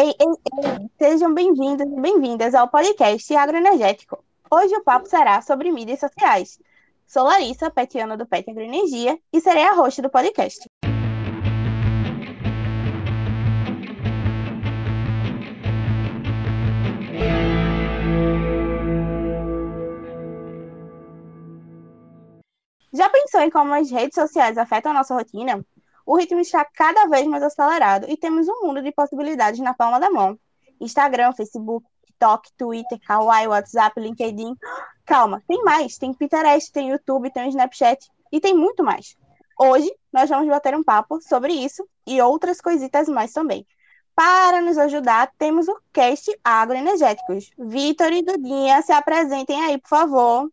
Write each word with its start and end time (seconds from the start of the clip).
Ei, 0.00 0.14
ei, 0.20 0.28
ei, 0.62 0.90
sejam 0.96 1.34
bem-vindos 1.34 1.84
e 1.84 2.00
bem-vindas 2.00 2.54
ao 2.54 2.68
podcast 2.68 3.34
Agroenergético. 3.34 4.24
Hoje 4.48 4.72
o 4.76 4.84
papo 4.84 5.08
será 5.08 5.42
sobre 5.42 5.72
mídias 5.72 5.98
sociais. 5.98 6.60
Sou 7.04 7.24
Larissa, 7.24 7.68
petiana 7.68 8.16
do 8.16 8.24
Pet 8.24 8.48
Agroenergia, 8.48 9.18
e 9.32 9.40
serei 9.40 9.64
a 9.64 9.72
host 9.72 10.00
do 10.00 10.08
podcast. 10.08 10.70
Já 22.92 23.08
pensou 23.08 23.40
em 23.40 23.50
como 23.50 23.74
as 23.74 23.90
redes 23.90 24.14
sociais 24.14 24.56
afetam 24.56 24.92
a 24.92 24.94
nossa 24.94 25.16
rotina? 25.16 25.60
O 26.08 26.16
ritmo 26.16 26.40
está 26.40 26.64
cada 26.64 27.04
vez 27.04 27.26
mais 27.26 27.42
acelerado 27.42 28.06
e 28.08 28.16
temos 28.16 28.48
um 28.48 28.62
mundo 28.62 28.80
de 28.80 28.90
possibilidades 28.90 29.60
na 29.60 29.74
palma 29.74 30.00
da 30.00 30.10
mão. 30.10 30.38
Instagram, 30.80 31.34
Facebook, 31.34 31.86
TikTok, 32.06 32.50
Twitter, 32.56 32.98
Kawaii, 33.06 33.46
WhatsApp, 33.46 34.00
LinkedIn. 34.00 34.56
Calma, 35.04 35.42
tem 35.46 35.62
mais. 35.62 35.98
Tem 35.98 36.14
Pinterest, 36.14 36.72
tem 36.72 36.88
YouTube, 36.88 37.30
tem 37.30 37.50
Snapchat 37.50 38.10
e 38.32 38.40
tem 38.40 38.54
muito 38.54 38.82
mais. 38.82 39.18
Hoje 39.60 39.94
nós 40.10 40.30
vamos 40.30 40.48
bater 40.48 40.74
um 40.74 40.82
papo 40.82 41.20
sobre 41.20 41.52
isso 41.52 41.86
e 42.06 42.22
outras 42.22 42.58
coisitas 42.58 43.06
mais 43.06 43.34
também. 43.34 43.66
Para 44.14 44.62
nos 44.62 44.78
ajudar, 44.78 45.30
temos 45.36 45.68
o 45.68 45.78
cast 45.92 46.34
Agroenergéticos. 46.42 47.50
Vitor 47.58 48.14
e 48.14 48.22
Dudinha, 48.22 48.80
se 48.80 48.92
apresentem 48.92 49.62
aí, 49.62 49.76
por 49.76 49.90
favor. 49.90 50.50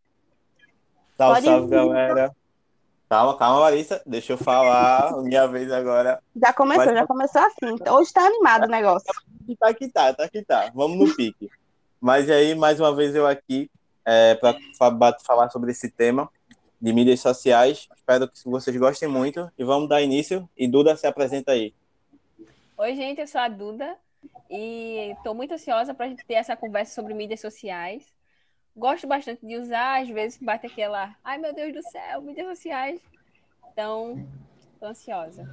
Salve, 1.17 1.45
salve, 1.45 1.69
galera. 1.69 2.35
Calma, 3.09 3.37
calma, 3.37 3.59
Larissa. 3.59 4.01
Deixa 4.05 4.33
eu 4.33 4.37
falar. 4.37 5.21
Minha 5.21 5.47
vez 5.47 5.71
agora. 5.71 6.21
Já 6.35 6.51
começou, 6.53 6.85
Mas... 6.85 6.95
já 6.95 7.07
começou 7.07 7.41
assim. 7.41 7.75
Hoje 7.89 8.13
tá 8.13 8.25
animado 8.25 8.65
o 8.65 8.69
negócio. 8.69 9.07
Tá 9.59 9.73
que 9.73 9.87
tá, 9.87 10.13
tá 10.13 10.27
que 10.27 10.41
tá. 10.41 10.71
Vamos 10.73 10.97
no 10.97 11.15
pique. 11.15 11.49
Mas 12.01 12.29
aí, 12.29 12.55
mais 12.55 12.79
uma 12.79 12.95
vez, 12.95 13.15
eu 13.15 13.27
aqui 13.27 13.69
é, 14.03 14.35
para 14.35 14.57
falar 15.23 15.49
sobre 15.49 15.71
esse 15.71 15.89
tema 15.89 16.29
de 16.81 16.93
mídias 16.93 17.19
sociais. 17.19 17.87
Espero 17.95 18.27
que 18.27 18.39
vocês 18.45 18.75
gostem 18.77 19.07
muito 19.07 19.51
e 19.57 19.63
vamos 19.63 19.87
dar 19.87 20.01
início. 20.01 20.49
E 20.57 20.67
Duda, 20.67 20.95
se 20.95 21.07
apresenta 21.07 21.51
aí. 21.51 21.73
Oi, 22.77 22.95
gente, 22.95 23.21
eu 23.21 23.27
sou 23.27 23.39
a 23.39 23.47
Duda 23.47 23.95
e 24.49 25.13
estou 25.17 25.33
muito 25.33 25.53
ansiosa 25.53 25.93
para 25.93 26.07
a 26.07 26.09
gente 26.09 26.25
ter 26.25 26.35
essa 26.35 26.55
conversa 26.55 26.93
sobre 26.93 27.13
mídias 27.13 27.39
sociais 27.39 28.03
gosto 28.75 29.07
bastante 29.07 29.45
de 29.45 29.57
usar, 29.57 30.01
às 30.01 30.09
vezes 30.09 30.37
bate 30.41 30.67
aquela, 30.67 31.15
ai 31.23 31.37
meu 31.37 31.53
Deus 31.53 31.73
do 31.73 31.81
céu, 31.89 32.21
mídias 32.21 32.47
sociais. 32.47 32.99
Então, 33.71 34.25
tô 34.79 34.87
ansiosa. 34.87 35.47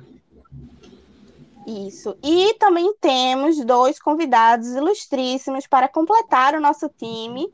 Isso. 1.67 2.17
E 2.23 2.55
também 2.55 2.93
temos 3.01 3.65
dois 3.65 4.01
convidados 4.01 4.69
ilustríssimos 4.69 5.67
para 5.67 5.89
completar 5.89 6.55
o 6.55 6.61
nosso 6.61 6.89
time. 6.89 7.49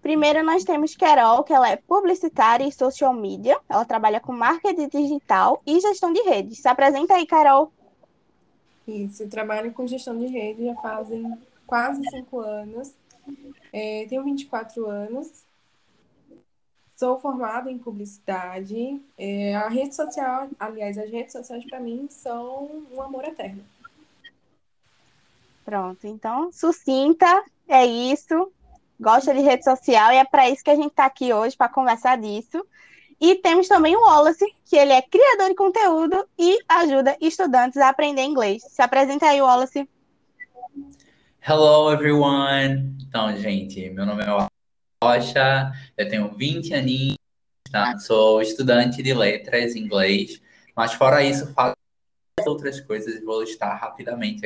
Primeiro, 0.00 0.44
nós 0.44 0.62
temos 0.62 0.94
Carol, 0.94 1.42
que 1.42 1.52
ela 1.52 1.68
é 1.68 1.76
publicitária 1.76 2.64
e 2.64 2.72
social 2.72 3.12
media. 3.12 3.58
Ela 3.68 3.84
trabalha 3.84 4.20
com 4.20 4.32
marketing 4.32 4.88
digital 4.88 5.60
e 5.66 5.80
gestão 5.80 6.12
de 6.12 6.20
redes. 6.22 6.60
Se 6.60 6.68
apresenta 6.68 7.14
aí, 7.14 7.26
Carol. 7.26 7.72
Isso, 8.86 9.24
eu 9.24 9.28
trabalho 9.28 9.72
com 9.72 9.86
gestão 9.86 10.16
de 10.16 10.26
rede 10.26 10.64
já 10.64 10.74
fazem 10.76 11.36
quase 11.66 12.02
cinco 12.10 12.38
anos. 12.40 12.94
É, 13.72 14.06
tenho 14.08 14.24
24 14.24 14.86
anos, 14.86 15.44
sou 16.96 17.18
formada 17.18 17.70
em 17.70 17.78
publicidade. 17.78 19.00
É, 19.16 19.54
a 19.54 19.68
rede 19.68 19.94
social, 19.94 20.48
aliás, 20.58 20.98
as 20.98 21.10
redes 21.10 21.32
sociais 21.32 21.64
para 21.64 21.78
mim 21.78 22.08
são 22.10 22.84
um 22.92 23.00
amor 23.00 23.24
eterno. 23.24 23.64
Pronto, 25.64 26.06
então, 26.06 26.50
sucinta, 26.50 27.44
é 27.68 27.86
isso. 27.86 28.50
Gosta 28.98 29.32
de 29.32 29.40
rede 29.40 29.62
social 29.62 30.12
e 30.12 30.16
é 30.16 30.24
para 30.24 30.50
isso 30.50 30.64
que 30.64 30.70
a 30.70 30.74
gente 30.74 30.88
está 30.88 31.04
aqui 31.04 31.32
hoje, 31.32 31.56
para 31.56 31.68
conversar 31.68 32.18
disso. 32.18 32.66
E 33.20 33.36
temos 33.36 33.68
também 33.68 33.96
o 33.96 34.00
Wallace, 34.00 34.44
que 34.64 34.76
ele 34.76 34.92
é 34.92 35.02
criador 35.02 35.48
de 35.48 35.54
conteúdo 35.54 36.26
e 36.38 36.58
ajuda 36.68 37.16
estudantes 37.20 37.76
a 37.78 37.88
aprender 37.88 38.22
inglês. 38.22 38.62
Se 38.68 38.80
apresenta 38.80 39.26
aí, 39.26 39.40
Wallace. 39.40 39.88
Hello, 41.50 41.90
everyone! 41.90 42.94
Então, 43.08 43.34
gente, 43.34 43.88
meu 43.88 44.04
nome 44.04 44.22
é 44.22 44.26
Rocha, 45.02 45.72
eu 45.96 46.06
tenho 46.06 46.28
20 46.28 46.74
aninhos, 46.74 47.16
tá? 47.72 47.96
sou 47.98 48.42
estudante 48.42 49.02
de 49.02 49.14
letras 49.14 49.74
em 49.74 49.84
inglês, 49.84 50.42
mas 50.76 50.92
fora 50.92 51.24
isso, 51.24 51.50
faço 51.54 51.74
outras 52.46 52.82
coisas 52.82 53.14
e 53.14 53.24
vou 53.24 53.40
listar 53.40 53.80
rapidamente. 53.80 54.42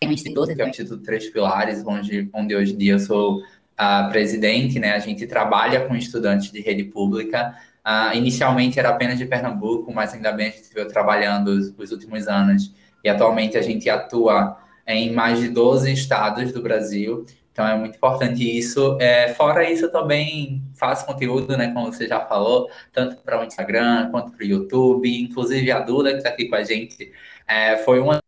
Tem 0.00 0.08
um 0.08 0.12
instituto, 0.12 0.56
que 0.56 0.62
é 0.62 0.64
o 0.64 0.68
Instituto 0.68 1.02
Três 1.02 1.28
Pilares, 1.28 1.84
onde, 1.86 2.30
onde 2.32 2.56
hoje 2.56 2.72
em 2.72 2.78
dia 2.78 2.94
eu 2.94 2.98
sou 2.98 3.42
a 3.76 4.04
presidente, 4.04 4.78
né? 4.78 4.92
A 4.92 5.00
gente 5.00 5.26
trabalha 5.26 5.86
com 5.86 5.94
estudantes 5.94 6.50
de 6.50 6.62
rede 6.62 6.84
pública. 6.84 7.54
Uh, 7.86 8.16
inicialmente 8.16 8.78
era 8.78 8.88
apenas 8.88 9.18
de 9.18 9.26
Pernambuco, 9.26 9.92
mas 9.92 10.14
ainda 10.14 10.32
bem 10.32 10.48
a 10.48 10.50
gente 10.50 10.72
veio 10.72 10.88
trabalhando 10.88 11.48
os, 11.48 11.74
os 11.76 11.92
últimos 11.92 12.26
anos 12.26 12.74
e 13.04 13.10
atualmente 13.10 13.58
a 13.58 13.62
gente 13.62 13.90
atua 13.90 14.61
em 14.86 15.12
mais 15.12 15.40
de 15.40 15.48
12 15.48 15.92
estados 15.92 16.52
do 16.52 16.62
Brasil. 16.62 17.24
Então 17.52 17.66
é 17.66 17.76
muito 17.76 17.96
importante 17.96 18.42
isso. 18.58 18.96
É, 19.00 19.34
fora 19.34 19.70
isso, 19.70 19.84
eu 19.84 19.92
também 19.92 20.62
faço 20.74 21.04
conteúdo, 21.06 21.56
né, 21.56 21.72
como 21.72 21.92
você 21.92 22.08
já 22.08 22.20
falou, 22.26 22.70
tanto 22.92 23.16
para 23.16 23.40
o 23.40 23.44
Instagram 23.44 24.10
quanto 24.10 24.32
para 24.32 24.42
o 24.42 24.46
YouTube. 24.46 25.22
Inclusive 25.22 25.70
a 25.70 25.80
Duda, 25.80 26.12
que 26.12 26.18
está 26.18 26.30
aqui 26.30 26.48
com 26.48 26.56
a 26.56 26.64
gente, 26.64 27.12
é, 27.46 27.76
foi 27.78 28.00
uma 28.00 28.14
das 28.14 28.22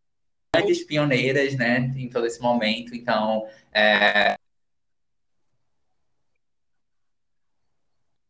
grandes 0.62 0.84
pioneiras 0.84 1.56
né, 1.56 1.92
em 1.96 2.08
todo 2.08 2.26
esse 2.26 2.40
momento. 2.40 2.94
Então, 2.94 3.46
é, 3.72 4.36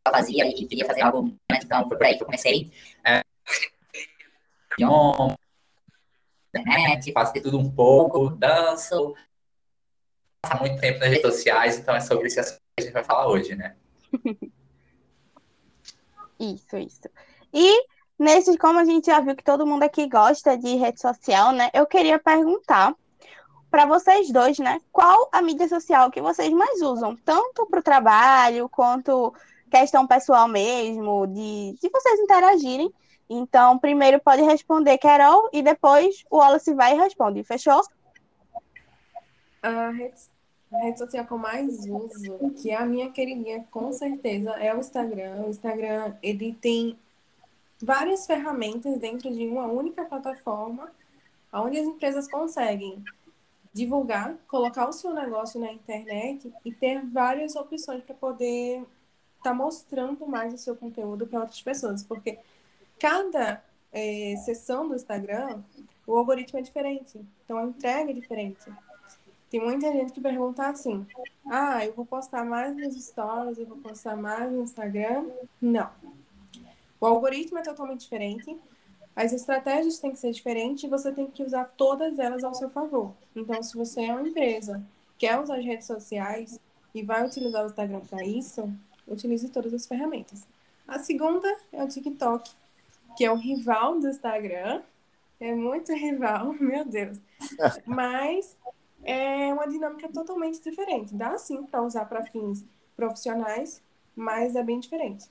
fazia 0.09 0.47
e 0.47 0.67
queria 0.67 0.87
fazer 0.87 1.03
algo, 1.03 1.27
né, 1.51 1.59
então 1.63 1.89
foi 1.89 1.97
por 1.97 2.07
aí 2.07 2.17
que 2.17 2.23
eu 2.23 2.27
comecei. 2.27 2.71
É, 3.05 3.23
internet, 6.61 7.13
faço 7.13 7.33
de 7.33 7.41
tudo 7.41 7.59
um 7.59 7.71
pouco, 7.71 8.31
danço, 8.31 9.15
passo 10.43 10.63
muito 10.63 10.81
tempo 10.81 10.99
nas 10.99 11.09
redes 11.09 11.23
sociais, 11.23 11.79
então 11.79 11.95
é 11.95 12.01
sobre 12.01 12.29
isso 12.29 12.37
que 12.37 12.41
a 12.79 12.83
gente 12.83 12.93
vai 12.93 13.05
falar 13.05 13.29
hoje, 13.29 13.55
né? 13.55 13.77
Isso, 16.39 16.77
isso. 16.77 17.09
E 17.53 17.87
nesse, 18.19 18.59
como 18.59 18.79
a 18.79 18.85
gente 18.85 19.07
já 19.07 19.21
viu 19.21 19.37
que 19.37 19.45
todo 19.45 19.67
mundo 19.67 19.85
aqui 19.85 20.09
gosta 20.09 20.59
de 20.59 20.75
rede 20.75 21.01
social, 21.01 21.53
né? 21.53 21.71
Eu 21.73 21.87
queria 21.87 22.19
perguntar 22.19 22.95
para 23.71 23.87
vocês 23.87 24.31
dois, 24.31 24.59
né? 24.59 24.81
Qual 24.93 25.29
a 25.33 25.41
mídia 25.41 25.69
social 25.69 26.11
que 26.11 26.21
vocês 26.21 26.53
mais 26.53 26.83
usam, 26.83 27.17
tanto 27.25 27.67
para 27.67 27.81
o 27.81 27.83
trabalho 27.83 28.69
quanto 28.69 29.33
questão 29.71 30.07
pessoal 30.07 30.47
mesmo, 30.47 31.27
de, 31.27 31.77
de 31.81 31.89
vocês 31.89 32.21
interagirem 32.21 32.93
então, 33.29 33.79
primeiro 33.79 34.21
pode 34.21 34.43
responder 34.43 34.99
Carol 34.99 35.49
e 35.53 35.63
depois 35.63 36.25
o 36.31 36.39
Wallace 36.39 36.75
vai 36.75 36.95
e 36.95 37.01
responde. 37.01 37.43
Fechou? 37.43 37.83
A 39.63 39.91
rede, 39.91 40.15
a 40.73 40.79
rede 40.79 40.99
social 40.99 41.25
que 41.25 41.33
eu 41.33 41.39
mais 41.39 41.87
uso, 41.87 42.51
que 42.61 42.71
é 42.71 42.77
a 42.77 42.85
minha 42.85 43.11
queridinha, 43.11 43.67
com 43.71 43.93
certeza, 43.93 44.51
é 44.53 44.75
o 44.75 44.79
Instagram. 44.79 45.45
O 45.47 45.51
Instagram, 45.51 46.15
ele 46.23 46.53
tem 46.53 46.99
várias 47.83 48.27
ferramentas 48.27 48.99
dentro 48.99 49.33
de 49.33 49.47
uma 49.47 49.67
única 49.67 50.05
plataforma, 50.05 50.91
onde 51.53 51.79
as 51.79 51.87
empresas 51.87 52.29
conseguem 52.29 53.03
divulgar, 53.73 54.37
colocar 54.47 54.89
o 54.89 54.93
seu 54.93 55.13
negócio 55.13 55.59
na 55.59 55.73
internet 55.73 56.53
e 56.65 56.73
ter 56.73 57.05
várias 57.07 57.57
opções 57.57 58.03
para 58.05 58.15
poder 58.15 58.81
estar 59.39 59.51
tá 59.51 59.55
mostrando 59.55 60.27
mais 60.27 60.55
o 60.55 60.59
seu 60.59 60.77
conteúdo 60.77 61.27
para 61.27 61.41
outras 61.41 61.61
pessoas, 61.61 62.03
porque 62.03 62.39
cada 62.99 63.63
é, 63.93 64.35
sessão 64.45 64.89
do 64.89 64.95
Instagram, 64.95 65.63
o 66.07 66.17
algoritmo 66.17 66.59
é 66.59 66.63
diferente. 66.63 67.21
Então, 67.45 67.59
a 67.59 67.65
entrega 67.65 68.11
é 68.11 68.15
diferente. 68.15 68.65
Tem 69.51 69.61
muita 69.61 69.93
gente 69.93 70.13
que 70.13 70.21
pergunta 70.21 70.67
assim: 70.67 71.07
ah, 71.47 71.85
eu 71.85 71.93
vou 71.93 72.05
postar 72.05 72.45
mais 72.45 72.77
nos 72.77 72.95
stories, 73.03 73.59
eu 73.59 73.67
vou 73.67 73.79
postar 73.79 74.17
mais 74.17 74.51
no 74.51 74.63
Instagram. 74.63 75.27
Não. 75.61 75.91
O 77.01 77.07
algoritmo 77.07 77.59
é 77.59 77.63
totalmente 77.63 78.01
diferente, 78.01 78.59
as 79.15 79.33
estratégias 79.33 79.99
têm 79.99 80.11
que 80.11 80.19
ser 80.19 80.33
diferentes 80.33 80.83
e 80.83 80.89
você 80.89 81.13
tem 81.13 81.31
que 81.31 81.43
usar 81.43 81.67
todas 81.77 82.19
elas 82.19 82.43
ao 82.43 82.55
seu 82.55 82.69
favor. 82.69 83.13
Então, 83.37 83.63
se 83.63 83.77
você 83.77 84.07
é 84.07 84.13
uma 84.13 84.27
empresa, 84.27 84.83
quer 85.19 85.39
usar 85.39 85.59
as 85.59 85.65
redes 85.65 85.87
sociais 85.87 86.59
e 86.95 87.03
vai 87.03 87.25
utilizar 87.25 87.63
o 87.63 87.67
Instagram 87.67 88.01
para 88.01 88.25
isso, 88.25 88.69
utilize 89.07 89.49
todas 89.51 89.73
as 89.73 89.87
ferramentas. 89.87 90.45
A 90.89 90.99
segunda 90.99 91.49
é 91.73 91.83
o 91.83 91.89
TikTok 91.89 92.51
que 93.17 93.25
é 93.25 93.31
o 93.31 93.37
rival 93.37 93.99
do 93.99 94.09
Instagram. 94.09 94.83
É 95.41 95.55
muito 95.55 95.93
rival, 95.93 96.53
meu 96.61 96.85
Deus. 96.85 97.21
Mas 97.87 98.57
é 99.03 99.53
uma 99.53 99.67
dinâmica 99.67 100.09
totalmente 100.09 100.63
diferente. 100.63 101.15
Dá 101.15 101.37
sim 101.39 101.65
para 101.65 101.83
usar 101.83 102.07
para 102.07 102.25
fins 102.25 102.65
profissionais, 102.97 103.83
mas 104.15 104.57
é 104.57 104.63
bem 104.63 104.81
diferente. 104.81 105.29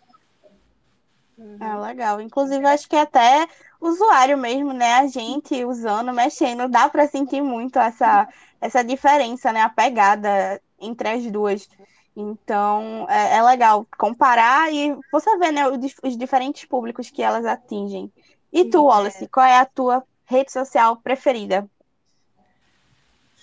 É 1.59 1.75
legal. 1.75 2.21
Inclusive, 2.21 2.65
acho 2.67 2.87
que 2.87 2.95
até 2.95 3.47
usuário 3.81 4.37
mesmo, 4.37 4.71
né? 4.71 4.93
A 4.95 5.07
gente 5.07 5.65
usando, 5.65 6.13
mexendo, 6.13 6.69
dá 6.69 6.87
para 6.87 7.07
sentir 7.07 7.41
muito 7.41 7.79
essa, 7.79 8.27
essa 8.61 8.83
diferença, 8.83 9.51
né? 9.51 9.61
A 9.61 9.69
pegada 9.69 10.61
entre 10.79 11.09
as 11.09 11.25
duas. 11.31 11.67
Então, 12.15 13.07
é, 13.09 13.37
é 13.37 13.41
legal 13.41 13.87
comparar 13.97 14.71
e 14.71 14.95
você 15.11 15.35
vê, 15.37 15.51
né, 15.51 15.67
os, 15.67 15.95
os 16.03 16.17
diferentes 16.17 16.65
públicos 16.65 17.09
que 17.09 17.23
elas 17.23 17.45
atingem. 17.45 18.11
E 18.51 18.65
tu, 18.65 18.77
é. 18.77 18.81
Wallace, 18.81 19.27
qual 19.27 19.45
é 19.45 19.57
a 19.57 19.65
tua 19.65 20.03
rede 20.25 20.51
social 20.51 20.97
preferida? 20.97 21.67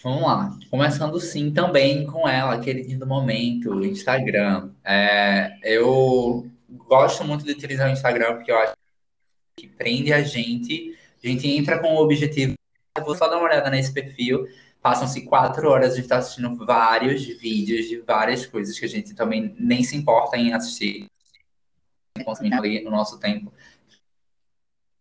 Vamos 0.02 0.22
lá. 0.22 0.56
Começando 0.70 1.20
sim 1.20 1.52
também 1.52 2.06
com 2.06 2.26
ela, 2.26 2.58
queridinha 2.60 2.98
do 2.98 3.06
momento, 3.06 3.70
o 3.70 3.84
Instagram. 3.84 4.70
É, 4.84 5.58
eu 5.62 6.48
gosto 6.70 7.24
muito 7.24 7.44
de 7.44 7.52
utilizar 7.52 7.88
o 7.88 7.92
Instagram 7.92 8.36
porque 8.36 8.50
eu 8.50 8.58
acho 8.58 8.74
que 9.56 9.66
prende 9.66 10.12
a 10.12 10.22
gente. 10.22 10.96
A 11.22 11.26
gente 11.26 11.46
entra 11.48 11.78
com 11.78 11.94
o 11.94 12.02
objetivo. 12.02 12.54
Eu 12.96 13.04
vou 13.04 13.14
só 13.14 13.28
dar 13.28 13.36
uma 13.36 13.46
olhada 13.46 13.68
nesse 13.68 13.92
perfil. 13.92 14.46
Passam-se 14.82 15.22
quatro 15.22 15.68
horas, 15.68 15.92
a 15.92 15.96
gente 15.96 16.04
está 16.04 16.16
assistindo 16.16 16.56
vários 16.64 17.22
vídeos 17.26 17.86
de 17.86 17.98
várias 17.98 18.46
coisas 18.46 18.78
que 18.78 18.84
a 18.86 18.88
gente 18.88 19.14
também 19.14 19.54
nem 19.58 19.82
se 19.82 19.94
importa 19.94 20.38
em 20.38 20.54
assistir, 20.54 21.06
consumindo 22.24 22.56
ali 22.56 22.82
no 22.82 22.90
nosso 22.90 23.18
tempo. 23.18 23.52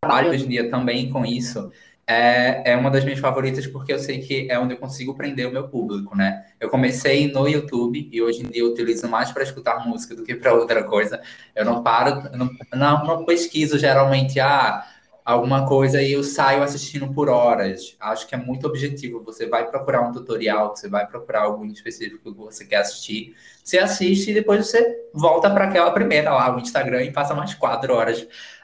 Trabalho 0.01 0.31
hoje 0.31 0.45
em 0.45 0.49
dia 0.49 0.69
também 0.69 1.09
com 1.09 1.25
isso. 1.25 1.71
É, 2.11 2.71
é 2.71 2.75
uma 2.75 2.89
das 2.89 3.05
minhas 3.05 3.19
favoritas 3.19 3.67
porque 3.67 3.93
eu 3.93 3.99
sei 3.99 4.19
que 4.19 4.49
é 4.49 4.57
onde 4.57 4.73
eu 4.73 4.79
consigo 4.79 5.13
prender 5.13 5.47
o 5.47 5.51
meu 5.51 5.69
público, 5.69 6.17
né? 6.17 6.43
Eu 6.59 6.67
comecei 6.67 7.31
no 7.31 7.47
YouTube 7.47 8.09
e 8.11 8.19
hoje 8.19 8.41
em 8.41 8.49
dia 8.49 8.63
eu 8.63 8.71
utilizo 8.71 9.07
mais 9.07 9.31
para 9.31 9.43
escutar 9.43 9.87
música 9.87 10.15
do 10.15 10.23
que 10.23 10.33
para 10.33 10.53
outra 10.53 10.83
coisa. 10.83 11.21
Eu 11.55 11.63
não 11.63 11.83
paro, 11.83 12.23
não, 12.35 12.49
não, 12.73 13.05
não 13.05 13.25
pesquiso 13.25 13.77
geralmente 13.77 14.39
ah, 14.39 14.83
alguma 15.31 15.67
coisa 15.67 16.01
e 16.01 16.13
eu 16.13 16.23
saio 16.23 16.63
assistindo 16.63 17.13
por 17.13 17.29
horas. 17.29 17.95
Acho 17.99 18.27
que 18.27 18.33
é 18.33 18.37
muito 18.37 18.65
objetivo. 18.65 19.23
Você 19.23 19.45
vai 19.45 19.69
procurar 19.69 20.01
um 20.01 20.11
tutorial, 20.11 20.75
você 20.75 20.89
vai 20.89 21.05
procurar 21.05 21.43
algo 21.43 21.63
específico 21.67 22.33
que 22.33 22.37
você 22.39 22.65
quer 22.65 22.77
assistir. 22.77 23.35
Você 23.63 23.77
assiste 23.77 24.31
e 24.31 24.33
depois 24.33 24.65
você 24.65 25.03
volta 25.13 25.49
para 25.51 25.65
aquela 25.65 25.91
primeira 25.91 26.33
lá, 26.33 26.55
o 26.55 26.59
Instagram, 26.59 27.03
e 27.03 27.11
passa 27.11 27.35
mais 27.35 27.53
quatro 27.53 27.93
horas 27.93 28.23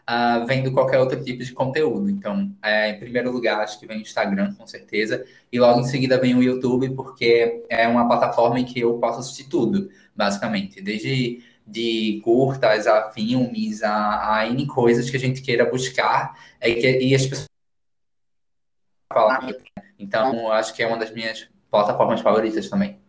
uh, 0.10 0.44
vendo 0.48 0.72
qualquer 0.72 0.98
outro 0.98 1.24
tipo 1.24 1.44
de 1.44 1.54
conteúdo. 1.54 2.10
Então, 2.10 2.52
é, 2.64 2.90
em 2.90 3.00
primeiro 3.00 3.32
lugar, 3.32 3.60
acho 3.60 3.80
que 3.80 3.86
vem 3.86 4.00
o 4.00 4.02
Instagram, 4.02 4.56
com 4.56 4.66
certeza, 4.66 5.24
e 5.52 5.60
logo 5.60 5.82
em 5.82 5.86
seguida 5.86 6.20
vem 6.20 6.36
o 6.36 6.42
YouTube, 6.42 6.90
porque 6.96 7.64
é 7.70 7.88
uma 7.88 8.08
plataforma 8.08 8.60
em 8.60 8.66
que 8.66 8.80
eu 8.80 8.98
posso 8.98 9.20
assistir 9.20 9.50
tudo, 9.50 9.88
basicamente, 10.16 10.82
desde 10.82 11.44
de 11.66 12.22
curtas 12.24 12.86
a 12.86 13.10
filmes, 13.12 13.82
a, 13.82 14.38
a 14.38 14.48
N 14.48 14.68
coisas 14.68 15.10
que 15.10 15.18
a 15.18 15.20
gente 15.20 15.42
queira 15.42 15.70
buscar 15.70 16.38
é 16.60 16.74
que, 16.74 17.00
e 17.00 17.16
as 17.16 17.26
pessoas 17.26 17.48
falar. 19.12 19.48
Então, 19.98 20.52
acho 20.52 20.74
que 20.74 20.84
é 20.84 20.88
uma 20.88 20.98
das 20.98 21.12
minhas 21.12 21.48
plataformas 21.72 22.22
favoritas 22.22 22.70
também. 22.70 23.00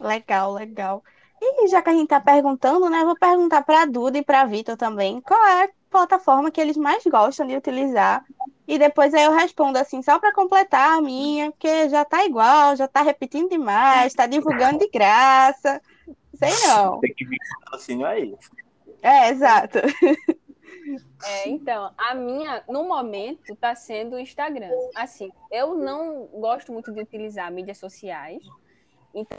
Legal, 0.00 0.52
legal. 0.54 1.04
E 1.40 1.68
já 1.68 1.82
que 1.82 1.90
a 1.90 1.92
gente 1.92 2.08
tá 2.08 2.20
perguntando, 2.20 2.88
né, 2.88 3.04
vou 3.04 3.16
perguntar 3.16 3.62
para 3.62 3.82
a 3.82 3.86
Duda 3.86 4.18
e 4.18 4.24
para 4.24 4.44
Vitor 4.44 4.76
também, 4.76 5.20
qual 5.20 5.44
é 5.44 5.64
a 5.64 5.68
plataforma 5.90 6.50
que 6.50 6.60
eles 6.60 6.76
mais 6.76 7.04
gostam 7.04 7.46
de 7.46 7.56
utilizar? 7.56 8.24
E 8.66 8.78
depois 8.78 9.12
aí 9.12 9.24
eu 9.24 9.32
respondo 9.32 9.76
assim, 9.76 10.02
só 10.02 10.18
para 10.18 10.32
completar 10.32 10.98
a 10.98 11.02
minha, 11.02 11.50
porque 11.50 11.88
já 11.88 12.04
tá 12.04 12.24
igual, 12.24 12.76
já 12.76 12.86
tá 12.86 13.02
repetindo 13.02 13.50
demais, 13.50 14.14
tá 14.14 14.26
divulgando 14.26 14.78
de 14.78 14.88
graça. 14.88 15.80
Sei 16.42 16.50
não. 16.68 17.00
Tem 17.00 17.14
que 17.14 17.24
vir 17.24 17.38
com 17.38 17.60
patrocínio 17.64 18.06
aí. 18.06 18.36
É, 19.02 19.30
exato. 19.30 19.78
É, 21.24 21.48
então, 21.48 21.92
a 21.96 22.14
minha, 22.14 22.64
no 22.68 22.84
momento, 22.84 23.54
tá 23.54 23.74
sendo 23.74 24.16
o 24.16 24.18
Instagram. 24.18 24.68
Assim, 24.96 25.30
eu 25.50 25.76
não 25.76 26.26
gosto 26.26 26.72
muito 26.72 26.92
de 26.92 27.00
utilizar 27.00 27.50
mídias 27.52 27.78
sociais. 27.78 28.42
Então, 29.14 29.38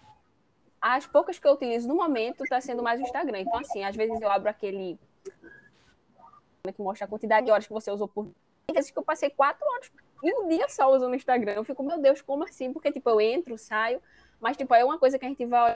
as 0.81 1.05
poucas 1.05 1.37
que 1.37 1.47
eu 1.47 1.51
utilizo 1.51 1.87
no 1.87 1.95
momento 1.95 2.43
tá 2.45 2.61
sendo 2.61 2.81
mais 2.81 2.99
o 2.99 3.03
Instagram. 3.03 3.39
Então, 3.39 3.59
assim, 3.59 3.83
às 3.83 3.95
vezes 3.95 4.19
eu 4.21 4.31
abro 4.31 4.49
aquele 4.49 4.97
que 6.73 6.81
mostra 6.81 7.05
a 7.05 7.09
quantidade 7.09 7.45
de 7.45 7.51
horas 7.51 7.67
que 7.67 7.73
você 7.73 7.91
usou 7.91 8.07
por 8.07 8.25
Tem 8.65 8.73
vezes 8.73 8.89
que 8.89 8.97
eu 8.97 9.03
passei 9.03 9.29
quatro 9.29 9.67
horas 9.67 9.91
em 10.23 10.33
um 10.33 10.47
dia 10.47 10.69
só 10.69 10.89
usando 10.93 11.11
o 11.11 11.15
Instagram. 11.15 11.53
Eu 11.53 11.65
fico, 11.65 11.83
meu 11.83 11.99
Deus, 11.99 12.21
como 12.21 12.45
assim? 12.45 12.71
Porque, 12.71 12.91
tipo, 12.91 13.09
eu 13.09 13.19
entro, 13.19 13.57
saio, 13.57 14.01
mas, 14.39 14.55
tipo, 14.55 14.73
é 14.73 14.83
uma 14.85 14.97
coisa 14.97 15.19
que 15.19 15.25
a 15.25 15.29
gente 15.29 15.45
vai 15.45 15.75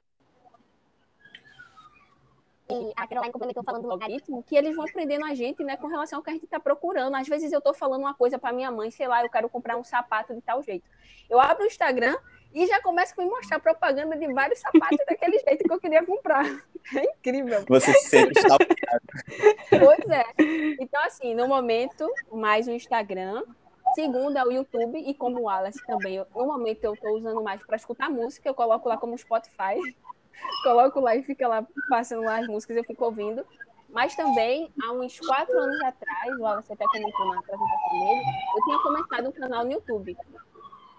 e 2.70 2.92
a 2.96 3.06
Caroline 3.06 3.32
complementou 3.32 3.62
falando 3.62 3.88
do 3.88 4.42
que 4.42 4.54
eles 4.54 4.76
vão 4.76 4.84
aprendendo 4.84 5.24
a 5.24 5.34
gente, 5.34 5.64
né, 5.64 5.76
com 5.76 5.86
relação 5.86 6.18
ao 6.18 6.22
que 6.22 6.30
a 6.30 6.34
gente 6.34 6.44
está 6.44 6.60
procurando. 6.60 7.14
Às 7.16 7.26
vezes 7.26 7.50
eu 7.50 7.58
estou 7.58 7.72
falando 7.72 8.02
uma 8.02 8.14
coisa 8.14 8.38
para 8.38 8.52
minha 8.52 8.70
mãe, 8.70 8.90
sei 8.90 9.08
lá, 9.08 9.22
eu 9.22 9.30
quero 9.30 9.48
comprar 9.48 9.76
um 9.76 9.84
sapato 9.84 10.34
de 10.34 10.42
tal 10.42 10.62
jeito. 10.62 10.84
Eu 11.30 11.40
abro 11.40 11.64
o 11.64 11.66
Instagram 11.66 12.14
e 12.52 12.66
já 12.66 12.80
começa 12.82 13.14
a 13.16 13.24
me 13.24 13.30
mostrar 13.30 13.58
propaganda 13.58 14.16
de 14.16 14.32
vários 14.32 14.60
sapatos 14.60 14.98
daquele 15.06 15.38
jeito 15.46 15.64
que 15.64 15.72
eu 15.72 15.80
queria 15.80 16.04
comprar. 16.04 16.44
É 16.94 17.04
incrível. 17.04 17.64
Você 17.68 17.92
se 17.94 18.08
sente 18.08 18.38
stalkeado. 18.38 19.06
Pois 19.70 20.10
é. 20.10 20.24
Então, 20.80 21.02
assim, 21.04 21.34
no 21.34 21.48
momento, 21.48 22.06
mais 22.32 22.68
o 22.68 22.72
Instagram. 22.72 23.44
Segundo 23.94 24.36
é 24.36 24.44
o 24.44 24.52
YouTube 24.52 24.98
e 24.98 25.14
como 25.14 25.40
o 25.40 25.42
Wallace 25.44 25.84
também. 25.86 26.16
Eu, 26.16 26.26
no 26.34 26.46
momento 26.46 26.84
eu 26.84 26.92
estou 26.92 27.16
usando 27.16 27.42
mais 27.42 27.62
para 27.64 27.76
escutar 27.76 28.10
música, 28.10 28.46
eu 28.48 28.54
coloco 28.54 28.88
lá 28.88 28.98
como 28.98 29.16
Spotify. 29.16 29.76
Coloco 30.62 31.00
lá 31.00 31.14
e 31.16 31.22
fica 31.22 31.46
lá 31.46 31.66
passando 31.88 32.22
lá 32.22 32.40
as 32.40 32.46
músicas, 32.46 32.76
eu 32.76 32.84
fico 32.84 33.04
ouvindo. 33.04 33.44
Mas 33.88 34.14
também, 34.14 34.70
há 34.82 34.92
uns 34.92 35.18
quatro 35.18 35.58
anos 35.58 35.80
atrás, 35.82 36.36
o 36.36 36.42
Wallace 36.42 36.72
até 36.72 36.84
comentou 36.84 37.26
na 37.26 37.38
apresentação 37.38 38.00
dele, 38.00 38.22
eu 38.56 38.64
tinha 38.64 38.78
começado 38.80 39.28
um 39.28 39.32
canal 39.32 39.64
no 39.64 39.72
YouTube. 39.72 40.16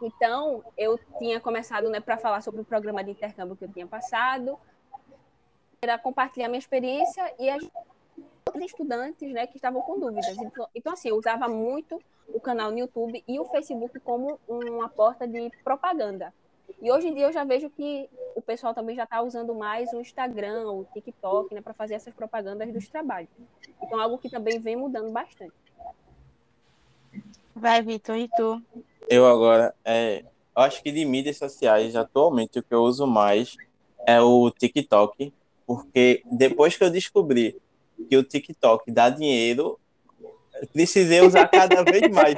Então, 0.01 0.63
eu 0.77 0.99
tinha 1.19 1.39
começado 1.39 1.89
né, 1.89 1.99
para 1.99 2.17
falar 2.17 2.41
sobre 2.41 2.61
o 2.61 2.65
programa 2.65 3.03
de 3.03 3.11
intercâmbio 3.11 3.55
que 3.55 3.65
eu 3.65 3.71
tinha 3.71 3.85
passado, 3.85 4.57
para 5.79 5.97
compartilhar 5.99 6.47
minha 6.47 6.59
experiência 6.59 7.33
e 7.37 7.49
as 7.49 7.63
outros 8.47 8.65
estudantes 8.65 9.31
né, 9.31 9.45
que 9.45 9.57
estavam 9.57 9.81
com 9.81 9.99
dúvidas. 9.99 10.37
Então, 10.37 10.67
então, 10.73 10.93
assim, 10.93 11.09
eu 11.09 11.17
usava 11.17 11.47
muito 11.47 12.01
o 12.27 12.39
canal 12.39 12.71
no 12.71 12.79
YouTube 12.79 13.23
e 13.27 13.39
o 13.39 13.45
Facebook 13.45 13.99
como 13.99 14.39
uma 14.47 14.89
porta 14.89 15.27
de 15.27 15.51
propaganda. 15.63 16.33
E 16.81 16.91
hoje 16.91 17.07
em 17.07 17.13
dia 17.13 17.25
eu 17.25 17.33
já 17.33 17.43
vejo 17.43 17.69
que 17.69 18.09
o 18.35 18.41
pessoal 18.41 18.73
também 18.73 18.95
já 18.95 19.03
está 19.03 19.21
usando 19.21 19.53
mais 19.53 19.91
o 19.91 19.99
Instagram, 19.99 20.69
o 20.71 20.85
TikTok, 20.93 21.53
né, 21.53 21.61
para 21.61 21.73
fazer 21.73 21.95
essas 21.95 22.13
propagandas 22.13 22.71
dos 22.71 22.87
trabalhos. 22.87 23.29
Então, 23.81 23.99
algo 23.99 24.17
que 24.17 24.29
também 24.29 24.59
vem 24.59 24.75
mudando 24.75 25.11
bastante. 25.11 25.53
Vai, 27.53 27.81
Vitor, 27.81 28.15
e 28.15 28.29
tu? 28.29 28.61
Eu 29.09 29.27
agora, 29.27 29.75
é, 29.83 30.23
eu 30.55 30.61
acho 30.61 30.81
que 30.81 30.91
de 30.91 31.03
mídias 31.03 31.37
sociais, 31.37 31.95
atualmente, 31.95 32.59
o 32.59 32.63
que 32.63 32.73
eu 32.73 32.81
uso 32.81 33.05
mais 33.05 33.57
é 34.05 34.21
o 34.21 34.49
TikTok, 34.49 35.33
porque 35.67 36.23
depois 36.25 36.77
que 36.77 36.83
eu 36.83 36.89
descobri 36.89 37.59
que 38.09 38.15
o 38.15 38.23
TikTok 38.23 38.89
dá 38.91 39.09
dinheiro, 39.09 39.77
precisei 40.73 41.21
usar 41.21 41.47
cada 41.47 41.83
vez 41.83 42.09
mais. 42.11 42.35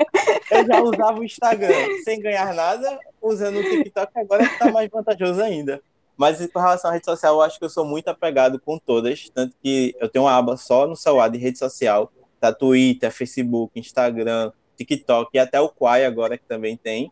Eu 0.50 0.66
já 0.66 0.82
usava 0.82 1.20
o 1.20 1.24
Instagram 1.24 1.88
sem 2.04 2.20
ganhar 2.20 2.54
nada, 2.54 3.00
usando 3.22 3.60
o 3.60 3.64
TikTok 3.64 4.12
agora 4.16 4.44
está 4.44 4.72
mais 4.72 4.90
vantajoso 4.90 5.42
ainda. 5.42 5.82
Mas 6.18 6.46
com 6.52 6.60
relação 6.60 6.92
à 6.92 6.94
rede 6.94 7.06
social, 7.06 7.36
eu 7.36 7.42
acho 7.42 7.58
que 7.58 7.66
eu 7.66 7.70
sou 7.70 7.86
muito 7.86 8.08
apegado 8.10 8.60
com 8.60 8.78
todas, 8.78 9.30
tanto 9.30 9.56
que 9.62 9.96
eu 10.00 10.08
tenho 10.08 10.26
uma 10.26 10.38
aba 10.38 10.58
só 10.58 10.86
no 10.86 10.96
celular 10.96 11.30
de 11.30 11.38
rede 11.38 11.58
social, 11.58 12.12
da 12.40 12.54
Twitter, 12.54 13.12
Facebook, 13.12 13.80
Instagram, 13.80 14.52
TikTok 14.76 15.30
e 15.34 15.40
até 15.40 15.60
o 15.60 15.70
Quai 15.70 16.06
agora 16.06 16.38
que 16.38 16.46
também 16.46 16.76
tem. 16.78 17.12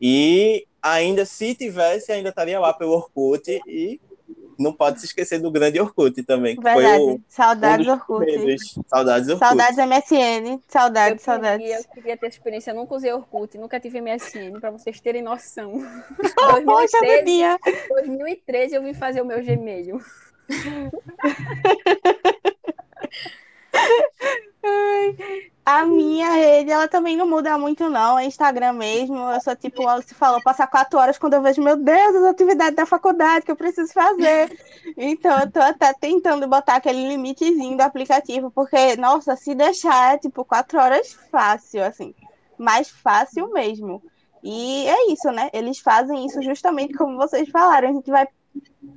E 0.00 0.66
ainda 0.80 1.24
se 1.24 1.54
tivesse, 1.54 2.10
ainda 2.10 2.30
estaria 2.30 2.58
lá 2.58 2.72
pelo 2.72 2.92
Orkut 2.92 3.60
e 3.66 4.00
não 4.62 4.72
pode 4.72 5.00
se 5.00 5.06
esquecer 5.06 5.38
do 5.38 5.50
grande 5.50 5.80
Orkut 5.80 6.22
também. 6.22 6.56
Que 6.56 6.62
Verdade. 6.62 7.04
Foi 7.04 7.14
o, 7.14 7.20
saudades 7.28 7.86
um 7.86 7.92
Orkut. 7.92 8.24
primeiros. 8.24 8.78
Saudades 8.86 9.28
Orkut. 9.28 9.46
Saudades 9.46 9.76
MSN. 9.76 10.60
Saudades, 10.68 11.18
eu 11.18 11.24
saudades. 11.24 11.66
Queria, 11.66 11.78
eu 11.78 11.84
queria 11.94 12.16
ter 12.16 12.26
essa 12.26 12.36
experiência. 12.36 12.70
Eu 12.70 12.76
nunca 12.76 12.94
usei 12.94 13.12
Orkut, 13.12 13.58
nunca 13.58 13.80
tive 13.80 14.00
MSN, 14.00 14.60
para 14.60 14.70
vocês 14.70 15.00
terem 15.00 15.22
noção. 15.22 15.72
Poxa, 16.64 16.98
2013, 17.00 17.24
dia. 17.24 17.58
2013 17.88 18.74
eu 18.74 18.82
vim 18.82 18.94
fazer 18.94 19.20
o 19.20 19.26
meu 19.26 19.44
Gmail. 19.44 20.00
A 25.64 25.84
minha 25.84 26.28
rede, 26.32 26.72
ela 26.72 26.88
também 26.88 27.16
não 27.16 27.24
muda 27.26 27.56
muito, 27.56 27.88
não. 27.88 28.18
É 28.18 28.24
Instagram 28.24 28.72
mesmo. 28.72 29.16
Eu 29.16 29.40
sou 29.40 29.54
tipo, 29.54 29.84
você 29.84 30.12
falou, 30.12 30.42
passar 30.42 30.66
quatro 30.66 30.98
horas 30.98 31.18
quando 31.18 31.34
eu 31.34 31.42
vejo, 31.42 31.62
meu 31.62 31.76
Deus, 31.76 32.16
as 32.16 32.24
atividades 32.24 32.74
da 32.74 32.84
faculdade 32.84 33.44
que 33.44 33.52
eu 33.52 33.56
preciso 33.56 33.92
fazer. 33.92 34.58
Então, 34.96 35.38
eu 35.38 35.50
tô 35.50 35.60
até 35.60 35.94
tentando 35.94 36.48
botar 36.48 36.76
aquele 36.76 37.08
limitezinho 37.08 37.76
do 37.76 37.80
aplicativo, 37.80 38.50
porque, 38.50 38.96
nossa, 38.96 39.36
se 39.36 39.54
deixar, 39.54 40.14
é 40.14 40.18
tipo 40.18 40.44
quatro 40.44 40.80
horas 40.80 41.12
fácil, 41.30 41.84
assim. 41.84 42.12
Mais 42.58 42.90
fácil 42.90 43.52
mesmo. 43.52 44.02
E 44.42 44.88
é 44.88 45.12
isso, 45.12 45.30
né? 45.30 45.48
Eles 45.52 45.78
fazem 45.78 46.26
isso 46.26 46.42
justamente 46.42 46.94
como 46.94 47.16
vocês 47.16 47.48
falaram. 47.48 47.88
A 47.88 47.92
gente 47.92 48.10
vai 48.10 48.26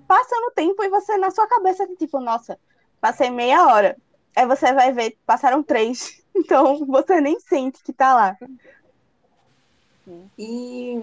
passando 0.08 0.48
o 0.48 0.52
tempo 0.52 0.84
e 0.84 0.90
você, 0.90 1.16
na 1.18 1.30
sua 1.30 1.48
cabeça, 1.48 1.88
tipo, 1.96 2.20
nossa, 2.20 2.58
passei 3.00 3.30
meia 3.30 3.68
hora. 3.68 3.96
Aí 4.36 4.48
você 4.48 4.74
vai 4.74 4.92
ver, 4.92 5.16
passaram 5.28 5.62
três. 5.62 6.25
Então 6.36 6.86
você 6.86 7.22
nem 7.22 7.40
sente 7.40 7.82
que 7.84 7.94
tá 7.94 8.14
lá. 8.14 8.38
E 10.38 11.02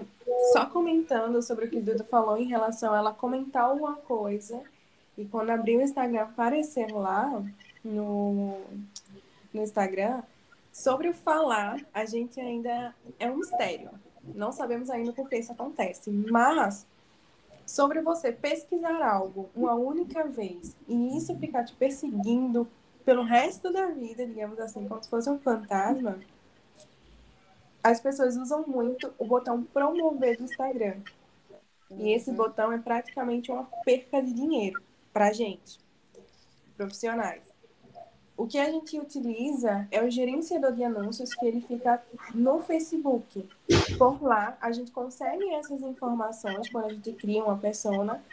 só 0.53 0.65
comentando 0.67 1.41
sobre 1.41 1.65
o 1.65 1.69
que 1.69 1.77
o 1.77 1.83
Duda 1.83 2.03
falou 2.03 2.37
em 2.37 2.45
relação 2.45 2.93
a 2.93 2.97
ela 2.97 3.13
comentar 3.13 3.63
alguma 3.63 3.95
coisa 3.95 4.61
e 5.17 5.25
quando 5.25 5.49
abrir 5.49 5.77
o 5.77 5.81
Instagram 5.81 6.23
aparecer 6.23 6.91
lá 6.91 7.43
no, 7.83 8.61
no 9.53 9.61
Instagram, 9.61 10.23
sobre 10.71 11.09
o 11.09 11.13
falar, 11.13 11.79
a 11.93 12.05
gente 12.05 12.39
ainda 12.39 12.95
é 13.19 13.29
um 13.29 13.37
mistério. 13.37 13.89
Não 14.23 14.51
sabemos 14.51 14.89
ainda 14.89 15.11
por 15.11 15.29
que 15.29 15.37
isso 15.37 15.51
acontece. 15.51 16.09
Mas 16.09 16.87
sobre 17.65 18.01
você 18.01 18.31
pesquisar 18.31 19.01
algo 19.03 19.49
uma 19.55 19.73
única 19.73 20.23
vez 20.23 20.75
e 20.87 21.17
isso 21.17 21.37
ficar 21.37 21.63
te 21.63 21.73
perseguindo 21.73 22.67
pelo 23.05 23.23
resto 23.23 23.71
da 23.71 23.87
vida, 23.87 24.25
digamos 24.25 24.59
assim, 24.59 24.87
como 24.87 25.03
se 25.03 25.09
fosse 25.09 25.29
um 25.29 25.39
fantasma, 25.39 26.19
as 27.83 27.99
pessoas 27.99 28.37
usam 28.37 28.65
muito 28.65 29.13
o 29.17 29.25
botão 29.25 29.63
promover 29.63 30.37
do 30.37 30.43
Instagram. 30.43 31.01
E 31.91 32.11
esse 32.11 32.29
Uhum. 32.31 32.37
botão 32.37 32.71
é 32.71 32.77
praticamente 32.77 33.51
uma 33.51 33.65
perca 33.85 34.21
de 34.21 34.33
dinheiro 34.33 34.81
para 35.11 35.31
gente, 35.33 35.79
profissionais. 36.77 37.43
O 38.35 38.47
que 38.47 38.57
a 38.57 38.65
gente 38.65 38.99
utiliza 38.99 39.87
é 39.91 40.01
o 40.01 40.09
gerenciador 40.09 40.71
de 40.73 40.83
anúncios 40.83 41.35
que 41.35 41.45
ele 41.45 41.61
fica 41.61 42.01
no 42.33 42.61
Facebook. 42.61 43.47
Por 43.97 44.23
lá, 44.23 44.57
a 44.59 44.71
gente 44.71 44.91
consegue 44.91 45.53
essas 45.53 45.81
informações 45.81 46.67
quando 46.71 46.85
a 46.85 46.93
gente 46.93 47.11
cria 47.13 47.43
uma 47.43 47.57
persona 47.57 48.23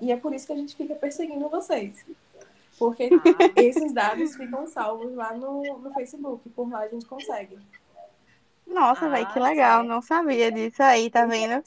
e 0.00 0.10
é 0.10 0.16
por 0.16 0.34
isso 0.34 0.46
que 0.46 0.52
a 0.52 0.56
gente 0.56 0.74
fica 0.74 0.96
perseguindo 0.96 1.48
vocês. 1.48 2.04
Porque 2.78 3.10
esses 3.56 3.92
dados 3.92 4.36
ficam 4.36 4.66
salvos 4.66 5.14
lá 5.14 5.34
no, 5.34 5.78
no 5.78 5.92
Facebook. 5.92 6.48
Por 6.50 6.68
lá 6.70 6.80
a 6.80 6.88
gente 6.88 7.06
consegue. 7.06 7.58
Nossa, 8.66 9.06
Ah, 9.06 9.08
velho, 9.10 9.32
que 9.32 9.38
legal. 9.38 9.82
Não 9.82 10.00
sabia 10.00 10.50
disso 10.50 10.82
aí, 10.82 11.10
tá 11.10 11.26
vendo? 11.26 11.62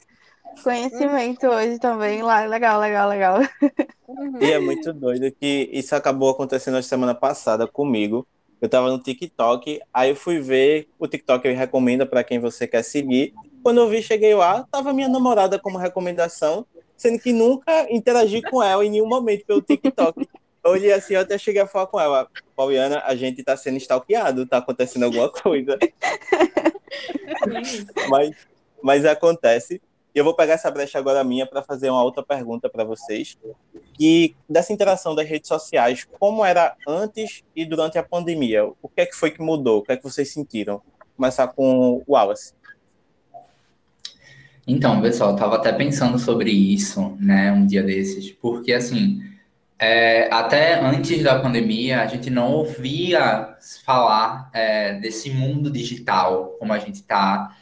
Conhecimento 0.62 1.46
hoje 1.46 1.78
também. 1.78 2.22
Lá, 2.22 2.44
legal, 2.44 2.80
legal, 2.80 3.08
legal. 3.08 3.40
Uhum. 4.06 4.38
E 4.40 4.52
é 4.52 4.58
muito 4.58 4.92
doido 4.92 5.30
que 5.32 5.68
isso 5.72 5.94
acabou 5.94 6.30
acontecendo 6.30 6.74
na 6.74 6.82
semana 6.82 7.14
passada 7.14 7.66
comigo. 7.66 8.26
Eu 8.60 8.68
tava 8.68 8.90
no 8.90 8.98
TikTok, 8.98 9.80
aí 9.94 10.10
eu 10.10 10.16
fui 10.16 10.40
ver 10.40 10.88
o 10.98 11.06
TikTok 11.06 11.46
ele 11.46 11.56
recomenda 11.56 12.04
para 12.04 12.24
quem 12.24 12.40
você 12.40 12.66
quer 12.66 12.82
seguir. 12.82 13.32
Quando 13.62 13.80
eu 13.80 13.88
vi, 13.88 14.02
cheguei 14.02 14.34
lá, 14.34 14.66
tava 14.70 14.92
minha 14.92 15.08
namorada 15.08 15.60
como 15.60 15.78
recomendação, 15.78 16.66
sendo 16.96 17.20
que 17.20 17.32
nunca 17.32 17.86
interagi 17.92 18.42
com 18.42 18.60
ela 18.60 18.84
em 18.84 18.90
nenhum 18.90 19.06
momento 19.06 19.46
pelo 19.46 19.62
TikTok. 19.62 20.28
Eu 20.64 20.72
olhei 20.72 20.92
assim, 20.92 21.14
eu 21.14 21.20
até 21.20 21.38
cheguei 21.38 21.62
a 21.62 21.66
falar 21.66 21.86
com 21.86 22.00
ela, 22.00 22.28
Pauliana, 22.56 23.02
a 23.04 23.14
gente 23.14 23.42
tá 23.42 23.56
sendo 23.56 23.76
stalkeado, 23.76 24.46
tá 24.46 24.58
acontecendo 24.58 25.04
alguma 25.04 25.30
coisa. 25.32 25.78
Isso. 27.62 27.86
mas, 28.08 28.36
mas 28.82 29.04
acontece. 29.04 29.80
E 30.14 30.18
eu 30.18 30.24
vou 30.24 30.34
pegar 30.34 30.54
essa 30.54 30.70
brecha 30.70 30.98
agora 30.98 31.22
minha 31.22 31.46
para 31.46 31.62
fazer 31.62 31.90
uma 31.90 32.02
outra 32.02 32.22
pergunta 32.22 32.68
para 32.68 32.82
vocês. 32.82 33.38
E 34.00 34.34
dessa 34.48 34.72
interação 34.72 35.14
das 35.14 35.28
redes 35.28 35.48
sociais, 35.48 36.06
como 36.18 36.44
era 36.44 36.74
antes 36.86 37.44
e 37.54 37.64
durante 37.64 37.98
a 37.98 38.02
pandemia? 38.02 38.64
O 38.82 38.88
que 38.88 39.02
é 39.02 39.06
que 39.06 39.14
foi 39.14 39.30
que 39.30 39.40
mudou? 39.40 39.78
O 39.78 39.82
que 39.82 39.92
é 39.92 39.96
que 39.96 40.02
vocês 40.02 40.32
sentiram? 40.32 40.82
Começar 41.16 41.48
com 41.48 41.90
o 41.90 42.02
Wallace. 42.08 42.52
Então, 44.66 45.00
pessoal, 45.00 45.30
eu 45.30 45.36
tava 45.36 45.56
até 45.56 45.72
pensando 45.72 46.18
sobre 46.18 46.50
isso, 46.50 47.16
né, 47.18 47.50
um 47.50 47.66
dia 47.66 47.82
desses, 47.82 48.30
porque 48.30 48.74
assim, 48.74 49.22
é, 49.78 50.28
até 50.32 50.80
antes 50.80 51.22
da 51.22 51.38
pandemia, 51.40 52.00
a 52.02 52.06
gente 52.06 52.30
não 52.30 52.52
ouvia 52.52 53.56
falar 53.84 54.50
é, 54.52 54.94
desse 55.00 55.30
mundo 55.30 55.70
digital 55.70 56.56
como 56.58 56.72
a 56.72 56.78
gente 56.78 56.96
está 56.96 57.54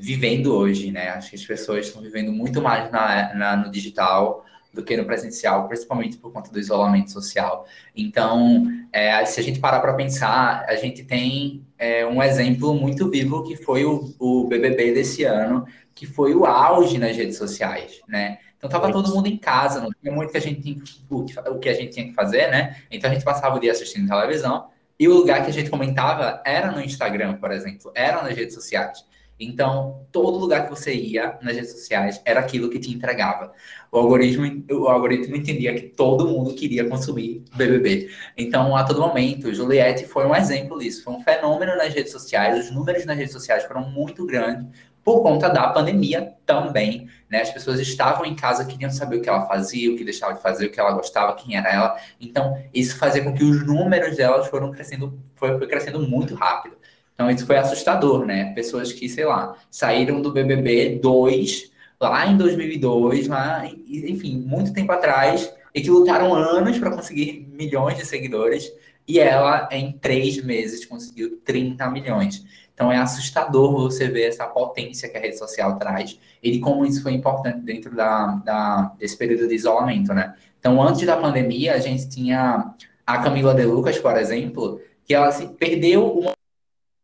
vivendo 0.00 0.54
hoje, 0.54 0.90
né? 0.90 1.10
Acho 1.10 1.30
que 1.30 1.36
as 1.36 1.44
pessoas 1.44 1.86
estão 1.86 2.02
vivendo 2.02 2.32
muito 2.32 2.60
mais 2.60 2.90
na, 2.90 3.34
na- 3.34 3.56
no 3.56 3.70
digital 3.70 4.44
do 4.72 4.82
que 4.82 4.96
no 4.96 5.04
presencial, 5.04 5.68
principalmente 5.68 6.16
por 6.16 6.32
conta 6.32 6.50
do 6.50 6.58
isolamento 6.58 7.10
social. 7.10 7.66
Então, 7.94 8.64
é, 8.90 9.24
se 9.26 9.38
a 9.38 9.42
gente 9.42 9.60
parar 9.60 9.80
para 9.80 9.92
pensar, 9.94 10.64
a 10.66 10.74
gente 10.76 11.04
tem 11.04 11.62
é, 11.78 12.06
um 12.06 12.22
exemplo 12.22 12.74
muito 12.74 13.10
vivo 13.10 13.42
que 13.44 13.54
foi 13.56 13.84
o, 13.84 14.14
o 14.18 14.46
BBB 14.48 14.92
desse 14.94 15.24
ano, 15.24 15.66
que 15.94 16.06
foi 16.06 16.34
o 16.34 16.46
auge 16.46 16.96
nas 16.98 17.14
redes 17.16 17.36
sociais, 17.36 18.00
né? 18.08 18.38
Então 18.62 18.70
tava 18.70 18.88
Muito. 18.88 19.02
todo 19.02 19.14
mundo 19.16 19.26
em 19.26 19.36
casa, 19.36 19.80
não 19.80 19.90
tinha 19.90 20.12
muito 20.12 20.30
que 20.30 20.38
a 20.38 20.40
gente 20.40 20.62
que, 20.62 21.04
o 21.10 21.58
que 21.58 21.68
a 21.68 21.74
gente 21.74 21.92
tinha 21.92 22.06
que 22.06 22.14
fazer, 22.14 22.48
né? 22.48 22.76
Então 22.88 23.10
a 23.10 23.12
gente 23.12 23.24
passava 23.24 23.56
o 23.56 23.58
dia 23.58 23.72
assistindo 23.72 24.08
televisão 24.08 24.68
e 25.00 25.08
o 25.08 25.14
lugar 25.14 25.42
que 25.42 25.50
a 25.50 25.52
gente 25.52 25.68
comentava 25.68 26.40
era 26.46 26.70
no 26.70 26.80
Instagram, 26.80 27.34
por 27.34 27.50
exemplo, 27.50 27.90
era 27.92 28.22
nas 28.22 28.36
redes 28.36 28.54
sociais. 28.54 29.04
Então, 29.40 30.06
todo 30.12 30.38
lugar 30.38 30.64
que 30.64 30.70
você 30.70 30.94
ia 30.94 31.36
nas 31.42 31.56
redes 31.56 31.72
sociais 31.72 32.22
era 32.24 32.38
aquilo 32.38 32.70
que 32.70 32.78
te 32.78 32.92
entregava. 32.92 33.52
O 33.90 33.98
algoritmo, 33.98 34.64
o 34.70 34.86
algoritmo 34.86 35.34
entendia 35.34 35.74
que 35.74 35.88
todo 35.88 36.28
mundo 36.28 36.54
queria 36.54 36.88
consumir 36.88 37.42
BBB. 37.56 38.10
Então, 38.36 38.76
a 38.76 38.84
todo 38.84 39.00
momento, 39.00 39.52
Juliette 39.52 40.06
foi 40.06 40.24
um 40.24 40.36
exemplo 40.36 40.78
disso. 40.78 41.02
Foi 41.02 41.14
um 41.14 41.20
fenômeno 41.20 41.76
nas 41.76 41.92
redes 41.92 42.12
sociais. 42.12 42.66
Os 42.66 42.70
números 42.70 43.04
nas 43.04 43.16
redes 43.16 43.32
sociais 43.32 43.64
foram 43.64 43.90
muito 43.90 44.24
grandes 44.24 44.68
por 45.04 45.22
conta 45.22 45.48
da 45.48 45.68
pandemia 45.68 46.34
também. 46.46 47.08
Né? 47.28 47.40
As 47.40 47.50
pessoas 47.50 47.80
estavam 47.80 48.24
em 48.24 48.34
casa, 48.34 48.64
queriam 48.64 48.90
saber 48.90 49.16
o 49.16 49.22
que 49.22 49.28
ela 49.28 49.46
fazia, 49.46 49.90
o 49.90 49.96
que 49.96 50.04
deixava 50.04 50.34
de 50.34 50.42
fazer, 50.42 50.66
o 50.66 50.70
que 50.70 50.78
ela 50.78 50.92
gostava, 50.92 51.34
quem 51.34 51.56
era 51.56 51.72
ela. 51.72 51.96
Então, 52.20 52.62
isso 52.72 52.96
fazia 52.98 53.22
com 53.22 53.32
que 53.32 53.42
os 53.42 53.66
números 53.66 54.16
delas 54.16 54.46
foram 54.48 54.70
crescendo, 54.70 55.18
foi, 55.34 55.58
foi 55.58 55.66
crescendo 55.66 55.98
muito 56.00 56.34
rápido. 56.34 56.76
Então, 57.14 57.30
isso 57.30 57.46
foi 57.46 57.56
assustador, 57.56 58.24
né? 58.24 58.52
Pessoas 58.54 58.92
que, 58.92 59.08
sei 59.08 59.24
lá, 59.24 59.56
saíram 59.70 60.20
do 60.22 60.32
BBB 60.32 60.98
2 61.00 61.72
lá 62.00 62.26
em 62.26 62.36
2002, 62.36 63.28
lá, 63.28 63.64
enfim, 63.66 64.38
muito 64.38 64.72
tempo 64.72 64.90
atrás, 64.90 65.52
e 65.74 65.80
que 65.80 65.90
lutaram 65.90 66.34
anos 66.34 66.78
para 66.78 66.90
conseguir 66.90 67.48
milhões 67.52 67.96
de 67.96 68.04
seguidores, 68.04 68.72
e 69.06 69.18
ela, 69.18 69.68
em 69.70 69.92
três 69.92 70.42
meses, 70.42 70.84
conseguiu 70.84 71.40
30 71.44 71.90
milhões. 71.90 72.44
Então, 72.74 72.90
é 72.90 72.96
assustador 72.96 73.72
você 73.72 74.08
ver 74.08 74.28
essa 74.28 74.46
potência 74.46 75.08
que 75.08 75.16
a 75.16 75.20
rede 75.20 75.38
social 75.38 75.78
traz 75.78 76.18
e 76.42 76.50
de 76.50 76.58
como 76.58 76.84
isso 76.84 77.02
foi 77.02 77.12
importante 77.12 77.60
dentro 77.60 77.94
da, 77.94 78.36
da, 78.44 78.94
desse 78.98 79.16
período 79.16 79.46
de 79.46 79.54
isolamento, 79.54 80.14
né? 80.14 80.34
Então, 80.58 80.80
antes 80.80 81.04
da 81.04 81.16
pandemia, 81.16 81.74
a 81.74 81.78
gente 81.78 82.08
tinha 82.08 82.74
a 83.06 83.18
Camila 83.18 83.54
De 83.54 83.64
Lucas, 83.64 83.98
por 83.98 84.16
exemplo, 84.16 84.80
que 85.04 85.14
ela 85.14 85.30
se 85.32 85.46
perdeu 85.48 86.06
uma 86.12 86.32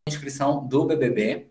inscrição 0.07 0.65
do 0.65 0.85
BBB, 0.85 1.47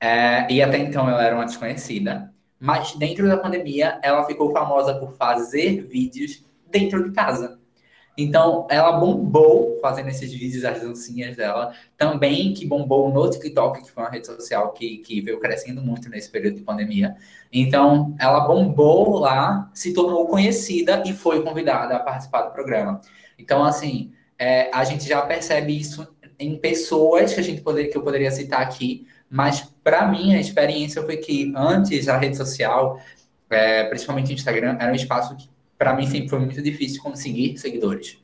é, 0.00 0.50
e 0.50 0.62
até 0.62 0.78
então 0.78 1.08
ela 1.08 1.22
era 1.22 1.36
uma 1.36 1.44
desconhecida, 1.44 2.32
mas 2.58 2.94
dentro 2.94 3.28
da 3.28 3.36
pandemia 3.36 4.00
ela 4.02 4.24
ficou 4.24 4.50
famosa 4.50 4.94
por 4.94 5.12
fazer 5.12 5.86
vídeos 5.86 6.42
dentro 6.66 7.04
de 7.04 7.12
casa. 7.12 7.59
Então 8.16 8.66
ela 8.70 8.92
bombou 8.92 9.78
fazendo 9.80 10.08
esses 10.08 10.32
vídeos, 10.32 10.64
as 10.64 10.80
dancinhas 10.80 11.36
dela, 11.36 11.72
também 11.96 12.52
que 12.52 12.66
bombou 12.66 13.12
no 13.12 13.30
TikTok, 13.30 13.82
que 13.82 13.90
foi 13.90 14.02
uma 14.02 14.10
rede 14.10 14.26
social 14.26 14.72
que, 14.72 14.98
que 14.98 15.20
veio 15.20 15.38
crescendo 15.40 15.80
muito 15.80 16.08
nesse 16.08 16.30
período 16.30 16.56
de 16.56 16.62
pandemia. 16.62 17.16
Então 17.52 18.14
ela 18.18 18.40
bombou 18.40 19.18
lá, 19.18 19.70
se 19.72 19.92
tornou 19.92 20.26
conhecida 20.26 21.02
e 21.06 21.12
foi 21.12 21.42
convidada 21.42 21.96
a 21.96 22.00
participar 22.00 22.42
do 22.42 22.52
programa. 22.52 23.00
Então, 23.38 23.64
assim, 23.64 24.12
é, 24.38 24.70
a 24.72 24.84
gente 24.84 25.06
já 25.08 25.22
percebe 25.22 25.78
isso 25.78 26.06
em 26.38 26.56
pessoas 26.58 27.34
que 27.34 27.40
a 27.40 27.42
gente 27.42 27.60
poderia, 27.60 27.90
que 27.90 27.96
eu 27.96 28.02
poderia 28.02 28.30
citar 28.30 28.62
aqui, 28.62 29.06
mas 29.28 29.60
para 29.84 30.08
mim 30.08 30.34
a 30.34 30.40
experiência 30.40 31.02
foi 31.02 31.18
que 31.18 31.52
antes 31.54 32.08
a 32.08 32.16
rede 32.16 32.36
social, 32.36 32.98
é, 33.50 33.84
principalmente 33.84 34.32
o 34.32 34.34
Instagram, 34.34 34.78
era 34.80 34.90
um 34.90 34.94
espaço 34.94 35.36
que 35.36 35.49
para 35.80 35.94
mim 35.94 36.06
sempre 36.06 36.28
foi 36.28 36.38
muito 36.38 36.60
difícil 36.60 37.02
conseguir 37.02 37.56
seguidores. 37.56 38.18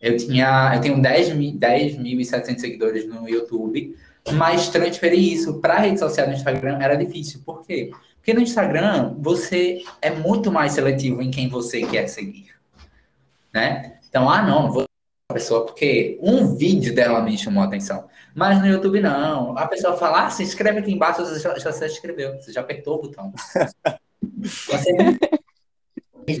Eu 0.00 0.16
tinha, 0.16 0.72
eu 0.74 0.80
tenho 0.80 0.96
10.700 0.96 1.34
mil, 1.98 2.16
10 2.16 2.60
seguidores 2.60 3.06
no 3.06 3.28
YouTube, 3.28 3.94
mas 4.32 4.70
transferir 4.70 5.20
isso 5.20 5.60
para 5.60 5.74
a 5.74 5.78
rede 5.80 5.98
social 5.98 6.26
do 6.26 6.32
Instagram 6.32 6.78
era 6.80 6.96
difícil. 6.96 7.42
Por 7.44 7.66
quê? 7.66 7.90
Porque 8.16 8.32
no 8.32 8.40
Instagram 8.40 9.14
você 9.18 9.82
é 10.00 10.08
muito 10.10 10.50
mais 10.50 10.72
seletivo 10.72 11.20
em 11.20 11.30
quem 11.30 11.50
você 11.50 11.82
quer 11.82 12.06
seguir, 12.06 12.46
né? 13.52 13.98
Então, 14.08 14.30
ah, 14.30 14.40
não, 14.40 14.72
vou 14.72 14.84
a 15.28 15.34
pessoa 15.34 15.66
porque 15.66 16.18
um 16.22 16.56
vídeo 16.56 16.94
dela 16.94 17.20
me 17.20 17.36
chamou 17.36 17.62
a 17.62 17.66
atenção. 17.66 18.08
Mas 18.34 18.58
no 18.58 18.66
YouTube 18.66 19.00
não. 19.00 19.56
A 19.58 19.66
pessoa 19.66 19.98
fala, 19.98 20.26
ah, 20.26 20.30
se 20.30 20.42
inscreve 20.42 20.78
aqui 20.78 20.92
embaixo, 20.92 21.26
você 21.26 21.38
já, 21.38 21.58
já 21.58 21.72
se 21.72 21.84
inscreveu, 21.84 22.40
você 22.40 22.52
já 22.52 22.62
apertou 22.62 22.96
o 22.96 23.02
botão. 23.02 23.32
Você 24.40 24.90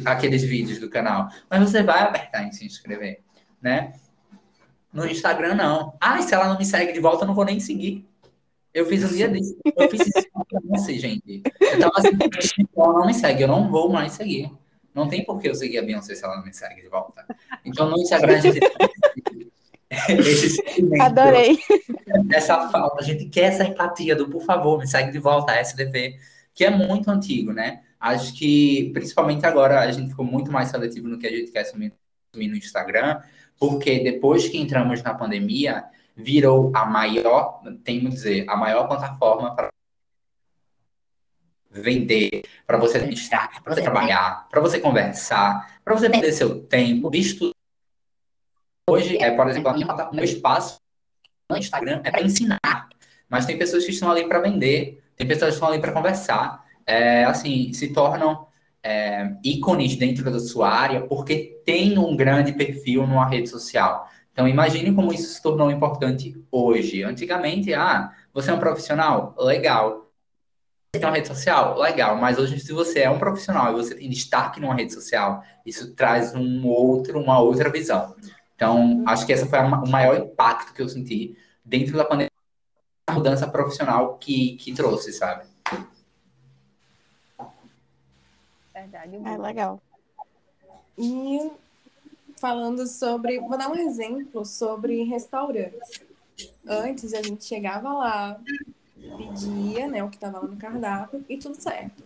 aqueles 0.04 0.42
vídeos 0.42 0.78
do 0.78 0.88
canal, 0.88 1.28
mas 1.50 1.60
você 1.60 1.82
vai 1.82 2.02
apertar 2.02 2.44
em 2.44 2.52
se 2.52 2.64
inscrever, 2.64 3.20
né? 3.60 3.92
No 4.92 5.06
Instagram 5.06 5.54
não. 5.54 5.94
Ah, 6.00 6.20
se 6.20 6.34
ela 6.34 6.48
não 6.48 6.58
me 6.58 6.64
segue 6.64 6.92
de 6.92 7.00
volta, 7.00 7.24
eu 7.24 7.28
não 7.28 7.34
vou 7.34 7.44
nem 7.44 7.58
seguir. 7.58 8.06
Eu 8.74 8.86
fiz 8.86 9.04
um 9.04 9.14
dia 9.14 9.28
disso. 9.28 9.56
Eu 9.76 9.90
fiz 9.90 10.00
isso 10.06 10.28
com 10.32 10.44
você, 10.68 10.98
gente. 10.98 11.42
Eu 11.60 11.78
tava 11.78 11.92
assim, 11.98 12.10
ela 12.76 12.92
não 12.92 13.06
me 13.06 13.14
segue, 13.14 13.42
eu 13.42 13.48
não 13.48 13.70
vou 13.70 13.90
mais 13.90 14.12
seguir. 14.12 14.50
Não 14.94 15.08
tem 15.08 15.24
por 15.24 15.40
que 15.40 15.48
eu 15.48 15.54
seguir 15.54 15.78
a 15.78 15.82
Beyoncé 15.82 16.14
se 16.14 16.24
ela 16.24 16.36
não 16.36 16.44
me 16.44 16.52
segue 16.52 16.82
de 16.82 16.88
volta. 16.88 17.24
Então, 17.64 17.88
no 17.88 17.98
Instagram, 17.98 18.36
a 18.36 18.40
gente 18.40 18.60
esse 20.08 20.50
sentimento. 20.50 21.02
Adorei. 21.02 21.58
Essa 22.30 22.68
falta, 22.68 23.00
a 23.00 23.04
gente 23.04 23.26
quer 23.26 23.44
essa 23.44 23.64
empatia 23.64 24.16
do 24.16 24.28
por 24.28 24.42
favor, 24.42 24.78
me 24.78 24.86
segue 24.86 25.10
de 25.10 25.18
volta, 25.18 25.58
SDV, 25.58 26.16
que 26.54 26.64
é 26.64 26.70
muito 26.70 27.10
antigo, 27.10 27.52
né? 27.52 27.82
Acho 28.02 28.34
que, 28.34 28.90
principalmente 28.92 29.46
agora, 29.46 29.78
a 29.78 29.92
gente 29.92 30.10
ficou 30.10 30.24
muito 30.24 30.50
mais 30.50 30.70
seletivo 30.70 31.06
no 31.06 31.20
que 31.20 31.26
a 31.28 31.30
gente 31.30 31.52
quer 31.52 31.60
assumir 31.60 31.94
no 32.34 32.56
Instagram, 32.56 33.22
porque 33.56 34.00
depois 34.00 34.48
que 34.48 34.58
entramos 34.58 35.00
na 35.04 35.14
pandemia, 35.14 35.84
virou 36.16 36.72
a 36.74 36.84
maior, 36.84 37.62
tem 37.84 38.00
que 38.00 38.08
dizer, 38.08 38.44
a 38.48 38.56
maior 38.56 38.88
plataforma 38.88 39.54
para 39.54 39.68
vender, 41.70 42.42
para 42.66 42.76
você 42.76 42.98
administrar, 42.98 43.62
para 43.62 43.72
você 43.72 43.82
trabalhar, 43.82 44.48
para 44.50 44.60
você 44.60 44.80
conversar, 44.80 45.80
para 45.84 45.94
você 45.94 46.10
perder 46.10 46.32
seu 46.32 46.60
tempo, 46.60 47.08
visto 47.08 47.52
hoje, 48.90 49.16
é, 49.18 49.30
por 49.30 49.48
exemplo, 49.48 49.68
a 49.70 49.74
minha, 49.74 50.10
meu 50.12 50.24
espaço 50.24 50.80
no 51.48 51.56
Instagram 51.56 52.00
é 52.02 52.10
para 52.10 52.22
ensinar, 52.22 52.88
mas 53.28 53.46
tem 53.46 53.56
pessoas 53.56 53.84
que 53.84 53.92
estão 53.92 54.10
ali 54.10 54.26
para 54.26 54.40
vender, 54.40 55.00
tem 55.14 55.24
pessoas 55.24 55.50
que 55.50 55.54
estão 55.54 55.68
ali 55.68 55.80
para 55.80 55.92
conversar, 55.92 56.61
é, 56.86 57.24
assim, 57.24 57.72
se 57.72 57.92
tornam 57.92 58.46
é, 58.82 59.34
ícones 59.44 59.96
dentro 59.96 60.30
da 60.30 60.40
sua 60.40 60.70
área 60.70 61.06
porque 61.06 61.60
tem 61.64 61.98
um 61.98 62.16
grande 62.16 62.52
perfil 62.52 63.06
numa 63.06 63.28
rede 63.28 63.48
social. 63.48 64.08
Então, 64.32 64.48
imagine 64.48 64.94
como 64.94 65.12
isso 65.12 65.32
se 65.32 65.42
tornou 65.42 65.70
importante 65.70 66.34
hoje. 66.50 67.02
Antigamente, 67.02 67.72
ah, 67.74 68.12
você 68.32 68.50
é 68.50 68.54
um 68.54 68.58
profissional? 68.58 69.34
Legal. 69.38 70.10
Você 70.94 71.00
tem 71.00 71.08
uma 71.08 71.14
rede 71.14 71.28
social? 71.28 71.78
Legal. 71.78 72.16
Mas 72.16 72.38
hoje, 72.38 72.58
se 72.58 72.72
você 72.72 73.00
é 73.00 73.10
um 73.10 73.18
profissional 73.18 73.72
e 73.72 73.76
você 73.76 73.94
tem 73.94 74.08
destaque 74.08 74.58
numa 74.58 74.74
rede 74.74 74.92
social, 74.92 75.42
isso 75.66 75.94
traz 75.94 76.34
um 76.34 76.66
outro, 76.66 77.20
uma 77.20 77.38
outra 77.38 77.70
visão. 77.70 78.14
Então, 78.56 79.02
acho 79.06 79.26
que 79.26 79.32
esse 79.32 79.46
foi 79.46 79.58
o 79.58 79.88
maior 79.88 80.16
impacto 80.16 80.72
que 80.72 80.80
eu 80.80 80.88
senti 80.88 81.36
dentro 81.64 81.96
da 81.96 82.04
pandemia, 82.04 82.30
a 83.06 83.12
mudança 83.12 83.46
profissional 83.46 84.16
que, 84.18 84.56
que 84.56 84.72
trouxe, 84.72 85.12
sabe? 85.12 85.51
Verdade. 88.82 89.16
É 89.24 89.36
legal. 89.36 89.80
E 90.98 91.50
falando 92.36 92.86
sobre. 92.86 93.38
Vou 93.38 93.56
dar 93.56 93.70
um 93.70 93.76
exemplo 93.76 94.44
sobre 94.44 95.04
restaurantes. 95.04 96.00
Antes 96.66 97.14
a 97.14 97.22
gente 97.22 97.44
chegava 97.44 97.92
lá, 97.92 98.40
pedia 99.16 99.86
né, 99.86 100.02
o 100.02 100.08
que 100.08 100.16
estava 100.16 100.40
lá 100.40 100.46
no 100.46 100.56
cardápio 100.56 101.24
e 101.28 101.38
tudo 101.38 101.54
certo. 101.54 102.02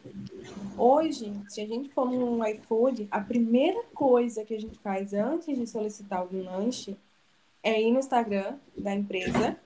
Hoje, 0.76 1.32
se 1.48 1.60
a 1.60 1.66
gente 1.66 1.88
for 1.88 2.10
no 2.10 2.46
iFood, 2.46 3.08
a 3.10 3.20
primeira 3.20 3.82
coisa 3.94 4.44
que 4.44 4.54
a 4.54 4.60
gente 4.60 4.78
faz 4.80 5.14
antes 5.14 5.56
de 5.56 5.66
solicitar 5.66 6.18
algum 6.18 6.44
lanche 6.44 6.96
é 7.62 7.80
ir 7.80 7.92
no 7.92 7.98
Instagram 7.98 8.56
da 8.76 8.94
empresa 8.94 9.56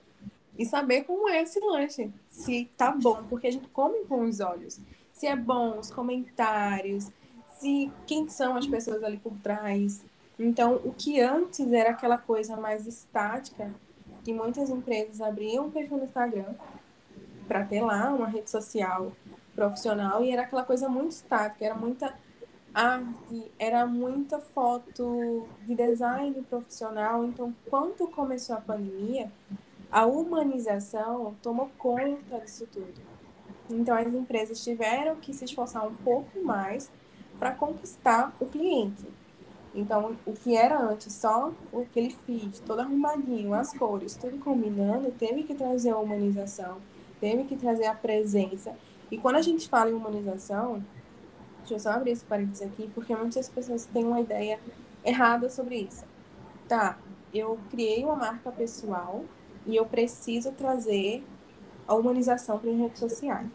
e 0.57 0.65
saber 0.65 1.03
como 1.03 1.27
é 1.27 1.41
esse 1.41 1.59
lanche, 1.59 2.09
se 2.29 2.69
tá 2.77 2.91
bom, 2.91 3.23
porque 3.29 3.47
a 3.47 3.51
gente 3.51 3.67
come 3.69 4.05
com 4.05 4.23
os 4.23 4.39
olhos. 4.39 4.79
Se 5.21 5.27
é 5.27 5.35
bom, 5.35 5.77
os 5.77 5.91
comentários, 5.91 7.11
se 7.59 7.91
quem 8.07 8.27
são 8.27 8.57
as 8.57 8.65
pessoas 8.65 9.03
ali 9.03 9.17
por 9.17 9.33
trás, 9.43 10.03
então, 10.39 10.81
o 10.83 10.91
que 10.91 11.21
antes 11.21 11.71
era 11.71 11.91
aquela 11.91 12.17
coisa 12.17 12.57
mais 12.57 12.87
estática, 12.87 13.71
que 14.23 14.33
muitas 14.33 14.71
empresas 14.71 15.21
abriam 15.21 15.67
um 15.67 15.69
perfil 15.69 15.97
no 15.97 16.05
Instagram 16.05 16.55
para 17.47 17.63
ter 17.63 17.81
lá 17.81 18.11
uma 18.11 18.25
rede 18.25 18.49
social 18.49 19.11
profissional 19.53 20.23
e 20.23 20.31
era 20.31 20.41
aquela 20.41 20.63
coisa 20.63 20.89
muito 20.89 21.11
estática, 21.11 21.65
era 21.65 21.75
muita 21.75 22.17
arte, 22.73 23.51
era 23.59 23.85
muita 23.85 24.39
foto 24.39 25.47
de 25.67 25.75
design 25.75 26.41
profissional. 26.49 27.23
Então, 27.25 27.53
quando 27.69 28.07
começou 28.07 28.55
a 28.55 28.61
pandemia, 28.61 29.31
a 29.91 30.03
humanização 30.03 31.35
tomou 31.43 31.69
conta 31.77 32.39
disso 32.39 32.67
tudo. 32.73 33.11
Então, 33.71 33.95
as 33.95 34.13
empresas 34.13 34.63
tiveram 34.63 35.15
que 35.15 35.33
se 35.33 35.45
esforçar 35.45 35.87
um 35.87 35.93
pouco 35.95 36.43
mais 36.43 36.89
para 37.39 37.51
conquistar 37.51 38.35
o 38.39 38.45
cliente. 38.45 39.05
Então, 39.73 40.17
o 40.25 40.33
que 40.33 40.55
era 40.55 40.79
antes 40.79 41.13
só 41.13 41.51
aquele 41.73 42.09
feed 42.09 42.61
todo 42.61 42.81
arrumadinho, 42.81 43.53
as 43.53 43.73
cores, 43.73 44.15
tudo 44.15 44.37
combinando, 44.37 45.11
teve 45.11 45.43
que 45.43 45.55
trazer 45.55 45.91
a 45.91 45.97
humanização, 45.97 46.77
teve 47.19 47.45
que 47.45 47.55
trazer 47.55 47.85
a 47.85 47.95
presença. 47.95 48.75
E 49.09 49.17
quando 49.17 49.37
a 49.37 49.41
gente 49.41 49.69
fala 49.69 49.89
em 49.89 49.93
humanização, 49.93 50.83
deixa 51.59 51.75
eu 51.75 51.79
só 51.79 51.91
abrir 51.91 52.11
esse 52.11 52.25
parênteses 52.25 52.61
aqui, 52.61 52.89
porque 52.93 53.15
muitas 53.15 53.47
pessoas 53.49 53.85
têm 53.85 54.03
uma 54.03 54.19
ideia 54.19 54.59
errada 55.05 55.49
sobre 55.49 55.77
isso. 55.77 56.03
Tá, 56.67 56.97
eu 57.33 57.57
criei 57.69 58.03
uma 58.03 58.15
marca 58.15 58.51
pessoal 58.51 59.23
e 59.65 59.75
eu 59.75 59.85
preciso 59.85 60.51
trazer 60.51 61.23
a 61.87 61.95
humanização 61.95 62.59
para 62.59 62.71
as 62.71 62.77
redes 62.77 62.99
sociais. 62.99 63.47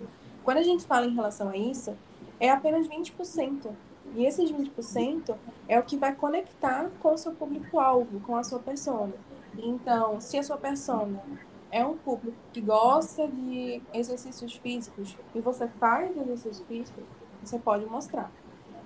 Quando 0.44 0.58
a 0.58 0.62
gente 0.62 0.84
fala 0.84 1.06
em 1.06 1.14
relação 1.14 1.48
a 1.48 1.56
isso, 1.56 1.96
é 2.38 2.50
apenas 2.50 2.86
20%. 2.86 3.70
E 4.14 4.24
esses 4.24 4.50
20% 4.50 5.34
é 5.68 5.78
o 5.78 5.82
que 5.82 5.96
vai 5.96 6.14
conectar 6.14 6.88
com 7.00 7.12
o 7.12 7.18
seu 7.18 7.32
público-alvo, 7.32 8.20
com 8.20 8.36
a 8.36 8.44
sua 8.44 8.58
persona. 8.58 9.12
Então, 9.58 10.20
se 10.20 10.38
a 10.38 10.42
sua 10.42 10.56
persona 10.56 11.22
é 11.70 11.84
um 11.84 11.96
público 11.96 12.36
que 12.52 12.60
gosta 12.60 13.26
de 13.26 13.82
exercícios 13.92 14.54
físicos 14.54 15.16
e 15.34 15.40
você 15.40 15.66
faz 15.66 16.16
exercícios 16.16 16.66
físicos, 16.66 17.04
você 17.42 17.58
pode 17.58 17.84
mostrar. 17.86 18.30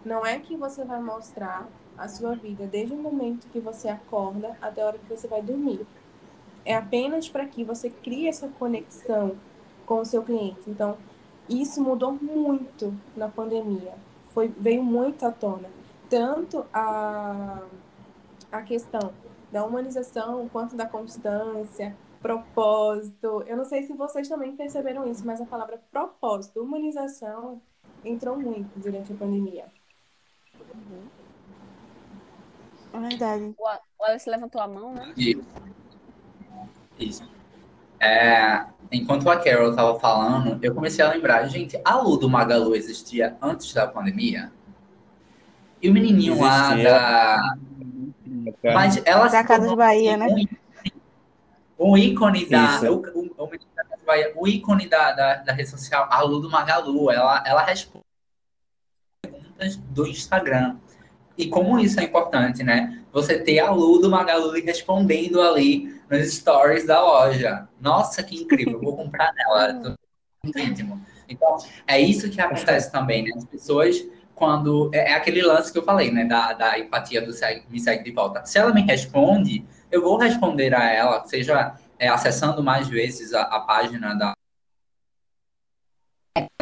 Não 0.05 0.25
é 0.25 0.39
que 0.39 0.57
você 0.57 0.85
vai 0.85 1.01
mostrar 1.01 1.69
a 1.97 2.09
sua 2.09 2.35
vida 2.35 2.67
desde 2.67 2.95
o 2.95 2.97
momento 2.97 3.47
que 3.49 3.61
você 3.61 3.89
acorda 3.89 4.57
até 4.61 4.83
a 4.83 4.87
hora 4.87 4.99
que 4.99 5.09
você 5.09 5.29
vai 5.29 5.43
dormir. 5.43 5.87
É 6.65 6.75
apenas 6.75 7.29
para 7.29 7.47
que 7.47 7.65
você 7.65 7.91
crie 7.91 8.29
essa 8.29 8.49
conexão 8.49 9.37
com 9.87 10.01
o 10.01 10.05
seu 10.05 10.23
cliente. 10.23 10.69
Então, 10.69 10.97
isso 11.49 11.83
mudou 11.83 12.13
muito 12.13 12.95
na 13.17 13.29
pandemia 13.29 13.95
foi, 14.31 14.49
veio 14.49 14.83
muito 14.83 15.25
à 15.27 15.31
tona. 15.31 15.69
Tanto 16.09 16.67
a, 16.73 17.63
a 18.51 18.63
questão 18.63 19.13
da 19.53 19.65
humanização 19.65 20.49
quanto 20.49 20.77
da 20.77 20.87
constância, 20.87 21.97
propósito. 22.21 23.43
Eu 23.47 23.57
não 23.57 23.65
sei 23.65 23.83
se 23.83 23.93
vocês 23.93 24.29
também 24.29 24.57
perceberam 24.57 25.07
isso, 25.11 25.27
mas 25.27 25.41
a 25.41 25.47
palavra 25.47 25.81
propósito, 25.91 26.63
humanização, 26.63 27.61
entrou 28.05 28.37
muito 28.37 28.79
durante 28.79 29.13
a 29.13 29.17
pandemia. 29.17 29.67
Uhum. 30.75 31.03
É 32.93 33.09
verdade. 33.09 33.55
O 33.59 34.05
Alice 34.05 34.29
levantou 34.29 34.61
a 34.61 34.67
mão, 34.67 34.95
né? 34.95 35.13
Isso. 35.17 35.43
Isso. 37.01 37.23
É, 37.99 38.65
enquanto 38.93 39.29
a 39.29 39.37
Carol 39.37 39.71
estava 39.71 39.99
falando, 39.99 40.59
eu 40.63 40.75
comecei 40.75 41.05
a 41.05 41.11
lembrar, 41.11 41.47
gente, 41.49 41.81
a 41.85 41.97
Lu 41.97 42.17
do 42.17 42.29
Magalu 42.29 42.75
existia 42.75 43.37
antes 43.43 43.73
da 43.73 43.87
pandemia? 43.87 44.53
E 45.83 45.89
o 45.89 45.93
menininho 45.93 46.35
existia. 46.35 46.47
lá 46.47 46.75
da. 46.77 47.57
Mas 48.75 49.03
ela 49.05 49.29
da 49.29 49.43
Casa 49.43 49.69
de 49.69 49.77
Bahia, 49.77 50.17
né? 50.17 50.27
Um 51.79 51.97
ícone 51.97 52.47
da. 52.47 52.81
O, 52.91 52.97
o, 52.97 53.45
o, 53.45 53.51
Bahia, 54.07 54.33
o 54.37 54.47
ícone 54.47 54.87
da, 54.87 55.13
da, 55.13 55.35
da, 55.37 55.53
rede 55.53 55.71
social, 55.71 56.07
a 56.11 56.23
Lu 56.23 56.41
do 56.41 56.51
Magalu, 56.51 57.11
ela, 57.11 57.43
ela 57.47 57.63
responde 57.63 58.05
perguntas 59.23 59.77
do 59.77 60.07
Instagram. 60.07 60.77
E 61.41 61.49
como 61.49 61.79
isso 61.79 61.99
é 61.99 62.05
importante, 62.05 62.63
né? 62.63 63.03
Você 63.13 63.39
ter 63.39 63.61
a 63.61 63.71
Lu 63.71 63.99
do 63.99 64.11
Magalu 64.11 64.51
respondendo 64.63 65.41
ali 65.41 65.99
nos 66.11 66.35
stories 66.35 66.87
da 66.87 67.03
loja. 67.03 67.67
Nossa, 67.81 68.23
que 68.23 68.37
incrível, 68.37 68.79
vou 68.79 68.95
comprar 68.95 69.33
nela. 69.33 69.97
Íntimo. 70.45 71.01
Então, 71.27 71.57
é 71.87 71.99
isso 71.99 72.29
que 72.29 72.39
acontece 72.43 72.93
também, 72.93 73.23
né? 73.23 73.31
As 73.35 73.47
pessoas, 73.47 74.07
quando. 74.35 74.91
É, 74.93 75.13
é, 75.13 75.15
aquele 75.15 75.41
lance 75.41 75.73
que 75.73 75.79
eu 75.79 75.83
falei, 75.83 76.11
né? 76.11 76.27
Da, 76.27 76.53
da 76.53 76.79
empatia 76.79 77.23
do 77.23 77.33
segue, 77.33 77.65
me 77.71 77.81
segue 77.81 78.05
de 78.05 78.11
volta. 78.11 78.45
Se 78.45 78.59
ela 78.59 78.75
me 78.75 78.83
responde, 78.83 79.65
eu 79.91 80.03
vou 80.03 80.19
responder 80.19 80.75
a 80.75 80.93
ela, 80.93 81.25
seja 81.27 81.75
é, 81.99 82.09
acessando 82.09 82.63
mais 82.63 82.87
vezes 82.87 83.33
a, 83.33 83.43
a 83.45 83.61
página 83.61 84.15
da, 84.15 84.35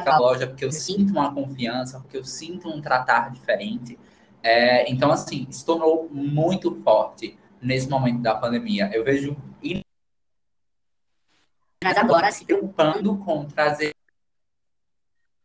da 0.04 0.18
loja, 0.18 0.46
porque 0.46 0.64
eu 0.64 0.70
sinto 0.70 1.10
uma 1.10 1.34
confiança, 1.34 1.98
porque 1.98 2.16
eu 2.16 2.24
sinto 2.24 2.68
um 2.68 2.80
tratar 2.80 3.32
diferente. 3.32 3.98
É, 4.42 4.90
então, 4.90 5.11
assim, 5.11 5.46
se 5.51 5.64
tornou 5.64 6.09
muito 6.11 6.74
forte 6.83 7.38
nesse 7.61 7.88
momento 7.88 8.20
da 8.20 8.35
pandemia. 8.35 8.90
Eu 8.92 9.05
vejo 9.05 9.37
mas 11.83 11.96
agora 11.96 12.31
se 12.31 12.44
preocupando 12.44 13.16
com 13.18 13.44
trazer 13.44 13.94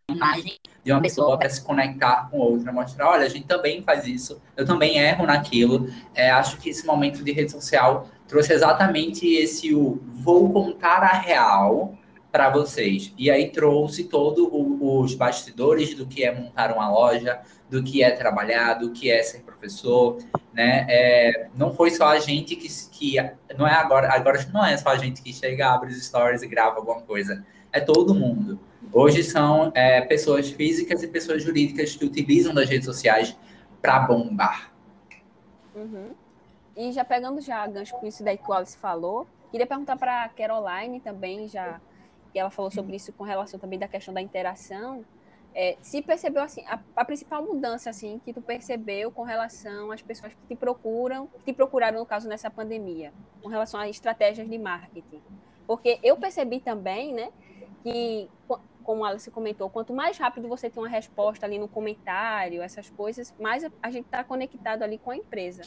imagem 0.10 0.60
de 0.84 0.92
uma 0.92 1.02
pessoa 1.02 1.38
para 1.38 1.50
se 1.50 1.64
conectar 1.64 2.30
com 2.30 2.38
outra, 2.38 2.72
mostrar, 2.72 3.10
olha, 3.10 3.26
a 3.26 3.30
gente 3.30 3.48
também 3.48 3.82
faz 3.82 4.06
isso, 4.06 4.42
eu 4.58 4.66
também 4.66 4.98
erro 4.98 5.26
naquilo. 5.26 5.88
É, 6.14 6.32
acho 6.32 6.58
que 6.58 6.70
esse 6.70 6.86
momento 6.86 7.24
de 7.24 7.32
rede 7.32 7.52
social 7.52 8.08
trouxe 8.28 8.52
exatamente 8.52 9.28
esse 9.28 9.74
o 9.74 10.02
vou 10.08 10.52
contar 10.52 11.04
a 11.04 11.14
real 11.14 11.98
para 12.32 12.50
vocês. 12.50 13.14
E 13.18 13.30
aí 13.30 13.52
trouxe 13.52 14.06
todos 14.06 14.48
os 14.52 15.14
bastidores 15.14 15.94
do 15.94 16.06
que 16.08 16.24
é 16.24 16.34
montar 16.34 16.74
uma 16.74 16.90
loja, 16.90 17.40
do 17.74 17.82
que 17.82 18.04
é 18.04 18.12
trabalhar, 18.12 18.76
do 18.76 18.92
que 18.92 19.10
é 19.10 19.24
ser 19.24 19.40
professor, 19.40 20.20
né? 20.54 20.86
É, 20.88 21.48
não 21.58 21.74
foi 21.74 21.90
só 21.90 22.06
a 22.06 22.20
gente 22.20 22.56
que, 22.56 22.68
que 22.92 23.16
não 23.58 23.68
é 23.68 23.74
agora, 23.74 24.14
agora 24.14 24.48
não 24.54 24.64
é 24.64 24.78
só 24.78 24.90
a 24.90 24.96
gente 24.96 25.24
que 25.24 25.34
chega, 25.34 25.74
abre 25.74 25.90
os 25.90 26.06
stories 26.06 26.44
e 26.44 26.48
grava 26.48 26.78
alguma 26.78 27.02
coisa. 27.02 27.44
É 27.72 27.80
todo 27.80 28.14
mundo. 28.14 28.60
Hoje 28.92 29.24
são 29.24 29.72
é, 29.74 30.02
pessoas 30.02 30.52
físicas 30.52 31.02
e 31.02 31.08
pessoas 31.08 31.42
jurídicas 31.42 31.96
que 31.96 32.06
utilizam 32.06 32.54
das 32.54 32.70
redes 32.70 32.86
sociais 32.86 33.36
para 33.82 34.02
bombar. 34.02 34.72
Uhum. 35.74 36.12
E 36.78 36.92
já 36.92 37.04
pegando 37.04 37.42
já 37.42 37.66
gancho 37.66 37.96
com 37.96 38.06
isso 38.06 38.24
daí 38.24 38.38
que 38.38 38.48
o 38.48 38.54
Alice 38.54 38.78
falou, 38.78 39.28
queria 39.50 39.66
perguntar 39.66 39.98
para 39.98 40.26
a 40.26 40.30
Caroline 40.30 41.00
também, 41.00 41.48
já 41.48 41.82
que 42.32 42.38
ela 42.38 42.52
falou 42.52 42.70
sobre 42.70 42.96
isso 42.96 43.12
com 43.14 43.24
relação 43.24 43.60
também 43.60 43.80
da 43.80 43.88
questão 43.88 44.14
da 44.14 44.22
interação, 44.22 45.04
é, 45.56 45.78
se 45.82 46.02
percebeu 46.02 46.42
assim, 46.42 46.66
a, 46.68 46.80
a, 46.96 47.06
principal 47.06 47.44
mudança 47.44 47.90
assim 47.90 48.20
que 48.26 48.34
tu 48.34 48.42
percebeu 48.42 49.12
com 49.12 49.24
relação 49.24 49.92
às 49.92 50.02
pessoas 50.02 50.34
que 50.34 50.48
te 50.48 50.56
procuram, 50.56 51.28
que 51.28 51.52
te 51.52 51.54
procuraram 51.54 52.00
no 52.00 52.06
caso 52.06 52.28
nessa 52.28 52.50
pandemia, 52.50 53.14
com 53.42 53.50
relação 53.50 53.80
a 53.80 53.88
estratégias 53.88 54.50
de 54.50 54.58
marketing. 54.58 55.22
Porque 55.68 56.00
eu 56.04 56.18
percebi 56.18 56.60
também, 56.60 57.14
né, 57.14 57.32
que 57.84 58.30
como 58.84 59.06
a 59.06 59.10
Alice 59.10 59.30
comentou, 59.32 59.70
quanto 59.70 59.94
mais 59.94 60.18
rápido 60.18 60.48
você 60.48 60.70
tem 60.70 60.82
uma 60.82 60.90
resposta 60.90 61.46
ali 61.46 61.58
no 61.58 61.68
comentário, 61.68 62.62
essas 62.62 62.90
coisas, 62.90 63.34
mais 63.40 63.64
a 63.82 63.90
gente 63.90 64.06
está 64.06 64.24
conectado 64.24 64.84
ali 64.84 64.98
com 64.98 65.12
a 65.12 65.18
empresa, 65.18 65.64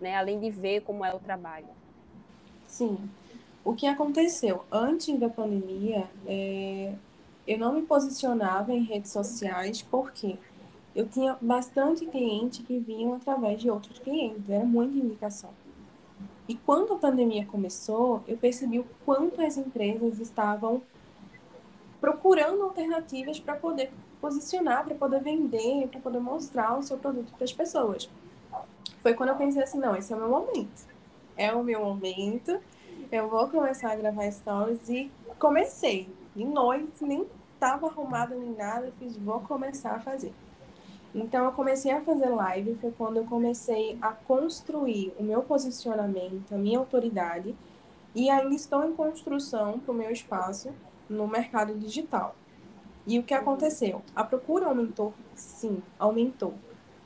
né, 0.00 0.16
além 0.16 0.40
de 0.40 0.50
ver 0.50 0.80
como 0.82 1.04
é 1.04 1.14
o 1.14 1.18
trabalho. 1.18 1.68
Sim, 2.66 2.98
o 3.64 3.74
que 3.74 3.86
aconteceu 3.86 4.64
antes 4.70 5.18
da 5.18 5.28
pandemia, 5.28 6.08
é, 6.26 6.92
eu 7.46 7.58
não 7.58 7.72
me 7.72 7.82
posicionava 7.82 8.72
em 8.72 8.82
redes 8.82 9.12
sociais 9.12 9.82
porque 9.82 10.36
eu 10.94 11.06
tinha 11.06 11.36
bastante 11.40 12.06
cliente 12.06 12.62
que 12.62 12.78
vinham 12.78 13.14
através 13.14 13.60
de 13.60 13.70
outros 13.70 13.98
clientes, 13.98 14.48
era 14.48 14.64
muita 14.64 14.96
indicação. 14.96 15.50
E 16.48 16.54
quando 16.54 16.94
a 16.94 16.98
pandemia 16.98 17.44
começou, 17.44 18.22
eu 18.26 18.36
percebi 18.36 18.78
o 18.78 18.86
quanto 19.04 19.40
as 19.40 19.56
empresas 19.56 20.20
estavam 20.20 20.82
procurando 22.00 22.62
alternativas 22.62 23.38
para 23.38 23.56
poder 23.56 23.92
posicionar, 24.20 24.84
para 24.84 24.94
poder 24.94 25.22
vender, 25.22 25.88
para 25.88 26.00
poder 26.00 26.20
mostrar 26.20 26.78
o 26.78 26.82
seu 26.82 26.96
produto 26.96 27.32
para 27.34 27.44
as 27.44 27.52
pessoas. 27.52 28.08
Foi 29.02 29.14
quando 29.14 29.30
eu 29.30 29.36
pensei 29.36 29.62
assim, 29.62 29.78
não, 29.78 29.94
esse 29.94 30.12
é 30.12 30.16
o 30.16 30.18
meu 30.20 30.28
momento. 30.28 30.86
É 31.36 31.52
o 31.52 31.62
meu 31.62 31.80
momento 31.80 32.58
eu 33.10 33.28
vou 33.28 33.48
começar 33.48 33.92
a 33.92 33.96
gravar 33.96 34.30
stories 34.30 34.88
e 34.88 35.10
comecei. 35.38 36.08
De 36.34 36.44
noite, 36.44 37.04
nem 37.04 37.26
estava 37.56 37.86
arrumada 37.86 38.34
nem 38.34 38.54
nada, 38.54 38.92
fiz, 38.98 39.16
vou 39.16 39.40
começar 39.40 39.92
a 39.92 40.00
fazer. 40.00 40.32
Então, 41.14 41.46
eu 41.46 41.52
comecei 41.52 41.90
a 41.90 42.02
fazer 42.02 42.28
live, 42.28 42.76
foi 42.76 42.92
quando 42.92 43.16
eu 43.16 43.24
comecei 43.24 43.98
a 44.02 44.12
construir 44.12 45.14
o 45.18 45.22
meu 45.22 45.42
posicionamento, 45.42 46.54
a 46.54 46.58
minha 46.58 46.78
autoridade, 46.78 47.56
e 48.14 48.28
ainda 48.28 48.54
estou 48.54 48.84
em 48.84 48.94
construção 48.94 49.78
para 49.78 49.92
o 49.92 49.96
meu 49.96 50.10
espaço 50.10 50.70
no 51.08 51.26
mercado 51.26 51.74
digital. 51.74 52.34
E 53.06 53.18
o 53.18 53.22
que 53.22 53.32
aconteceu? 53.32 54.02
A 54.14 54.24
procura 54.24 54.66
aumentou? 54.66 55.14
Sim, 55.34 55.82
aumentou. 55.98 56.54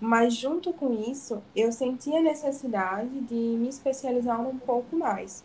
Mas 0.01 0.35
junto 0.35 0.73
com 0.73 0.93
isso, 0.93 1.43
eu 1.55 1.71
senti 1.71 2.15
a 2.17 2.23
necessidade 2.23 3.21
de 3.21 3.35
me 3.35 3.69
especializar 3.69 4.41
um 4.41 4.59
pouco 4.59 4.97
mais. 4.97 5.45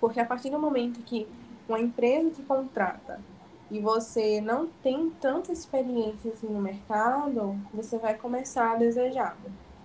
Porque 0.00 0.20
a 0.20 0.26
partir 0.26 0.50
do 0.50 0.58
momento 0.58 1.00
que 1.00 1.28
uma 1.68 1.80
empresa 1.80 2.30
te 2.30 2.42
contrata 2.42 3.20
e 3.70 3.80
você 3.80 4.40
não 4.40 4.66
tem 4.82 5.10
tanta 5.20 5.52
experiência 5.52 6.30
assim 6.32 6.46
no 6.46 6.60
mercado, 6.60 7.58
você 7.72 7.98
vai 7.98 8.14
começar 8.16 8.72
a 8.72 8.76
desejar. 8.76 9.36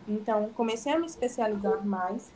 Então, 0.08 0.50
comecei 0.56 0.94
a 0.94 1.00
me 1.00 1.06
especializar 1.06 1.86
mais, 1.86 2.32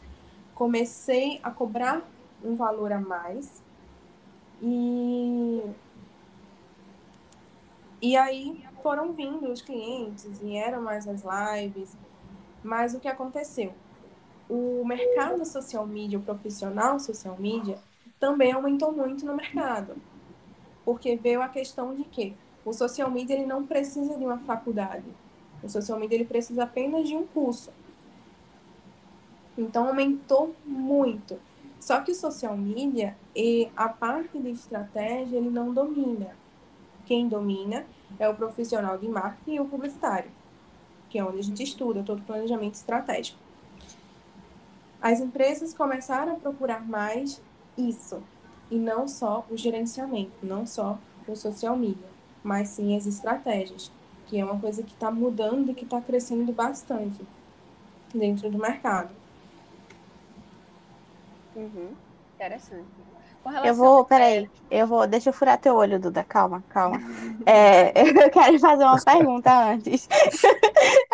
comecei 0.54 1.40
a 1.44 1.52
cobrar 1.52 2.02
um 2.44 2.56
valor 2.56 2.92
a 2.92 3.00
mais 3.00 3.62
e 4.62 5.62
e 8.02 8.16
aí 8.16 8.64
foram 8.84 9.14
vindo 9.14 9.52
os 9.52 9.62
clientes, 9.62 10.40
vieram 10.40 10.82
mais 10.82 11.08
as 11.08 11.24
lives, 11.24 11.98
mas 12.64 12.94
o 12.94 13.00
que 13.00 13.08
aconteceu? 13.08 13.74
o 14.50 14.84
mercado 14.86 15.44
social 15.46 15.86
media, 15.86 16.20
o 16.20 16.22
profissional 16.22 17.00
social 17.00 17.36
media, 17.40 17.78
também 18.20 18.52
aumentou 18.52 18.92
muito 18.92 19.26
no 19.26 19.36
mercado. 19.36 19.96
Porque 20.86 21.16
veio 21.16 21.42
a 21.42 21.50
questão 21.50 21.94
de 21.94 22.04
que 22.04 22.34
o 22.64 22.72
social 22.72 23.12
media 23.12 23.36
ele 23.36 23.46
não 23.46 23.66
precisa 23.66 24.16
de 24.18 24.24
uma 24.24 24.38
faculdade. 24.38 25.06
O 25.62 25.68
social 25.68 26.00
media 26.00 26.16
ele 26.16 26.26
precisa 26.26 26.64
apenas 26.64 27.08
de 27.08 27.16
um 27.16 27.26
curso. 27.26 27.72
Então 29.58 29.88
aumentou 29.88 30.56
muito. 30.64 31.38
Só 31.80 32.00
que 32.02 32.12
o 32.12 32.16
social 32.16 32.56
media 32.56 33.18
e 33.36 33.70
a 33.76 33.90
parte 33.90 34.38
de 34.38 34.52
estratégia 34.52 35.38
ele 35.38 35.50
não 35.50 35.74
domina. 35.74 36.36
Quem 37.06 37.28
domina 37.28 37.86
é 38.20 38.30
o 38.30 38.36
profissional 38.36 38.98
de 38.98 39.08
marketing 39.08 39.56
e 39.56 39.60
o 39.60 39.66
publicitário, 39.66 40.32
que 41.10 41.20
é 41.20 41.26
onde 41.26 41.40
a 41.40 41.44
gente 41.44 41.62
estuda 41.64 42.04
todo 42.04 42.20
o 42.20 42.24
planejamento 42.24 42.76
estratégico 42.76 43.46
as 45.06 45.20
empresas 45.20 45.72
começaram 45.72 46.34
a 46.34 46.40
procurar 46.40 46.84
mais 46.84 47.40
isso, 47.78 48.24
e 48.70 48.78
não 48.78 49.08
só 49.08 49.46
o 49.50 49.58
gerenciamento, 49.58 50.34
não 50.44 50.66
só 50.66 50.98
o 51.28 51.36
social 51.36 51.76
media, 51.76 52.08
mas 52.44 52.70
sim 52.70 52.96
as 52.96 53.06
estratégias, 53.06 53.92
que 54.28 54.40
é 54.40 54.46
uma 54.46 54.60
coisa 54.60 54.84
que 54.84 54.94
está 54.94 55.12
mudando 55.12 55.72
e 55.72 55.74
que 55.76 55.84
está 55.86 56.02
crescendo 56.02 56.52
bastante 56.52 57.26
dentro 58.14 58.50
do 58.50 58.58
mercado. 58.58 59.10
Uhum. 61.56 61.96
Interessante. 62.36 62.86
Eu 63.64 63.76
vou, 63.76 64.04
peraí, 64.06 64.50
eu 64.72 64.88
vou, 64.88 65.06
deixa 65.06 65.30
eu 65.30 65.34
furar 65.34 65.60
teu 65.60 65.76
olho, 65.76 66.00
Duda, 66.00 66.24
calma, 66.24 66.64
calma. 66.70 67.00
É, 67.46 67.92
eu 68.26 68.32
quero 68.32 68.60
fazer 68.60 68.84
uma 68.84 69.00
pergunta 69.02 69.52
antes. 69.72 70.08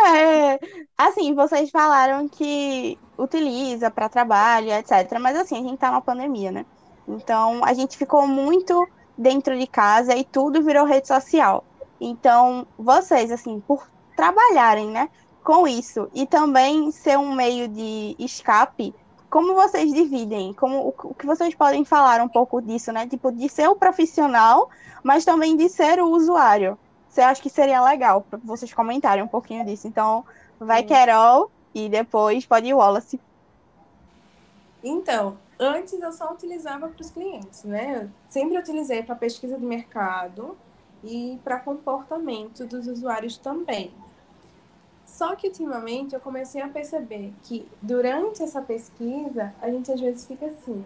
É, 0.04 0.60
assim, 0.98 1.34
vocês 1.36 1.70
falaram 1.70 2.28
que 2.28 3.00
utiliza 3.18 3.92
para 3.92 4.10
trabalho, 4.10 4.72
etc. 4.72 5.20
Mas 5.20 5.38
assim, 5.38 5.60
a 5.60 5.62
gente 5.70 5.78
tá 5.78 5.90
numa 5.90 6.02
pandemia, 6.02 6.52
né? 6.52 6.66
Então, 7.14 7.64
a 7.64 7.74
gente 7.74 7.98
ficou 7.98 8.28
muito 8.28 8.88
dentro 9.18 9.58
de 9.58 9.68
casa 9.68 10.16
e 10.16 10.24
tudo 10.24 10.64
virou 10.64 10.86
rede 10.86 11.08
social. 11.08 11.64
Então, 12.00 12.66
vocês, 12.78 13.32
assim, 13.32 13.60
por 13.60 13.88
trabalharem, 14.16 14.90
né, 14.90 15.10
com 15.44 15.68
isso 15.68 16.10
e 16.14 16.26
também 16.26 16.92
ser 16.92 17.18
um 17.18 17.34
meio 17.34 17.68
de 17.68 18.16
escape, 18.20 18.94
como 19.32 19.56
vocês 19.56 19.94
dividem? 19.94 20.54
Como 20.54 20.94
o 21.04 21.14
que 21.14 21.26
vocês 21.26 21.56
podem 21.56 21.86
falar 21.86 22.22
um 22.22 22.28
pouco 22.28 22.62
disso, 22.62 22.92
né? 22.92 23.08
Tipo, 23.08 23.32
de 23.32 23.48
ser 23.48 23.70
o 23.70 23.76
profissional, 23.78 24.70
mas 25.02 25.24
também 25.24 25.56
de 25.56 25.70
ser 25.70 26.02
o 26.02 26.10
usuário. 26.10 26.78
Você 27.08 27.22
acha 27.22 27.42
que 27.42 27.50
seria 27.50 27.82
legal 27.82 28.26
para 28.30 28.38
vocês 28.44 28.74
comentarem 28.74 29.24
um 29.24 29.28
pouquinho 29.28 29.66
disso. 29.66 29.88
Então, 29.88 30.26
vai, 30.60 30.84
Carol, 30.84 31.50
e 31.74 31.88
depois 31.88 32.46
pode 32.46 32.68
ir 32.68 32.74
Wallace. 32.74 33.22
Então, 34.84 35.38
antes 35.62 35.94
eu 35.94 36.12
só 36.12 36.34
utilizava 36.34 36.90
para 36.90 37.02
os 37.02 37.12
clientes, 37.12 37.64
né? 37.64 38.04
Eu 38.04 38.10
sempre 38.28 38.58
utilizei 38.58 39.04
para 39.04 39.16
pesquisa 39.16 39.58
de 39.58 39.66
mercado 39.66 40.58
e 41.04 41.40
para 41.44 41.60
comportamento 41.60 42.66
dos 42.66 42.88
usuários 42.88 43.38
também. 43.38 43.94
Só 45.06 45.36
que 45.36 45.48
ultimamente 45.48 46.16
eu 46.16 46.20
comecei 46.20 46.62
a 46.62 46.68
perceber 46.68 47.34
que 47.44 47.68
durante 47.82 48.42
essa 48.42 48.62
pesquisa 48.62 49.54
a 49.62 49.70
gente 49.70 49.92
às 49.92 50.00
vezes 50.00 50.26
fica 50.26 50.48
assim, 50.48 50.84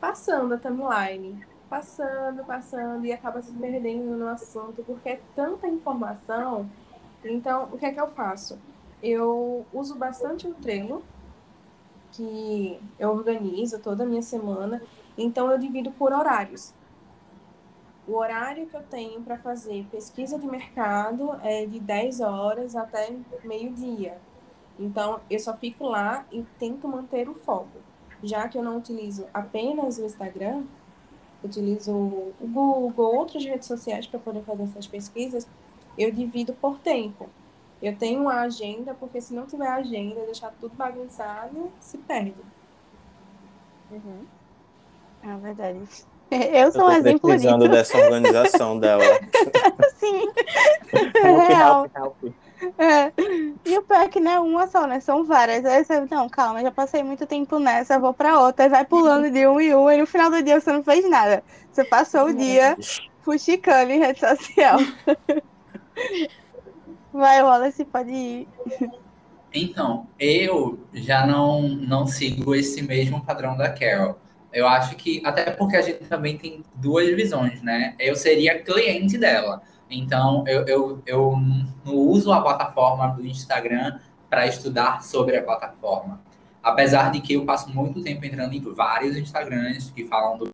passando 0.00 0.54
a 0.54 0.58
timeline, 0.58 1.44
passando, 1.68 2.44
passando 2.44 3.04
e 3.04 3.12
acaba 3.12 3.42
se 3.42 3.52
perdendo 3.52 4.16
no 4.16 4.28
assunto 4.28 4.82
porque 4.84 5.10
é 5.10 5.20
tanta 5.34 5.68
informação. 5.68 6.68
Então, 7.24 7.68
o 7.72 7.78
que 7.78 7.86
é 7.86 7.92
que 7.92 8.00
eu 8.00 8.08
faço? 8.08 8.58
Eu 9.02 9.66
uso 9.72 9.94
bastante 9.96 10.46
o 10.46 10.54
Trello, 10.54 11.02
que 12.12 12.80
eu 12.98 13.10
organizo 13.10 13.78
toda 13.78 14.04
a 14.04 14.06
minha 14.06 14.22
semana, 14.22 14.82
então 15.16 15.50
eu 15.50 15.58
divido 15.58 15.90
por 15.92 16.12
horários. 16.12 16.72
O 18.06 18.16
horário 18.16 18.66
que 18.66 18.76
eu 18.76 18.82
tenho 18.82 19.20
para 19.22 19.38
fazer 19.38 19.86
pesquisa 19.90 20.38
de 20.38 20.46
mercado 20.46 21.38
é 21.42 21.64
de 21.66 21.78
10 21.78 22.20
horas 22.20 22.74
até 22.74 23.16
meio-dia. 23.44 24.18
Então, 24.78 25.20
eu 25.30 25.38
só 25.38 25.56
fico 25.56 25.84
lá 25.84 26.26
e 26.32 26.42
tento 26.58 26.88
manter 26.88 27.28
o 27.28 27.34
foco. 27.34 27.78
Já 28.22 28.48
que 28.48 28.58
eu 28.58 28.62
não 28.62 28.78
utilizo 28.78 29.26
apenas 29.32 29.98
o 29.98 30.04
Instagram, 30.04 30.64
utilizo 31.44 31.92
o 31.92 32.34
Google, 32.40 33.14
outras 33.14 33.44
redes 33.44 33.68
sociais 33.68 34.06
para 34.06 34.18
poder 34.18 34.42
fazer 34.42 34.64
essas 34.64 34.86
pesquisas, 34.86 35.46
eu 35.96 36.10
divido 36.10 36.52
por 36.54 36.78
tempo. 36.78 37.28
Eu 37.82 37.96
tenho 37.96 38.20
uma 38.22 38.42
agenda, 38.42 38.94
porque 38.94 39.20
se 39.20 39.34
não 39.34 39.44
tiver 39.44 39.66
agenda, 39.66 40.20
deixar 40.24 40.52
tudo 40.60 40.74
bagunçado, 40.76 41.72
se 41.80 41.98
perde. 41.98 42.34
Uhum. 43.90 44.24
É 45.24 45.36
verdade. 45.36 45.80
Eu 46.30 46.72
sou 46.72 46.82
um 46.82 46.86
tô 46.86 46.92
exemplo 46.92 47.28
precisando 47.28 47.68
disso. 47.68 47.70
dessa 47.72 47.98
organização 47.98 48.78
dela. 48.78 49.02
Sim. 49.98 50.30
Help, 50.92 51.48
Real. 51.48 51.90
help, 51.94 51.96
help. 52.24 52.34
É. 52.78 53.12
E 53.64 53.76
o 53.76 53.82
pior 53.82 54.02
é 54.02 54.08
que 54.08 54.20
não 54.20 54.30
é 54.30 54.40
uma 54.40 54.66
só, 54.68 54.86
né? 54.86 55.00
São 55.00 55.24
várias. 55.24 55.64
Aí 55.64 55.84
você, 55.84 56.00
não, 56.10 56.28
calma, 56.28 56.62
já 56.62 56.70
passei 56.70 57.02
muito 57.02 57.26
tempo 57.26 57.58
nessa, 57.58 57.98
vou 57.98 58.14
pra 58.14 58.38
outra. 58.38 58.64
Aí 58.64 58.70
vai 58.70 58.84
pulando 58.84 59.30
de 59.30 59.46
um 59.46 59.60
em 59.60 59.74
um, 59.74 59.90
e 59.90 59.96
no 59.96 60.06
final 60.06 60.30
do 60.30 60.42
dia 60.42 60.60
você 60.60 60.72
não 60.72 60.84
fez 60.84 61.08
nada. 61.10 61.42
Você 61.72 61.84
passou 61.84 62.26
o 62.26 62.34
dia 62.34 62.76
fuxicando 63.22 63.90
em 63.90 63.98
rede 63.98 64.20
social. 64.20 64.78
Vai, 67.12 67.42
Wallace, 67.42 67.84
pode 67.84 68.10
ir. 68.10 68.48
Então, 69.54 70.06
eu 70.18 70.78
já 70.94 71.26
não, 71.26 71.68
não 71.68 72.06
sigo 72.06 72.54
esse 72.54 72.80
mesmo 72.80 73.22
padrão 73.22 73.56
da 73.56 73.70
Carol. 73.70 74.18
Eu 74.50 74.66
acho 74.66 74.96
que, 74.96 75.20
até 75.24 75.50
porque 75.50 75.76
a 75.76 75.82
gente 75.82 76.04
também 76.04 76.38
tem 76.38 76.62
duas 76.74 77.14
visões, 77.14 77.62
né? 77.62 77.94
Eu 77.98 78.16
seria 78.16 78.62
cliente 78.62 79.18
dela. 79.18 79.62
Então, 79.90 80.44
eu, 80.46 80.66
eu, 80.66 81.02
eu 81.04 81.36
não 81.84 81.94
uso 81.94 82.32
a 82.32 82.40
plataforma 82.40 83.08
do 83.08 83.26
Instagram 83.26 83.98
para 84.30 84.46
estudar 84.46 85.02
sobre 85.02 85.36
a 85.36 85.42
plataforma. 85.42 86.20
Apesar 86.62 87.10
de 87.10 87.20
que 87.20 87.34
eu 87.34 87.44
passo 87.44 87.68
muito 87.68 88.02
tempo 88.02 88.24
entrando 88.24 88.54
em 88.54 88.60
vários 88.60 89.16
Instagrams 89.16 89.90
que 89.90 90.06
falam 90.06 90.38
do 90.38 90.51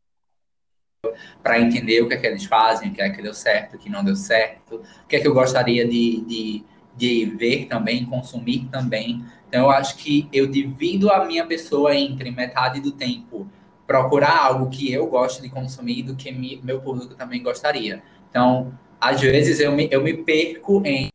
para 1.42 1.61
entender 1.61 2.02
o 2.02 2.08
que 2.08 2.14
é 2.14 2.16
que 2.16 2.26
eles 2.26 2.44
fazem, 2.44 2.90
o 2.90 2.92
que 2.92 3.00
é 3.00 3.08
que 3.11 3.22
deu 3.22 3.32
certo, 3.32 3.76
o 3.76 3.78
que 3.78 3.88
não 3.88 4.04
deu 4.04 4.16
certo, 4.16 4.82
o 5.04 5.06
que 5.06 5.16
é 5.16 5.20
que 5.20 5.28
eu 5.28 5.34
gostaria 5.34 5.87
de, 5.87 6.20
de, 6.22 6.64
de 6.96 7.24
ver 7.37 7.66
também, 7.66 8.04
consumir 8.04 8.68
também. 8.70 9.24
Então, 9.48 9.62
eu 9.62 9.70
acho 9.70 9.96
que 9.96 10.28
eu 10.32 10.46
divido 10.46 11.11
a 11.11 11.24
minha 11.24 11.46
pessoa 11.46 11.94
entre 11.94 12.30
metade 12.30 12.80
do 12.80 12.90
tempo 12.90 13.48
procurar 13.87 14.44
algo 14.44 14.68
que 14.68 14.92
eu 14.92 15.06
gosto 15.06 15.40
de 15.40 15.48
consumir 15.48 16.02
do 16.02 16.14
que 16.14 16.30
mi, 16.32 16.61
meu 16.62 16.80
público 16.80 17.14
também 17.14 17.42
gostaria. 17.42 18.02
Então, 18.28 18.76
às 19.00 19.20
vezes 19.20 19.61
eu 19.61 19.72
me, 19.72 19.88
eu 19.90 20.02
me 20.02 20.12
perco 20.12 20.82
em 20.84 21.08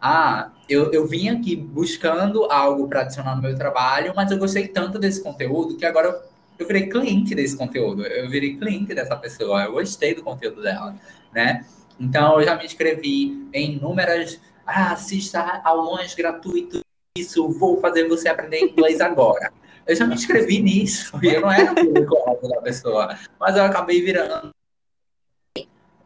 ah, 0.00 0.52
eu, 0.68 0.92
eu 0.92 1.06
vim 1.06 1.30
aqui 1.30 1.56
buscando 1.56 2.44
algo 2.44 2.86
para 2.88 3.00
adicionar 3.00 3.34
no 3.34 3.40
meu 3.40 3.56
trabalho, 3.56 4.12
mas 4.14 4.30
eu 4.30 4.36
gostei 4.36 4.68
tanto 4.68 4.98
desse 4.98 5.22
conteúdo 5.22 5.78
que 5.78 5.86
agora 5.86 6.08
eu, 6.08 6.33
eu 6.58 6.66
virei 6.66 6.88
cliente 6.88 7.34
desse 7.34 7.56
conteúdo. 7.56 8.06
Eu 8.06 8.28
virei 8.28 8.56
cliente 8.56 8.94
dessa 8.94 9.16
pessoa. 9.16 9.64
Eu 9.64 9.72
gostei 9.72 10.14
do 10.14 10.22
conteúdo 10.22 10.62
dela, 10.62 10.96
né? 11.32 11.64
Então, 11.98 12.40
eu 12.40 12.44
já 12.44 12.56
me 12.56 12.64
inscrevi 12.64 13.48
em 13.52 13.74
inúmeras. 13.74 14.40
Ah, 14.66 14.92
assista 14.92 15.60
aulões 15.64 16.14
gratuitos. 16.14 16.80
Isso, 17.16 17.48
vou 17.58 17.80
fazer 17.80 18.08
você 18.08 18.28
aprender 18.28 18.60
inglês 18.60 19.00
agora. 19.00 19.52
Eu 19.86 19.94
já 19.94 20.06
me 20.06 20.14
inscrevi 20.14 20.60
nisso 20.60 21.18
e 21.22 21.28
eu 21.28 21.42
não 21.42 21.52
era 21.52 21.72
o 21.72 21.74
público 21.74 22.48
da 22.48 22.60
pessoa, 22.62 23.16
mas 23.38 23.56
eu 23.56 23.64
acabei 23.64 24.00
virando 24.00 24.50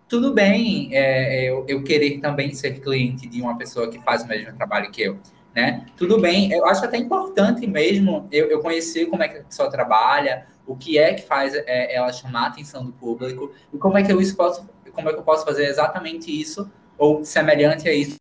tudo 0.09 0.33
bem 0.33 0.89
é, 0.93 1.51
eu, 1.51 1.65
eu, 1.69 1.85
querer 1.85 2.19
também 2.19 2.55
ser 2.55 2.81
cliente 2.81 3.29
de 3.29 3.43
uma 3.43 3.59
pessoa 3.59 3.91
que 3.91 3.99
faz 4.01 4.23
o 4.23 4.27
mesmo 4.27 4.57
trabalho 4.57 4.91
que 4.91 5.03
eu, 5.03 5.19
né? 5.59 5.85
Tudo 5.97 6.21
bem, 6.21 6.53
eu 6.53 6.65
acho 6.67 6.85
até 6.85 6.97
importante 6.97 7.67
mesmo 7.67 8.29
eu, 8.31 8.47
eu 8.47 8.61
conhecer 8.61 9.07
como 9.07 9.25
é 9.25 9.29
que 9.29 9.39
a 9.39 9.43
pessoa 9.43 9.69
trabalha, 9.69 10.47
o 10.65 10.77
que 10.77 10.97
é 10.97 11.15
que 11.15 11.23
faz 11.23 11.53
é, 11.53 11.97
ela 11.97 12.13
chamar 12.13 12.45
a 12.45 12.47
atenção 12.47 12.87
do 12.87 12.93
público 12.93 13.53
e 13.73 13.77
como 13.77 13.99
é 13.99 14.05
que 14.05 14.13
eu 14.13 14.21
isso 14.21 14.37
posso, 14.37 14.65
como 14.93 15.09
é 15.09 15.13
que 15.13 15.19
eu 15.19 15.25
posso 15.25 15.45
fazer 15.45 15.67
exatamente 15.67 16.31
isso 16.31 16.71
ou 16.97 17.25
semelhante 17.25 17.89
a 17.89 17.93
isso. 17.93 18.15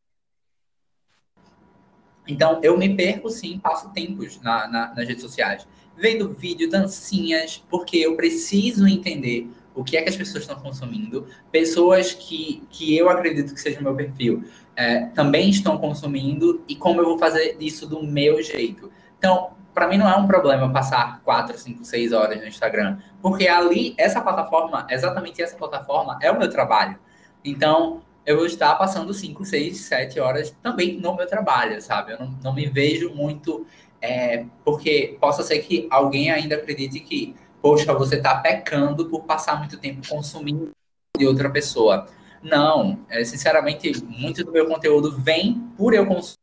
Então, 2.28 2.60
eu 2.63 2.76
me 2.76 2.95
perco 2.95 3.30
sim, 3.30 3.60
passo 3.60 3.93
tempos 3.93 4.41
na, 4.41 4.67
na, 4.67 4.95
nas 4.95 5.08
redes 5.08 5.21
sociais, 5.21 5.67
vendo 5.95 6.34
vídeo, 6.34 6.67
dancinhas, 6.67 7.63
porque 7.69 7.97
eu 7.97 8.15
preciso 8.15 8.88
entender 8.88 9.47
o 9.76 9.84
que 9.84 9.95
é 9.95 10.02
que 10.02 10.10
as 10.10 10.15
pessoas 10.15 10.43
estão 10.43 10.60
consumindo, 10.60 11.28
pessoas 11.52 12.13
que, 12.13 12.63
que 12.71 12.97
eu 12.97 13.10
acredito 13.12 13.54
que 13.54 13.62
seja 13.62 13.80
o 13.80 13.84
meu 13.84 13.95
perfil 13.95 14.43
é, 14.77 15.07
também 15.07 15.49
estão 15.49 15.77
consumindo 15.77 16.63
e 16.67 16.75
como 16.75 17.01
eu 17.01 17.05
vou 17.05 17.17
fazer 17.19 17.57
isso 17.59 17.87
do 17.87 18.01
meu 18.03 18.41
jeito. 18.41 18.91
Então, 19.17 19.51
para 19.73 19.87
mim 19.87 19.97
não 19.97 20.07
é 20.07 20.15
um 20.15 20.27
problema 20.27 20.71
passar 20.71 21.19
4, 21.23 21.57
5, 21.57 21.83
6 21.83 22.13
horas 22.13 22.39
no 22.39 22.47
Instagram, 22.47 22.99
porque 23.21 23.47
ali, 23.47 23.95
essa 23.97 24.21
plataforma, 24.21 24.87
exatamente 24.89 25.41
essa 25.41 25.57
plataforma, 25.57 26.17
é 26.21 26.31
o 26.31 26.37
meu 26.37 26.49
trabalho. 26.49 26.97
Então, 27.43 28.01
eu 28.25 28.37
vou 28.37 28.45
estar 28.45 28.75
passando 28.75 29.13
5, 29.13 29.43
6, 29.43 29.77
7 29.77 30.19
horas 30.19 30.55
também 30.61 30.99
no 30.99 31.15
meu 31.15 31.27
trabalho, 31.27 31.81
sabe? 31.81 32.13
Eu 32.13 32.19
não, 32.19 32.37
não 32.43 32.53
me 32.53 32.67
vejo 32.67 33.09
muito, 33.15 33.65
é, 34.01 34.45
porque 34.63 35.17
possa 35.19 35.41
ser 35.43 35.59
que 35.59 35.87
alguém 35.89 36.29
ainda 36.29 36.55
acredite 36.55 36.99
que 36.99 37.35
poxa, 37.61 37.93
você 37.93 38.15
está 38.15 38.35
pecando 38.35 39.09
por 39.09 39.23
passar 39.23 39.57
muito 39.57 39.77
tempo 39.77 40.07
consumindo 40.07 40.71
de 41.17 41.25
outra 41.27 41.49
pessoa. 41.49 42.07
Não, 42.47 43.05
é, 43.10 43.23
sinceramente, 43.25 43.91
muito 44.05 44.43
do 44.43 44.51
meu 44.51 44.67
conteúdo 44.67 45.12
vem 45.12 45.60
por 45.77 45.93
eu 45.93 46.05
consumir 46.05 46.38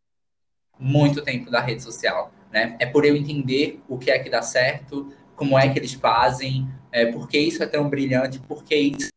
muito 0.79 1.23
tempo 1.23 1.51
da 1.51 1.61
rede 1.61 1.83
social, 1.83 2.31
né? 2.53 2.77
É 2.79 2.85
por 2.85 3.05
eu 3.05 3.17
entender 3.17 3.81
o 3.88 3.97
que 3.97 4.11
é 4.11 4.19
que 4.19 4.29
dá 4.29 4.43
certo, 4.43 5.12
como 5.35 5.59
é 5.59 5.69
que 5.73 5.79
eles 5.79 5.95
fazem, 5.95 6.69
é, 6.93 7.07
por 7.07 7.27
que 7.29 7.38
isso 7.38 7.62
é 7.62 7.67
tão 7.67 7.88
brilhante, 7.88 8.38
por 8.38 8.62
que 8.62 8.77
isso 8.77 9.09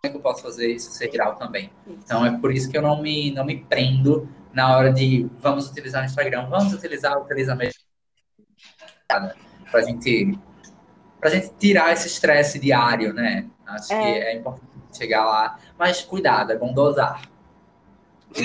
como 0.00 0.04
é 0.04 0.08
que 0.10 0.16
eu 0.16 0.20
posso 0.20 0.42
fazer 0.42 0.70
isso 0.70 0.90
ser 0.92 1.10
viral 1.10 1.36
também. 1.36 1.72
Então 1.86 2.24
é 2.24 2.38
por 2.38 2.52
isso 2.52 2.70
que 2.70 2.76
eu 2.76 2.82
não 2.82 3.02
me 3.02 3.32
não 3.32 3.44
me 3.44 3.64
prendo 3.64 4.28
na 4.52 4.76
hora 4.76 4.92
de 4.92 5.28
vamos 5.40 5.68
utilizar 5.68 6.02
o 6.02 6.06
Instagram, 6.06 6.48
vamos 6.48 6.72
utilizar, 6.72 7.18
utiliza 7.20 7.54
mesmo 7.54 7.80
para 9.08 9.80
a 9.80 9.82
gente 9.82 10.38
pra 11.18 11.30
gente 11.30 11.50
tirar 11.58 11.92
esse 11.92 12.06
estresse 12.06 12.58
diário, 12.58 13.12
né? 13.12 13.48
Acho 13.66 13.92
é. 13.92 14.00
que 14.00 14.08
é 14.20 14.36
importante 14.36 14.67
chegar 14.92 15.24
lá. 15.24 15.58
Mas 15.78 16.02
cuidado, 16.02 16.52
é 16.52 16.56
bom 16.56 16.72
dosar. 16.72 17.22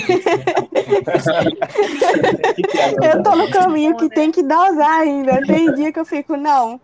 eu 3.02 3.22
tô 3.22 3.36
no 3.36 3.50
caminho 3.50 3.96
que 3.96 4.08
tem 4.08 4.32
que 4.32 4.42
dosar 4.42 5.00
ainda. 5.00 5.42
Tem 5.46 5.74
dia 5.74 5.92
que 5.92 6.00
eu 6.00 6.04
fico, 6.04 6.36
não. 6.36 6.80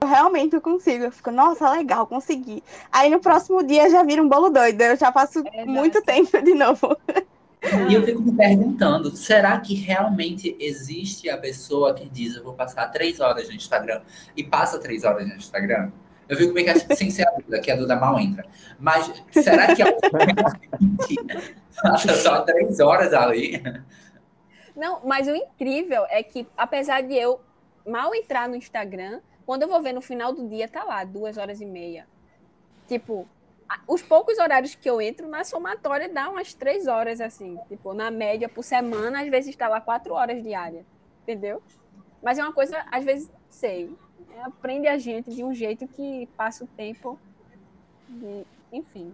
Eu 0.00 0.08
realmente 0.08 0.54
eu 0.54 0.60
consigo. 0.60 1.04
Eu 1.04 1.12
fico, 1.12 1.30
nossa, 1.30 1.70
legal, 1.70 2.06
consegui. 2.06 2.62
Aí 2.90 3.10
no 3.10 3.20
próximo 3.20 3.62
dia 3.62 3.90
já 3.90 4.02
vira 4.02 4.22
um 4.22 4.28
bolo 4.28 4.48
doido. 4.50 4.80
Eu 4.80 4.96
já 4.96 5.12
passo 5.12 5.42
é, 5.52 5.64
muito 5.64 6.02
tempo 6.02 6.42
de 6.42 6.54
novo. 6.54 6.96
E 7.88 7.94
eu 7.94 8.02
fico 8.04 8.22
me 8.22 8.32
perguntando, 8.32 9.16
será 9.16 9.58
que 9.58 9.74
realmente 9.74 10.56
existe 10.60 11.28
a 11.28 11.36
pessoa 11.36 11.94
que 11.94 12.08
diz 12.08 12.36
eu 12.36 12.44
vou 12.44 12.52
passar 12.52 12.86
três 12.88 13.18
horas 13.18 13.48
no 13.48 13.54
Instagram 13.54 14.02
e 14.36 14.44
passa 14.44 14.78
três 14.78 15.02
horas 15.04 15.26
no 15.26 15.34
Instagram? 15.34 15.90
Eu 16.28 16.36
fico 16.36 16.52
meio 16.52 16.66
que 16.72 16.96
sem 16.96 17.10
ser 17.10 17.26
a 17.26 17.30
Duda, 17.32 17.60
que 17.60 17.70
a 17.70 17.76
Duda 17.76 17.96
mal 17.96 18.18
entra. 18.18 18.46
Mas 18.78 19.12
será 19.30 19.74
que 19.74 19.82
alguém 19.82 20.34
passa 21.82 22.14
só 22.16 22.42
três 22.42 22.80
horas 22.80 23.12
ali? 23.12 23.62
Não, 24.74 25.00
mas 25.04 25.26
o 25.28 25.34
incrível 25.34 26.04
é 26.10 26.22
que, 26.22 26.46
apesar 26.56 27.02
de 27.02 27.14
eu 27.14 27.40
mal 27.86 28.14
entrar 28.14 28.48
no 28.48 28.56
Instagram, 28.56 29.20
quando 29.46 29.62
eu 29.62 29.68
vou 29.68 29.80
ver 29.80 29.92
no 29.92 30.02
final 30.02 30.32
do 30.32 30.48
dia, 30.48 30.68
tá 30.68 30.82
lá, 30.84 31.04
duas 31.04 31.38
horas 31.38 31.60
e 31.60 31.64
meia. 31.64 32.06
Tipo, 32.88 33.26
os 33.86 34.02
poucos 34.02 34.38
horários 34.38 34.74
que 34.74 34.88
eu 34.88 35.00
entro 35.00 35.28
na 35.28 35.44
somatória 35.44 36.08
dá 36.08 36.28
umas 36.28 36.52
três 36.52 36.86
horas, 36.86 37.20
assim. 37.20 37.58
Tipo, 37.68 37.94
na 37.94 38.10
média, 38.10 38.48
por 38.48 38.62
semana, 38.64 39.22
às 39.22 39.28
vezes 39.28 39.50
está 39.50 39.68
lá 39.68 39.80
quatro 39.80 40.14
horas 40.14 40.42
diária. 40.42 40.84
Entendeu? 41.22 41.62
Mas 42.22 42.38
é 42.38 42.42
uma 42.42 42.52
coisa, 42.52 42.84
às 42.90 43.04
vezes, 43.04 43.30
sei. 43.48 43.90
É, 44.36 44.42
aprende 44.42 44.86
a 44.86 44.98
gente 44.98 45.30
de 45.30 45.42
um 45.42 45.54
jeito 45.54 45.88
que 45.88 46.28
passa 46.36 46.64
o 46.64 46.66
tempo. 46.76 47.18
De, 48.08 48.44
enfim. 48.70 49.12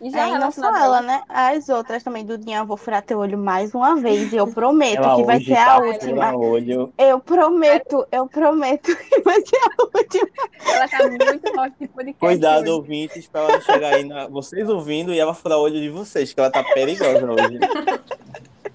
E 0.00 0.10
já 0.10 0.28
é, 0.28 0.38
não 0.38 0.52
só 0.52 0.68
ela, 0.76 1.00
né? 1.00 1.22
As 1.28 1.68
outras 1.68 2.04
também, 2.04 2.24
Dudinha, 2.24 2.58
eu 2.58 2.66
vou 2.66 2.76
furar 2.76 3.02
teu 3.02 3.18
olho 3.18 3.36
mais 3.36 3.74
uma 3.74 3.96
vez. 3.96 4.32
E 4.32 4.36
eu 4.36 4.46
prometo 4.46 5.02
ela 5.02 5.16
que 5.16 5.24
vai 5.24 5.40
ser 5.40 5.54
tá 5.54 5.72
a 5.72 5.78
última. 5.78 6.36
Olho. 6.36 6.92
Eu 6.96 7.18
prometo, 7.18 8.06
eu 8.12 8.26
prometo 8.28 8.94
que 8.94 9.20
vai 9.22 9.40
ser 9.40 9.56
a 9.56 9.82
última. 9.82 10.28
Ela 10.66 10.88
tá 10.88 11.08
muito 11.08 11.60
hot 11.60 11.74
de 11.80 11.88
podcast. 11.88 12.20
Cuidado, 12.20 12.62
hoje. 12.62 12.70
ouvintes, 12.70 13.26
pra 13.26 13.40
ela 13.40 13.60
chegar 13.62 13.94
aí, 13.94 14.04
na... 14.04 14.28
vocês 14.28 14.68
ouvindo 14.68 15.12
e 15.12 15.18
ela 15.18 15.34
furar 15.34 15.58
o 15.58 15.62
olho 15.62 15.80
de 15.80 15.88
vocês, 15.88 16.32
que 16.32 16.38
ela 16.38 16.50
tá 16.50 16.62
perigosa 16.62 17.26
hoje. 17.26 17.58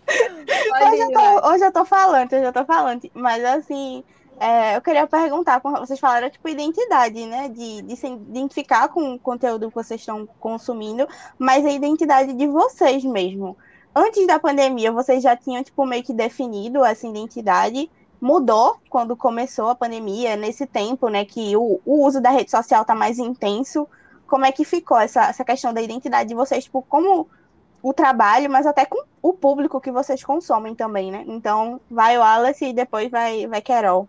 Hoje 0.05 1.01
eu, 1.01 1.11
tô, 1.11 1.49
hoje 1.49 1.65
eu 1.65 1.71
tô 1.71 1.85
falando, 1.85 2.33
hoje 2.33 2.43
eu 2.43 2.53
tô 2.53 2.65
falando. 2.65 3.09
Mas 3.13 3.45
assim, 3.45 4.03
é, 4.39 4.75
eu 4.75 4.81
queria 4.81 5.07
perguntar, 5.07 5.61
vocês 5.79 5.99
falaram 5.99 6.29
tipo 6.29 6.47
identidade, 6.49 7.25
né? 7.25 7.49
De, 7.49 7.81
de 7.81 7.95
se 7.95 8.07
identificar 8.07 8.87
com 8.89 9.13
o 9.13 9.19
conteúdo 9.19 9.69
que 9.69 9.75
vocês 9.75 10.01
estão 10.01 10.27
consumindo, 10.39 11.07
mas 11.37 11.65
a 11.65 11.71
identidade 11.71 12.33
de 12.33 12.47
vocês 12.47 13.03
mesmo. 13.03 13.57
Antes 13.95 14.25
da 14.25 14.39
pandemia, 14.39 14.91
vocês 14.91 15.21
já 15.21 15.35
tinham 15.35 15.63
tipo 15.63 15.85
meio 15.85 16.03
que 16.03 16.13
definido 16.13 16.83
essa 16.83 17.07
identidade. 17.07 17.89
Mudou 18.19 18.77
quando 18.89 19.15
começou 19.15 19.69
a 19.69 19.75
pandemia, 19.75 20.35
nesse 20.35 20.65
tempo, 20.65 21.09
né? 21.09 21.25
Que 21.25 21.55
o, 21.55 21.79
o 21.85 22.05
uso 22.05 22.19
da 22.19 22.29
rede 22.29 22.49
social 22.49 22.83
tá 22.85 22.95
mais 22.95 23.19
intenso. 23.19 23.87
Como 24.27 24.45
é 24.45 24.51
que 24.51 24.65
ficou 24.65 24.97
essa, 24.97 25.25
essa 25.25 25.43
questão 25.43 25.73
da 25.73 25.81
identidade 25.81 26.29
de 26.29 26.35
vocês, 26.35 26.63
tipo, 26.63 26.81
como 26.89 27.29
o 27.83 27.93
trabalho, 27.93 28.49
mas 28.49 28.65
até 28.65 28.85
com 28.85 29.03
o 29.21 29.33
público 29.33 29.79
que 29.81 29.91
vocês 29.91 30.23
consomem 30.23 30.73
também, 30.73 31.11
né? 31.11 31.23
Então, 31.27 31.79
vai 31.91 32.17
o 32.17 32.23
Alice 32.23 32.65
e 32.65 32.73
depois 32.73 33.11
vai, 33.11 33.45
vai 33.45 33.61
Carol. 33.61 34.07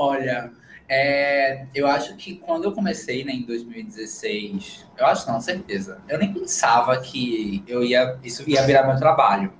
Olha, 0.00 0.52
é, 0.88 1.66
eu 1.74 1.88
acho 1.88 2.14
que 2.14 2.36
quando 2.36 2.62
eu 2.62 2.72
comecei 2.72 3.24
né, 3.24 3.32
em 3.32 3.42
2016, 3.42 4.86
eu 4.96 5.06
acho 5.06 5.28
não, 5.28 5.40
certeza, 5.40 6.00
eu 6.08 6.16
nem 6.20 6.32
pensava 6.32 6.96
que 6.98 7.64
eu 7.66 7.82
ia, 7.82 8.16
isso 8.22 8.48
ia 8.48 8.62
virar 8.62 8.86
meu 8.86 8.96
trabalho. 8.96 9.52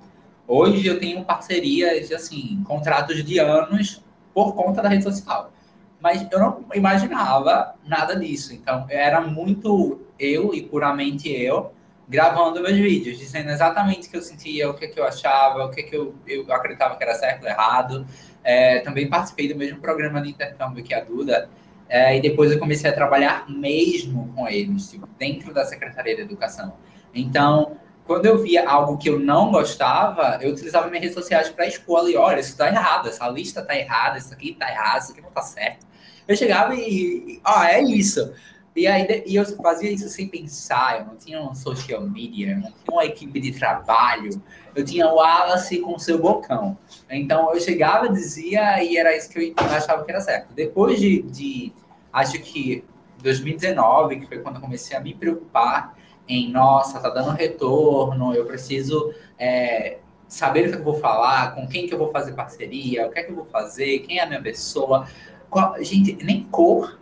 Hoje 0.47 0.87
eu 0.87 0.97
tenho 0.97 1.25
parcerias, 1.25 2.09
assim, 2.13 2.63
contratos 2.65 3.21
de 3.21 3.37
anos 3.37 4.01
por 4.33 4.55
conta 4.55 4.81
da 4.81 4.87
rede 4.87 5.03
social. 5.03 5.51
Mas 5.99 6.25
eu 6.31 6.39
não 6.39 6.63
imaginava 6.73 7.75
nada 7.85 8.15
disso. 8.15 8.53
Então, 8.53 8.85
era 8.89 9.19
muito 9.19 9.99
eu 10.17 10.53
e 10.53 10.61
puramente 10.61 11.29
eu 11.29 11.73
gravando 12.07 12.61
meus 12.61 12.77
vídeos, 12.77 13.19
dizendo 13.19 13.51
exatamente 13.51 14.07
o 14.07 14.11
que 14.11 14.17
eu 14.17 14.21
sentia, 14.21 14.69
o 14.69 14.73
que, 14.73 14.87
que 14.87 14.99
eu 14.99 15.03
achava, 15.03 15.65
o 15.65 15.69
que, 15.69 15.83
que 15.83 15.95
eu, 15.95 16.15
eu 16.25 16.51
acreditava 16.51 16.95
que 16.95 17.03
era 17.03 17.13
certo 17.13 17.43
ou 17.43 17.49
errado. 17.49 18.07
É, 18.43 18.79
também 18.79 19.09
participei 19.09 19.47
do 19.47 19.55
mesmo 19.55 19.79
programa 19.79 20.21
de 20.21 20.29
intercâmbio 20.29 20.83
que 20.83 20.93
a 20.93 21.03
Duda, 21.03 21.49
é, 21.89 22.15
e 22.17 22.21
depois 22.21 22.51
eu 22.51 22.59
comecei 22.59 22.89
a 22.89 22.93
trabalhar 22.93 23.49
mesmo 23.49 24.31
com 24.35 24.47
eles, 24.47 24.89
tipo, 24.89 25.07
dentro 25.17 25.53
da 25.53 25.65
Secretaria 25.65 26.15
de 26.15 26.21
Educação. 26.21 26.73
Então, 27.13 27.77
quando 28.05 28.25
eu 28.25 28.37
via 28.37 28.67
algo 28.67 28.97
que 28.97 29.09
eu 29.09 29.19
não 29.19 29.51
gostava, 29.51 30.39
eu 30.41 30.51
utilizava 30.51 30.87
minhas 30.87 31.03
redes 31.03 31.15
sociais 31.15 31.49
para 31.49 31.67
expor 31.67 31.99
ali, 31.99 32.15
olha, 32.15 32.39
isso 32.39 32.51
está 32.51 32.67
errado, 32.67 33.09
essa 33.09 33.27
lista 33.27 33.61
está 33.61 33.75
errada, 33.75 34.17
isso 34.17 34.33
aqui 34.33 34.51
está 34.51 34.69
errado, 34.69 35.01
isso 35.01 35.11
aqui 35.11 35.21
não 35.21 35.29
está 35.29 35.41
certo. 35.41 35.85
Eu 36.27 36.35
chegava 36.35 36.75
e, 36.75 37.41
ó, 37.43 37.63
é 37.63 37.81
isso. 37.81 38.33
E 38.79 38.87
aí 38.87 39.23
e 39.25 39.35
eu 39.35 39.45
fazia 39.57 39.91
isso 39.91 40.07
sem 40.07 40.25
pensar, 40.25 41.01
eu 41.01 41.05
não 41.07 41.17
tinha 41.17 41.41
um 41.41 41.53
social 41.53 42.01
media, 42.01 42.51
eu 42.51 42.55
não 42.55 42.71
tinha 42.71 42.93
uma 42.93 43.03
equipe 43.03 43.37
de 43.37 43.51
trabalho, 43.51 44.41
eu 44.73 44.85
tinha 44.85 45.05
o 45.05 45.15
Wallace 45.15 45.79
com 45.79 45.95
o 45.95 45.99
seu 45.99 46.17
bocão. 46.17 46.77
Então 47.09 47.53
eu 47.53 47.59
chegava, 47.59 48.07
dizia, 48.07 48.81
e 48.81 48.95
era 48.95 49.13
isso 49.17 49.29
que 49.29 49.53
eu 49.57 49.65
achava 49.65 50.05
que 50.05 50.11
era 50.11 50.21
certo. 50.21 50.53
Depois 50.53 50.97
de, 50.97 51.23
de 51.23 51.73
acho 52.13 52.39
que 52.39 52.85
2019, 53.21 54.21
que 54.21 54.27
foi 54.27 54.39
quando 54.39 54.55
eu 54.55 54.61
comecei 54.61 54.95
a 54.95 55.01
me 55.01 55.13
preocupar 55.13 55.97
em, 56.25 56.49
nossa, 56.49 57.01
tá 57.01 57.09
dando 57.09 57.31
retorno, 57.31 58.33
eu 58.33 58.45
preciso 58.45 59.13
é, 59.37 59.97
saber 60.25 60.69
o 60.69 60.71
que 60.71 60.77
eu 60.77 60.83
vou 60.85 60.93
falar, 61.01 61.53
com 61.53 61.67
quem 61.67 61.85
que 61.85 61.93
eu 61.93 61.97
vou 61.97 62.13
fazer 62.13 62.31
parceria, 62.31 63.07
o 63.07 63.11
que 63.11 63.19
é 63.19 63.23
que 63.23 63.31
eu 63.31 63.35
vou 63.35 63.45
fazer, 63.45 63.99
quem 63.99 64.19
é 64.19 64.23
a 64.23 64.25
minha 64.25 64.41
pessoa. 64.41 65.05
Qual, 65.49 65.75
gente, 65.83 66.15
nem 66.23 66.43
cor 66.43 66.97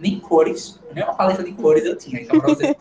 nem 0.00 0.18
cores, 0.18 0.80
nem 0.94 1.04
uma 1.04 1.14
paleta 1.14 1.44
de 1.44 1.52
cores 1.52 1.84
eu 1.84 1.96
tinha. 1.96 2.22
Então, 2.22 2.40
para 2.40 2.48
vocês 2.48 2.74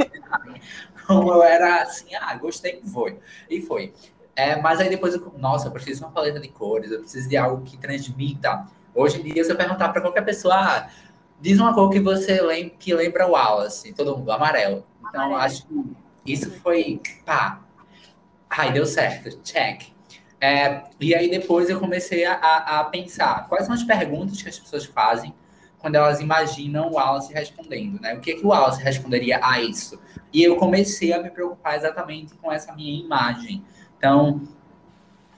como 1.05 1.31
eu 1.31 1.43
era 1.43 1.81
assim, 1.81 2.13
ah, 2.15 2.35
gostei, 2.35 2.81
foi. 2.93 3.19
E 3.49 3.61
foi. 3.61 3.93
É, 4.35 4.61
mas 4.61 4.79
aí 4.79 4.89
depois, 4.89 5.15
eu, 5.15 5.33
nossa, 5.37 5.67
eu 5.67 5.71
preciso 5.71 5.99
de 5.99 6.05
uma 6.05 6.11
paleta 6.11 6.39
de 6.39 6.47
cores, 6.47 6.91
eu 6.91 6.99
preciso 6.99 7.27
de 7.27 7.35
algo 7.35 7.63
que 7.63 7.77
transmita. 7.77 8.65
Hoje 8.93 9.19
em 9.19 9.23
dia, 9.23 9.43
se 9.43 9.51
eu 9.51 9.57
perguntar 9.57 9.89
para 9.89 10.01
qualquer 10.01 10.23
pessoa, 10.23 10.55
ah, 10.55 10.89
diz 11.41 11.59
uma 11.59 11.73
cor 11.73 11.89
que 11.89 11.99
você 11.99 12.41
lembra, 12.41 12.75
que 12.77 12.93
lembra 12.93 13.27
o 13.27 13.31
Wallace, 13.31 13.91
todo 13.93 14.17
mundo, 14.17 14.31
amarelo. 14.31 14.85
Então, 14.99 15.21
amarelo. 15.21 15.41
acho 15.41 15.65
que 15.67 16.31
isso 16.31 16.51
foi, 16.61 17.01
pá, 17.25 17.59
ai, 18.49 18.71
deu 18.71 18.85
certo, 18.85 19.41
check. 19.41 19.87
É, 20.39 20.83
e 20.99 21.13
aí 21.13 21.29
depois 21.29 21.69
eu 21.69 21.79
comecei 21.79 22.23
a, 22.23 22.33
a, 22.35 22.83
pensar 22.85 23.47
quais 23.49 23.65
são 23.65 23.75
as 23.75 23.83
perguntas 23.83 24.41
que 24.41 24.47
as 24.47 24.57
pessoas 24.57 24.85
fazem 24.85 25.33
quando 25.79 25.95
elas 25.95 26.19
imaginam 26.19 26.89
o 26.89 26.93
Wallace 26.95 27.33
respondendo, 27.33 27.99
né? 28.01 28.13
O 28.13 28.19
que, 28.19 28.35
que 28.35 28.45
o 28.45 28.49
Wallace 28.49 28.83
responderia 28.83 29.39
a 29.41 29.61
isso? 29.61 29.99
E 30.31 30.43
eu 30.43 30.57
comecei 30.57 31.13
a 31.13 31.23
me 31.23 31.29
preocupar 31.31 31.75
exatamente 31.75 32.35
com 32.35 32.51
essa 32.51 32.73
minha 32.75 33.01
imagem. 33.01 33.63
Então, 33.97 34.41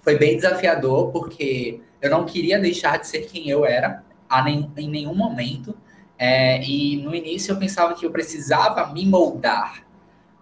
foi 0.02 0.18
bem 0.18 0.36
desafiador, 0.36 1.12
porque 1.12 1.82
eu 2.02 2.10
não 2.10 2.26
queria 2.26 2.60
deixar 2.60 2.98
de 2.98 3.08
ser 3.08 3.28
quem 3.28 3.50
eu 3.50 3.64
era 3.64 4.04
a 4.28 4.44
nem, 4.44 4.72
em 4.76 4.90
nenhum 4.90 5.16
momento. 5.16 5.78
É, 6.18 6.62
e 6.64 6.98
no 6.98 7.16
início 7.16 7.54
eu 7.54 7.58
pensava 7.58 7.94
que 7.94 8.06
eu 8.06 8.12
precisava 8.12 8.92
me 8.92 9.06
moldar. 9.06 9.86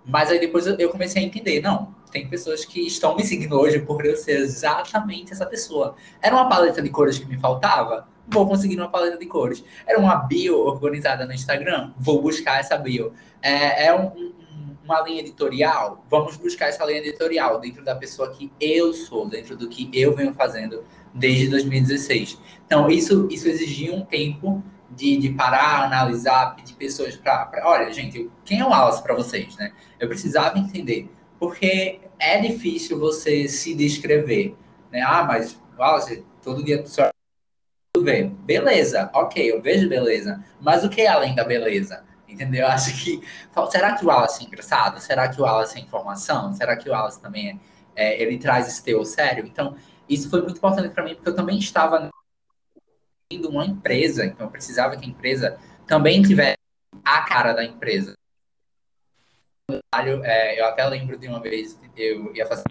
Mas 0.05 0.31
aí 0.31 0.39
depois 0.39 0.65
eu 0.65 0.89
comecei 0.89 1.21
a 1.21 1.25
entender, 1.25 1.61
não, 1.61 1.93
tem 2.11 2.27
pessoas 2.27 2.65
que 2.65 2.85
estão 2.87 3.15
me 3.15 3.23
seguindo 3.23 3.59
hoje 3.59 3.79
por 3.79 4.05
eu 4.05 4.15
ser 4.15 4.39
exatamente 4.39 5.33
essa 5.33 5.45
pessoa. 5.45 5.95
Era 6.21 6.35
uma 6.35 6.49
paleta 6.49 6.81
de 6.81 6.89
cores 6.89 7.19
que 7.19 7.25
me 7.25 7.37
faltava? 7.37 8.07
Vou 8.31 8.47
conseguir 8.47 8.77
uma 8.77 8.89
paleta 8.89 9.17
de 9.17 9.25
cores. 9.25 9.63
Era 9.87 9.99
uma 9.99 10.15
bio 10.15 10.57
organizada 10.59 11.25
no 11.25 11.33
Instagram, 11.33 11.91
vou 11.97 12.21
buscar 12.21 12.59
essa 12.59 12.77
bio. 12.77 13.13
É, 13.41 13.87
é 13.87 13.95
um, 13.95 14.07
um, 14.07 14.77
uma 14.83 15.01
linha 15.01 15.21
editorial, 15.21 16.03
vamos 16.09 16.37
buscar 16.37 16.67
essa 16.67 16.85
linha 16.85 16.99
editorial 16.99 17.59
dentro 17.59 17.83
da 17.83 17.95
pessoa 17.95 18.31
que 18.31 18.51
eu 18.59 18.93
sou, 18.93 19.27
dentro 19.27 19.55
do 19.55 19.67
que 19.67 19.89
eu 19.93 20.15
venho 20.15 20.33
fazendo 20.33 20.83
desde 21.13 21.47
2016. 21.47 22.39
Então, 22.65 22.89
isso, 22.89 23.27
isso 23.31 23.47
exigia 23.47 23.93
um 23.93 24.05
tempo 24.05 24.63
de, 24.89 25.17
de 25.17 25.29
parar, 25.29 25.83
analisar, 25.83 26.55
pedir 26.55 26.73
pessoas 26.73 27.15
para. 27.15 27.49
Olha, 27.63 27.91
gente, 27.91 28.29
quem 28.43 28.59
é 28.59 28.65
o 28.65 28.69
Wallace 28.69 29.01
para 29.01 29.15
vocês, 29.15 29.55
né? 29.55 29.71
Eu 29.99 30.07
precisava 30.07 30.57
entender. 30.57 31.09
Porque 31.39 32.01
é 32.19 32.39
difícil 32.39 32.99
você 32.99 33.47
se 33.47 33.73
descrever, 33.73 34.55
né? 34.91 35.01
Ah, 35.01 35.23
mas 35.23 35.59
Wallace, 35.77 36.25
todo 36.41 36.63
dia 36.63 36.83
beleza, 38.43 39.09
ok, 39.13 39.51
eu 39.51 39.61
vejo 39.61 39.87
beleza, 39.89 40.43
mas 40.59 40.83
o 40.83 40.89
que 40.89 41.01
é 41.01 41.07
além 41.07 41.35
da 41.35 41.43
beleza? 41.43 42.03
Entendeu? 42.27 42.61
Eu 42.61 42.67
acho 42.67 42.95
que. 43.03 43.21
Será 43.71 43.95
que 43.95 44.05
o 44.05 44.07
Wallace 44.07 44.43
é 44.43 44.47
engraçado? 44.47 44.99
Será 44.99 45.27
que 45.27 45.41
o 45.41 45.43
Wallace 45.43 45.77
é 45.77 45.81
informação? 45.81 46.53
Será 46.53 46.77
que 46.77 46.87
o 46.87 46.91
Wallace 46.91 47.19
também 47.19 47.59
é, 47.95 48.13
é 48.13 48.21
ele 48.21 48.37
traz 48.37 48.67
esse 48.67 48.83
teu 48.83 49.03
sério? 49.03 49.45
Então, 49.45 49.75
isso 50.07 50.29
foi 50.29 50.41
muito 50.41 50.57
importante 50.57 50.89
para 50.89 51.03
mim, 51.03 51.15
porque 51.15 51.29
eu 51.29 51.35
também 51.35 51.57
estava 51.57 52.09
indo 53.31 53.49
uma 53.49 53.65
empresa, 53.65 54.25
então 54.25 54.47
eu 54.47 54.51
precisava 54.51 54.95
que 54.95 55.05
a 55.05 55.09
empresa 55.09 55.59
também 55.87 56.21
tivesse 56.21 56.57
a 57.03 57.21
cara 57.21 57.53
da 57.53 57.63
empresa. 57.63 58.13
É, 60.23 60.59
eu 60.59 60.65
até 60.65 60.85
lembro 60.85 61.17
de 61.17 61.27
uma 61.27 61.39
vez 61.39 61.79
eu 61.95 62.35
ia 62.35 62.45
fazer 62.45 62.63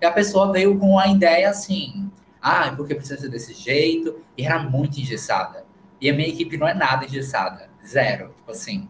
e 0.00 0.04
a 0.04 0.12
pessoa 0.12 0.52
veio 0.52 0.78
com 0.78 0.98
a 0.98 1.08
ideia 1.08 1.48
assim, 1.48 2.10
ah, 2.48 2.74
porque 2.74 2.94
precisa 2.94 3.20
ser 3.20 3.28
desse 3.28 3.52
jeito. 3.54 4.20
E 4.36 4.44
era 4.44 4.58
muito 4.58 5.00
engessada. 5.00 5.64
E 6.00 6.08
a 6.08 6.12
minha 6.12 6.28
equipe 6.28 6.56
não 6.56 6.68
é 6.68 6.74
nada 6.74 7.04
engessada. 7.04 7.68
Zero. 7.86 8.34
Tipo 8.36 8.50
assim, 8.50 8.88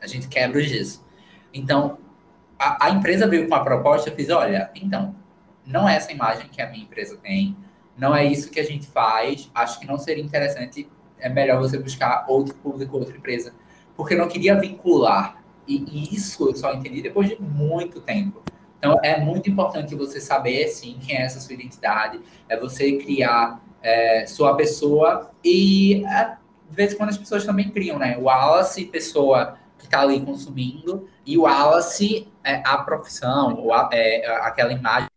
a 0.00 0.06
gente 0.06 0.28
quebra 0.28 0.58
o 0.58 0.62
gesso. 0.62 1.04
Então, 1.52 1.98
a, 2.58 2.86
a 2.86 2.90
empresa 2.90 3.26
veio 3.26 3.48
com 3.48 3.54
uma 3.54 3.64
proposta, 3.64 4.10
eu 4.10 4.14
fiz, 4.14 4.30
olha, 4.30 4.70
então, 4.74 5.14
não 5.66 5.88
é 5.88 5.96
essa 5.96 6.12
imagem 6.12 6.48
que 6.48 6.62
a 6.62 6.70
minha 6.70 6.84
empresa 6.84 7.16
tem, 7.16 7.56
não 7.96 8.14
é 8.14 8.24
isso 8.24 8.50
que 8.50 8.60
a 8.60 8.64
gente 8.64 8.86
faz, 8.86 9.50
acho 9.54 9.78
que 9.78 9.86
não 9.86 9.98
seria 9.98 10.22
interessante, 10.22 10.88
é 11.18 11.28
melhor 11.28 11.60
você 11.60 11.78
buscar 11.78 12.24
outro 12.28 12.54
público, 12.54 12.96
outra 12.96 13.16
empresa, 13.16 13.54
porque 13.96 14.14
eu 14.14 14.18
não 14.18 14.28
queria 14.28 14.58
vincular. 14.58 15.42
E, 15.66 15.84
e 15.88 16.14
isso 16.14 16.48
eu 16.48 16.56
só 16.56 16.72
entendi 16.74 17.02
depois 17.02 17.28
de 17.28 17.40
muito 17.40 18.00
tempo. 18.00 18.42
Então, 18.84 18.98
é 19.00 19.16
muito 19.16 19.48
importante 19.48 19.94
você 19.94 20.20
saber, 20.20 20.66
sim, 20.66 20.98
quem 21.00 21.16
é 21.16 21.22
essa 21.22 21.38
sua 21.38 21.54
identidade, 21.54 22.20
é 22.48 22.58
você 22.58 22.96
criar 22.96 23.62
é, 23.80 24.26
sua 24.26 24.56
pessoa 24.56 25.30
e, 25.44 26.04
é, 26.04 26.36
de 26.68 26.74
vez 26.74 26.92
em 26.92 26.96
quando, 26.96 27.10
as 27.10 27.16
pessoas 27.16 27.46
também 27.46 27.70
criam, 27.70 27.96
né? 27.96 28.18
O 28.18 28.22
Wallace, 28.22 28.86
pessoa 28.86 29.56
que 29.78 29.84
está 29.84 30.00
ali 30.00 30.20
consumindo, 30.20 31.08
e 31.24 31.38
o 31.38 31.42
Wallace, 31.42 32.26
é, 32.42 32.60
a 32.66 32.78
profissão, 32.78 33.54
ou 33.54 33.72
a, 33.72 33.88
é, 33.92 34.26
aquela 34.38 34.72
imagem. 34.72 35.08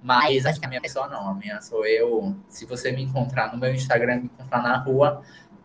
Mas 0.00 0.46
acho 0.46 0.60
que 0.60 0.66
a 0.66 0.68
minha 0.68 0.80
pessoa 0.80 1.08
não, 1.08 1.28
a 1.28 1.34
minha 1.34 1.60
sou 1.60 1.84
eu. 1.84 2.36
Se 2.48 2.64
você 2.66 2.92
me 2.92 3.02
encontrar 3.02 3.52
no 3.52 3.58
meu 3.58 3.74
Instagram, 3.74 4.20
me 4.20 4.24
encontrar 4.26 4.62
na 4.62 4.76
rua, 4.76 5.22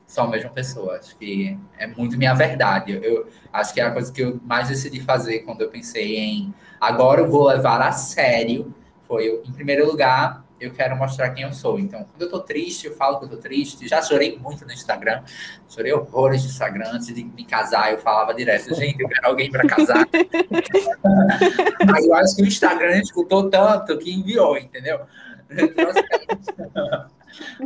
só 0.08 0.24
a 0.24 0.28
mesma 0.28 0.50
pessoa. 0.50 0.96
Acho 0.96 1.16
que 1.18 1.60
é 1.78 1.86
muito 1.86 2.18
minha 2.18 2.34
verdade. 2.34 2.94
Eu, 2.94 3.04
eu, 3.04 3.28
acho 3.52 3.74
que 3.74 3.82
é 3.82 3.84
a 3.84 3.92
coisa 3.92 4.12
que 4.12 4.22
eu 4.22 4.40
mais 4.44 4.70
decidi 4.70 5.02
fazer 5.02 5.40
quando 5.40 5.62
eu 5.62 5.70
pensei 5.70 6.18
em 6.18 6.54
agora 6.80 7.22
eu 7.22 7.30
vou 7.30 7.46
levar 7.48 7.82
a 7.82 7.92
sério. 7.92 8.74
Foi, 9.06 9.42
em 9.46 9.52
primeiro 9.52 9.86
lugar, 9.86 10.46
eu 10.60 10.72
quero 10.72 10.98
mostrar 10.98 11.30
quem 11.32 11.44
eu 11.44 11.54
sou. 11.54 11.80
Então, 11.80 12.04
quando 12.04 12.22
eu 12.22 12.30
tô 12.30 12.40
triste, 12.40 12.88
eu 12.88 12.96
falo 12.96 13.20
que 13.20 13.26
eu 13.26 13.30
tô 13.30 13.38
triste. 13.38 13.88
Já 13.88 14.02
chorei 14.02 14.38
muito 14.38 14.66
no 14.66 14.72
Instagram. 14.72 15.24
Chorei 15.70 15.94
horrores 15.94 16.44
no 16.44 16.50
Instagram. 16.50 16.90
Antes 16.94 17.14
de 17.14 17.24
me 17.24 17.46
casar, 17.46 17.92
eu 17.92 18.00
falava 18.00 18.34
direto, 18.34 18.74
gente, 18.74 19.02
eu 19.02 19.08
quero 19.08 19.28
alguém 19.28 19.52
para 19.52 19.68
casar. 19.68 20.06
Mas 21.86 22.06
eu 22.06 22.14
acho 22.16 22.36
que 22.36 22.42
o 22.42 22.48
Instagram 22.48 23.00
escutou 23.00 23.50
tanto 23.50 23.98
que 23.98 24.12
enviou, 24.12 24.58
entendeu? 24.58 25.02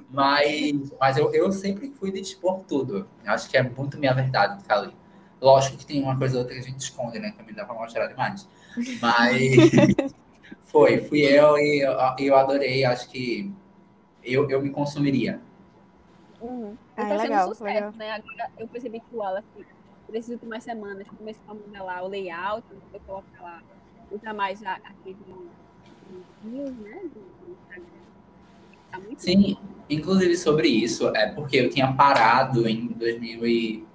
Mas, 0.09 0.93
mas 0.99 1.17
eu, 1.17 1.33
eu 1.33 1.51
sempre 1.51 1.89
fui 1.91 2.11
de 2.11 2.19
expor 2.19 2.63
tudo. 2.63 3.07
Acho 3.25 3.49
que 3.49 3.57
é 3.57 3.63
muito 3.63 3.97
minha 3.97 4.13
verdade 4.13 4.61
ficar 4.61 4.79
ali. 4.79 4.93
Lógico 5.39 5.77
que 5.77 5.85
tem 5.85 6.03
uma 6.03 6.17
coisa 6.17 6.35
ou 6.35 6.41
outra 6.41 6.55
que 6.55 6.61
a 6.61 6.65
gente 6.65 6.79
esconde, 6.79 7.17
né? 7.17 7.33
Também 7.35 7.55
dá 7.55 7.65
pra 7.65 7.73
mostrar 7.73 8.07
demais. 8.07 8.47
Mas 9.01 10.11
foi, 10.63 10.99
fui 10.99 11.21
eu 11.21 11.57
e 11.57 11.81
eu, 12.19 12.35
adorei. 12.35 12.85
Acho 12.85 13.09
que 13.09 13.51
eu, 14.23 14.49
eu 14.49 14.61
me 14.61 14.69
consumiria. 14.69 15.41
Uhum. 16.39 16.75
Ah, 16.95 17.09
é 17.09 17.17
legal, 17.17 17.47
sucesso, 17.49 17.63
legal. 17.63 17.91
Né? 17.93 18.11
Agora 18.11 18.51
eu 18.57 18.67
percebi 18.67 18.99
que 18.99 19.15
o 19.15 19.17
Wallace, 19.17 19.47
nessas 20.09 20.29
últimas 20.29 20.63
semanas, 20.63 21.07
começou 21.07 21.43
a 21.51 21.53
modelar 21.53 22.03
o 22.03 22.07
layout, 22.07 22.65
eu 22.93 22.99
colocar 23.01 23.41
lá, 23.41 23.61
usar 24.11 24.33
mais 24.33 24.61
aquele 24.63 25.17
news, 26.43 26.75
né? 26.77 27.01
Do, 27.03 27.57
do 28.99 29.19
Sim, 29.19 29.57
inclusive 29.89 30.35
sobre 30.37 30.67
isso, 30.67 31.09
é 31.15 31.27
porque 31.27 31.57
eu 31.57 31.69
tinha 31.69 31.91
parado 31.93 32.67
em 32.67 32.87
2000 32.87 33.47
e, 33.47 33.85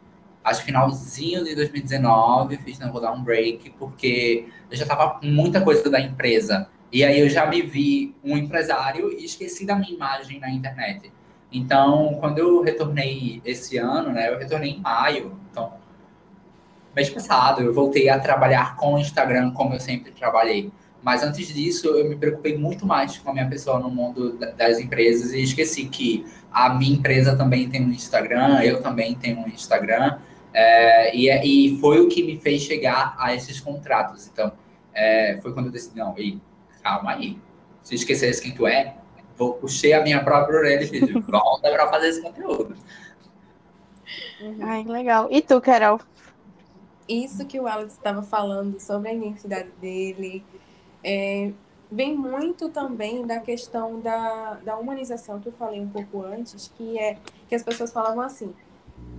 acho 0.45 0.63
finalzinho 0.63 1.45
de 1.45 1.55
2019, 1.55 2.57
fiz, 2.59 2.79
não, 2.79 2.93
vou 2.93 3.01
dar 3.01 3.13
um 3.13 3.23
break, 3.23 3.71
porque 3.79 4.47
eu 4.71 4.77
já 4.77 4.85
estava 4.85 5.19
com 5.19 5.27
muita 5.27 5.61
coisa 5.61 5.89
da 5.91 6.01
empresa. 6.01 6.69
E 6.93 7.05
aí 7.05 7.21
eu 7.21 7.29
já 7.29 7.47
me 7.47 7.63
vi 7.63 8.15
um 8.23 8.37
empresário 8.37 9.13
e 9.13 9.25
esqueci 9.25 9.67
da 9.67 9.75
minha 9.75 9.93
imagem 9.93 10.39
na 10.39 10.51
internet. 10.51 11.13
Então, 11.53 12.17
quando 12.21 12.39
eu 12.39 12.63
retornei 12.63 13.41
esse 13.45 13.77
ano, 13.77 14.13
né, 14.13 14.31
eu 14.33 14.39
retornei 14.39 14.71
em 14.73 14.81
maio, 14.81 15.39
então, 15.51 15.75
mês 16.95 17.11
passado, 17.11 17.63
eu 17.63 17.73
voltei 17.75 18.09
a 18.09 18.19
trabalhar 18.19 18.77
com 18.77 18.95
o 18.95 18.99
Instagram 18.99 19.53
como 19.53 19.75
eu 19.75 19.81
sempre 19.81 20.13
trabalhei. 20.13 20.73
Mas 21.07 21.23
antes 21.23 21.55
disso, 21.55 21.87
eu 21.87 22.09
me 22.09 22.17
preocupei 22.17 22.59
muito 22.59 22.85
mais 22.85 23.17
com 23.17 23.31
a 23.31 23.33
minha 23.33 23.49
pessoa 23.49 23.79
no 23.79 23.89
mundo 23.89 24.37
das 24.57 24.81
empresas 24.81 25.33
e 25.33 25.41
esqueci 25.41 25.87
que 25.87 26.27
a 26.51 26.75
minha 26.75 26.97
empresa 26.97 27.37
também 27.37 27.71
tem 27.71 27.81
um 27.81 27.93
Instagram, 27.93 28.61
eu 28.65 28.83
também 28.83 29.15
tenho 29.15 29.39
um 29.39 29.47
Instagram, 29.47 30.19
é, 30.53 31.17
e, 31.17 31.29
é, 31.29 31.47
e 31.47 31.79
foi 31.81 32.01
o 32.01 32.09
que 32.09 32.25
me 32.25 32.41
fez 32.41 32.63
chegar 32.63 33.15
a 33.21 33.33
esses 33.33 33.61
contratos. 33.61 34.27
Então, 34.27 34.51
é, 34.93 35.39
foi 35.41 35.55
quando 35.55 35.67
eu 35.67 35.73
decidi, 35.73 35.97
não, 35.97 36.13
ei, 36.19 36.41
calma 36.83 37.13
aí, 37.13 37.39
se 37.83 37.95
esquecesse 37.95 38.43
quem 38.43 38.51
tu 38.51 38.67
é, 38.67 38.97
vou 39.37 39.55
puxei 39.55 39.93
a 39.93 40.03
minha 40.03 40.25
própria 40.25 40.59
orelha 40.59 40.83
e 40.83 40.89
fiz, 40.89 41.09
volta 41.25 41.71
para 41.71 41.89
fazer 41.89 42.09
esse 42.09 42.21
conteúdo. 42.21 42.75
Ai, 44.61 44.83
legal. 44.83 45.29
E 45.31 45.41
tu, 45.41 45.61
Carol? 45.61 46.01
Isso 47.09 47.47
que 47.47 47.61
o 47.61 47.69
Alex 47.69 47.93
estava 47.93 48.25
falando 48.25 48.81
sobre 48.81 49.11
a 49.11 49.15
identidade 49.15 49.69
dele, 49.81 50.45
é, 51.09 51.53
vem 51.89 52.17
muito 52.17 52.69
também 52.69 53.25
da 53.25 53.39
questão 53.39 54.01
da, 54.01 54.55
da 54.55 54.77
humanização 54.77 55.39
que 55.39 55.47
eu 55.47 55.53
falei 55.53 55.81
um 55.81 55.89
pouco 55.89 56.21
antes, 56.21 56.73
que 56.77 56.99
é 56.99 57.17
que 57.49 57.55
as 57.55 57.63
pessoas 57.63 57.93
falavam 57.93 58.23
assim: 58.23 58.53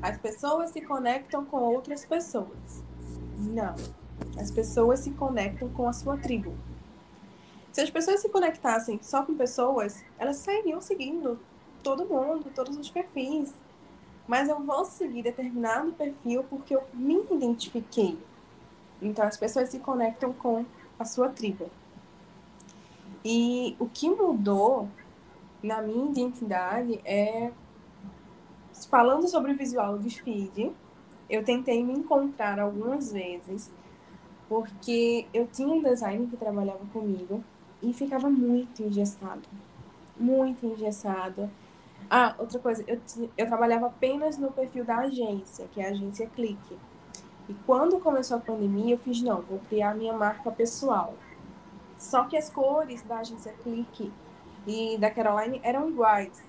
as 0.02 0.18
pessoas 0.18 0.72
se 0.72 0.82
conectam 0.82 1.46
com 1.46 1.58
outras 1.58 2.04
pessoas. 2.04 2.84
Não. 3.38 3.74
As 4.38 4.52
pessoas 4.52 5.00
se 5.00 5.12
conectam 5.12 5.70
com 5.70 5.88
a 5.88 5.94
sua 5.94 6.18
tribo. 6.18 6.54
Se 7.72 7.80
as 7.80 7.90
pessoas 7.90 8.20
se 8.20 8.28
conectassem 8.28 9.00
só 9.02 9.24
com 9.24 9.36
pessoas, 9.36 10.04
elas 10.20 10.38
sairiam 10.38 10.82
seguindo 10.82 11.40
todo 11.82 12.06
mundo, 12.06 12.52
todos 12.54 12.76
os 12.76 12.90
perfis. 12.90 13.54
Mas 14.28 14.50
eu 14.50 14.60
vou 14.60 14.84
seguir 14.84 15.24
determinado 15.24 15.94
perfil 15.94 16.44
porque 16.50 16.76
eu 16.76 16.84
me 16.94 17.24
identifiquei. 17.32 18.18
Então 19.02 19.26
as 19.26 19.38
pessoas 19.38 19.70
se 19.70 19.80
conectam 19.80 20.34
com 20.34 20.66
a 21.00 21.06
sua 21.06 21.30
tribo. 21.30 21.70
E 23.30 23.76
o 23.78 23.90
que 23.90 24.10
mudou 24.10 24.88
na 25.62 25.82
minha 25.82 26.10
identidade 26.12 27.02
é 27.04 27.52
falando 28.90 29.28
sobre 29.28 29.52
o 29.52 29.58
visual 29.58 29.98
do 29.98 30.10
feed, 30.10 30.72
eu 31.30 31.44
tentei 31.44 31.84
me 31.84 31.92
encontrar 31.92 32.58
algumas 32.58 33.12
vezes, 33.12 33.70
porque 34.48 35.28
eu 35.34 35.46
tinha 35.46 35.68
um 35.68 35.84
designer 35.84 36.26
que 36.30 36.38
trabalhava 36.38 36.86
comigo 36.94 37.44
e 37.84 37.92
ficava 37.92 38.30
muito 38.30 38.82
engessado. 38.82 39.42
Muito 40.18 40.66
engessado. 40.66 41.50
Ah, 42.10 42.34
outra 42.40 42.60
coisa, 42.60 42.82
eu, 42.88 42.98
eu 43.38 43.46
trabalhava 43.46 43.88
apenas 43.88 44.38
no 44.38 44.54
perfil 44.54 44.86
da 44.86 45.00
agência, 45.00 45.68
que 45.74 45.82
é 45.82 45.88
a 45.88 45.92
agência 45.92 46.28
Clique. 46.28 46.78
E 47.50 47.54
quando 47.66 48.00
começou 48.00 48.38
a 48.38 48.40
pandemia, 48.40 48.96
eu 48.96 49.00
fiz, 49.00 49.22
não, 49.22 49.42
vou 49.42 49.60
criar 49.68 49.94
minha 49.96 50.14
marca 50.14 50.50
pessoal. 50.50 51.14
Só 51.98 52.26
que 52.26 52.38
as 52.38 52.50
cores 52.50 53.02
da 53.04 53.20
agência 53.20 53.54
Clique 53.64 54.12
e 54.66 54.98
da 54.98 55.10
Caroline 55.10 55.60
eram 55.64 55.90
iguais. 55.90 56.44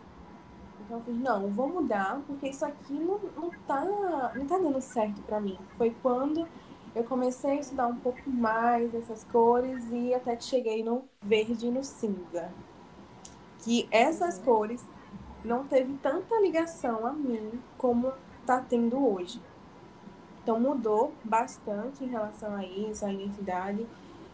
Então 0.81 0.99
eu 0.99 1.05
fiz, 1.05 1.19
não, 1.19 1.49
vou 1.49 1.69
mudar, 1.69 2.21
porque 2.27 2.49
isso 2.49 2.65
aqui 2.65 2.93
não, 2.93 3.19
não, 3.37 3.51
tá, 3.67 3.85
não 4.35 4.47
tá 4.47 4.59
dando 4.59 4.81
certo 4.81 5.21
para 5.23 5.41
mim. 5.41 5.59
Foi 5.77 5.95
quando 6.03 6.47
eu 6.95 7.05
comecei 7.05 7.51
a 7.51 7.61
estudar 7.61 7.87
um 7.87 7.97
pouco 7.97 8.29
mais 8.29 8.95
essas 8.95 9.25
cores 9.25 9.85
e 9.93 10.15
até 10.15 10.37
que 10.37 10.45
cheguei 10.45 10.83
no 10.83 11.05
verde 11.21 11.67
e 11.67 11.71
no 11.71 11.85
cinza. 11.85 12.51
Que 13.61 13.89
essas 13.91 14.39
cores 14.39 14.85
não 15.45 15.67
teve 15.67 15.93
tanta 16.03 16.41
ligação 16.41 17.07
a 17.07 17.13
mim 17.13 17.61
como 17.77 18.13
tá 18.47 18.61
tendo 18.61 19.07
hoje. 19.07 19.41
Então 20.43 20.59
mudou 20.59 21.13
bastante 21.23 22.05
em 22.05 22.09
relação 22.09 22.55
a 22.55 22.65
isso, 22.65 23.05
a 23.05 23.13
identidade 23.13 23.87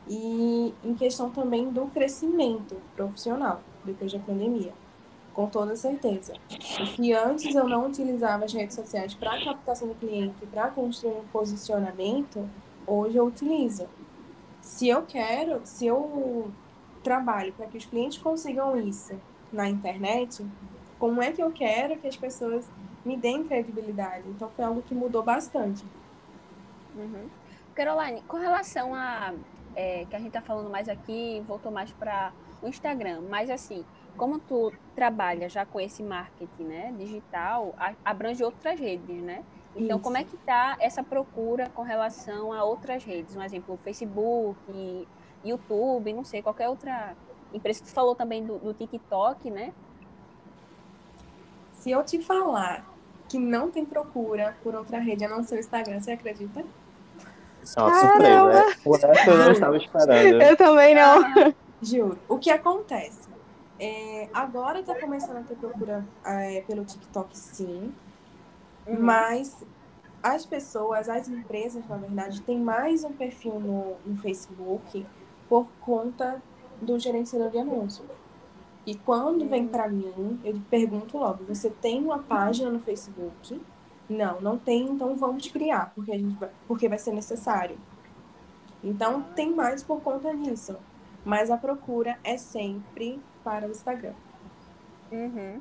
e 0.08 0.74
em 0.84 0.94
questão 0.94 1.30
também 1.30 1.70
do 1.70 1.86
crescimento 1.86 2.76
profissional 2.94 3.60
depois 3.84 4.12
da 4.12 4.18
pandemia, 4.18 4.72
com 5.32 5.46
toda 5.46 5.76
certeza. 5.76 6.34
Porque 6.78 7.12
antes 7.12 7.54
eu 7.54 7.68
não 7.68 7.86
utilizava 7.86 8.44
as 8.44 8.52
redes 8.52 8.74
sociais 8.74 9.14
para 9.14 9.42
captação 9.44 9.88
do 9.88 9.94
cliente, 9.94 10.46
para 10.46 10.68
construir 10.68 11.14
um 11.14 11.24
posicionamento, 11.32 12.48
hoje 12.86 13.16
eu 13.16 13.26
utilizo. 13.26 13.88
Se 14.60 14.88
eu 14.88 15.02
quero, 15.02 15.60
se 15.64 15.86
eu 15.86 16.50
trabalho 17.02 17.52
para 17.52 17.66
que 17.66 17.76
os 17.76 17.84
clientes 17.84 18.18
consigam 18.18 18.78
isso 18.78 19.14
na 19.52 19.68
internet, 19.68 20.44
como 20.98 21.22
é 21.22 21.30
que 21.32 21.42
eu 21.42 21.50
quero 21.52 21.98
que 21.98 22.06
as 22.06 22.16
pessoas 22.16 22.66
me 23.04 23.16
deem 23.16 23.44
credibilidade? 23.44 24.26
Então 24.28 24.50
foi 24.56 24.64
algo 24.64 24.80
que 24.82 24.94
mudou 24.94 25.22
bastante. 25.22 25.84
Uhum. 26.96 27.28
Caroline, 27.74 28.22
com 28.22 28.38
relação 28.38 28.94
a 28.94 29.34
é, 29.74 30.04
que 30.04 30.14
a 30.14 30.18
gente 30.18 30.28
está 30.28 30.40
falando 30.40 30.70
mais 30.70 30.88
aqui, 30.88 31.42
voltou 31.46 31.70
mais 31.70 31.90
para 31.92 32.32
o 32.62 32.68
Instagram, 32.68 33.22
mas 33.28 33.50
assim, 33.50 33.84
como 34.16 34.38
tu 34.38 34.72
trabalha 34.94 35.48
já 35.48 35.66
com 35.66 35.80
esse 35.80 36.02
marketing 36.02 36.64
né, 36.64 36.94
digital, 36.96 37.74
abrange 38.04 38.42
outras 38.44 38.78
redes, 38.78 39.22
né? 39.22 39.44
Então, 39.76 39.96
Isso. 39.96 40.04
como 40.04 40.16
é 40.16 40.22
que 40.22 40.36
está 40.36 40.76
essa 40.78 41.02
procura 41.02 41.68
com 41.70 41.82
relação 41.82 42.52
a 42.52 42.62
outras 42.62 43.02
redes? 43.02 43.34
Um 43.34 43.42
exemplo, 43.42 43.76
Facebook, 43.82 45.08
YouTube, 45.44 46.12
não 46.12 46.24
sei, 46.24 46.42
qualquer 46.42 46.68
outra 46.68 47.16
empresa. 47.52 47.82
Tu 47.84 47.90
falou 47.90 48.14
também 48.14 48.44
do, 48.44 48.58
do 48.58 48.72
TikTok, 48.72 49.50
né? 49.50 49.72
Se 51.72 51.90
eu 51.90 52.04
te 52.04 52.22
falar 52.22 52.88
que 53.28 53.36
não 53.36 53.68
tem 53.68 53.84
procura 53.84 54.56
por 54.62 54.76
outra 54.76 54.98
rede 55.00 55.24
a 55.24 55.28
não 55.28 55.42
ser 55.42 55.56
o 55.56 55.58
Instagram, 55.58 56.00
você 56.00 56.12
acredita? 56.12 56.64
Isso 57.64 57.80
é 57.80 57.82
uma 57.82 57.90
Caramba. 57.90 58.52
surpresa. 58.52 58.78
Por 58.84 59.10
essa 59.10 59.30
eu 59.30 59.38
não 59.38 59.52
estava 59.52 59.76
esperando. 59.76 60.42
Eu 60.42 60.56
também 60.56 60.94
não. 60.94 61.24
Ah, 61.24 61.52
juro. 61.82 62.18
O 62.28 62.38
que 62.38 62.50
acontece? 62.50 63.28
É, 63.78 64.28
agora 64.32 64.80
está 64.80 64.94
começando 64.94 65.38
a 65.38 65.42
ter 65.42 65.56
procura 65.56 66.04
é, 66.24 66.60
pelo 66.62 66.84
TikTok, 66.84 67.36
sim. 67.36 67.92
Uhum. 68.86 69.00
Mas 69.00 69.64
as 70.22 70.46
pessoas, 70.46 71.08
as 71.08 71.28
empresas, 71.28 71.86
na 71.88 71.96
verdade, 71.96 72.40
têm 72.42 72.58
mais 72.58 73.02
um 73.04 73.12
perfil 73.12 73.58
no, 73.58 73.96
no 74.06 74.16
Facebook 74.16 75.04
por 75.48 75.66
conta 75.80 76.40
do 76.80 76.98
gerenciador 76.98 77.50
de 77.50 77.58
anúncios. 77.58 78.06
E 78.86 78.94
quando 78.94 79.48
vem 79.48 79.66
para 79.66 79.88
mim, 79.88 80.38
eu 80.44 80.60
pergunto 80.70 81.18
logo: 81.18 81.44
você 81.44 81.70
tem 81.70 82.02
uma 82.02 82.18
página 82.18 82.70
no 82.70 82.80
Facebook? 82.80 83.60
Não, 84.08 84.40
não 84.40 84.58
tem, 84.58 84.82
então 84.82 85.16
vamos 85.16 85.48
criar, 85.48 85.92
porque, 85.94 86.12
a 86.12 86.18
gente 86.18 86.38
vai, 86.38 86.50
porque 86.68 86.88
vai 86.88 86.98
ser 86.98 87.12
necessário. 87.12 87.78
Então, 88.82 89.22
tem 89.34 89.54
mais 89.54 89.82
por 89.82 90.00
conta 90.02 90.34
disso. 90.36 90.76
Mas 91.24 91.50
a 91.50 91.56
procura 91.56 92.18
é 92.22 92.36
sempre 92.36 93.18
para 93.42 93.66
o 93.66 93.70
Instagram. 93.70 94.12
Uhum. 95.10 95.60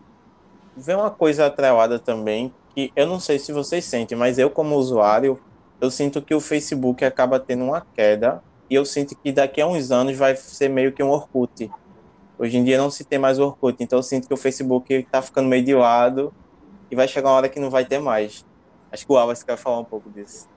Vem 0.76 0.96
uma 0.96 1.10
coisa 1.10 1.46
atrelada 1.46 1.98
também, 2.00 2.54
que 2.76 2.92
eu 2.96 3.08
não 3.08 3.20
sei 3.20 3.40
se 3.40 3.54
vocês 3.54 3.86
sentem, 3.86 4.18
mas 4.18 4.38
eu, 4.38 4.50
como 4.50 4.76
usuário, 4.76 5.40
eu 5.80 5.90
sinto 5.90 6.22
que 6.22 6.36
o 6.36 6.42
Facebook 6.42 7.06
acaba 7.06 7.40
tendo 7.40 7.64
uma 7.64 7.82
queda. 7.82 8.44
E 8.70 8.76
eu 8.76 8.86
sinto 8.86 9.16
que 9.16 9.32
daqui 9.32 9.62
a 9.62 9.68
uns 9.68 9.92
anos 9.92 10.18
vai 10.18 10.36
ser 10.36 10.70
meio 10.70 10.92
que 10.92 11.04
um 11.04 11.10
Orkut. 11.10 11.72
Hoje 12.38 12.58
em 12.58 12.64
dia 12.64 12.78
não 12.78 12.90
se 12.90 13.06
tem 13.06 13.20
mais 13.20 13.40
Orkut, 13.40 13.82
então 13.82 14.00
eu 14.00 14.04
sinto 14.04 14.28
que 14.28 14.34
o 14.34 14.38
Facebook 14.38 14.94
está 14.94 15.22
ficando 15.22 15.48
meio 15.48 15.64
de 15.64 15.74
lado 15.74 16.34
e 16.94 16.96
vai 16.96 17.08
chegar 17.08 17.30
uma 17.30 17.38
hora 17.38 17.50
que 17.50 17.60
não 17.60 17.72
vai 17.72 17.84
ter 17.84 17.98
mais. 17.98 18.46
Acho 18.92 19.08
que 19.08 19.12
o 19.12 19.18
Alves 19.18 19.42
quer 19.42 19.58
falar 19.58 19.80
um 19.80 19.84
pouco 19.84 20.12
disso. 20.12 20.48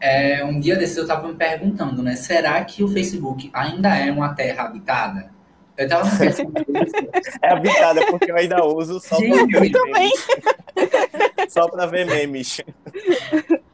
É, 0.00 0.44
um 0.44 0.60
dia 0.60 0.76
desses 0.76 0.96
eu 0.96 1.02
estava 1.02 1.26
me 1.26 1.34
perguntando, 1.34 2.04
né? 2.04 2.14
Será 2.14 2.64
que 2.64 2.84
o 2.84 2.88
Facebook 2.88 3.50
ainda 3.52 3.96
é 3.96 4.12
uma 4.12 4.32
terra 4.32 4.62
habitada? 4.62 5.34
Eu 5.76 5.88
tava 5.88 6.08
pensando 6.16 6.52
É 7.42 7.52
habitada 7.52 8.06
porque 8.06 8.30
eu 8.30 8.36
ainda 8.36 8.64
uso 8.64 9.00
só 9.00 9.16
para 9.16 9.44
ver 9.44 9.72
memes. 9.72 10.26
só 11.48 11.68
para 11.68 11.86
ver 11.86 12.06
memes. 12.06 12.60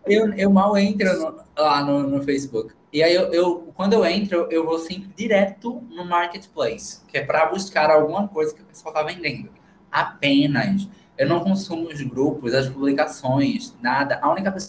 Eu, 0.07 0.33
eu 0.33 0.51
mal 0.51 0.75
entro 0.79 1.13
no, 1.19 1.63
lá 1.63 1.85
no, 1.85 2.09
no, 2.09 2.23
Facebook. 2.23 2.73
E 2.91 3.03
aí, 3.03 3.15
eu, 3.15 3.31
eu, 3.35 3.73
quando 3.75 3.93
eu 3.93 4.07
entro, 4.07 4.49
eu 4.51 4.65
vou 4.65 4.79
sempre 4.79 5.11
direto 5.15 5.83
no 5.91 6.07
Marketplace, 6.07 7.03
que 7.07 7.19
é 7.19 7.23
para 7.23 7.45
buscar 7.47 7.91
alguma 7.91 8.27
coisa 8.29 8.55
que 8.55 8.63
o 8.63 8.65
pessoal 8.65 8.95
está 8.95 9.03
vendendo. 9.03 9.51
Apenas. 9.91 10.89
Eu 11.23 11.29
não 11.29 11.39
consumo 11.39 11.87
os 11.87 12.03
grupos, 12.03 12.53
as 12.53 12.69
publicações, 12.69 13.73
nada. 13.81 14.19
A 14.21 14.29
única 14.29 14.51
pessoa 14.51 14.69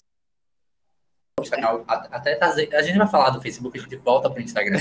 até 2.12 2.38
a 2.76 2.80
gente 2.80 2.96
vai 2.96 3.08
falar 3.08 3.30
do 3.30 3.40
Facebook, 3.40 3.76
a 3.76 3.82
gente 3.82 3.96
volta 3.96 4.30
para 4.30 4.38
o 4.38 4.42
Instagram. 4.42 4.78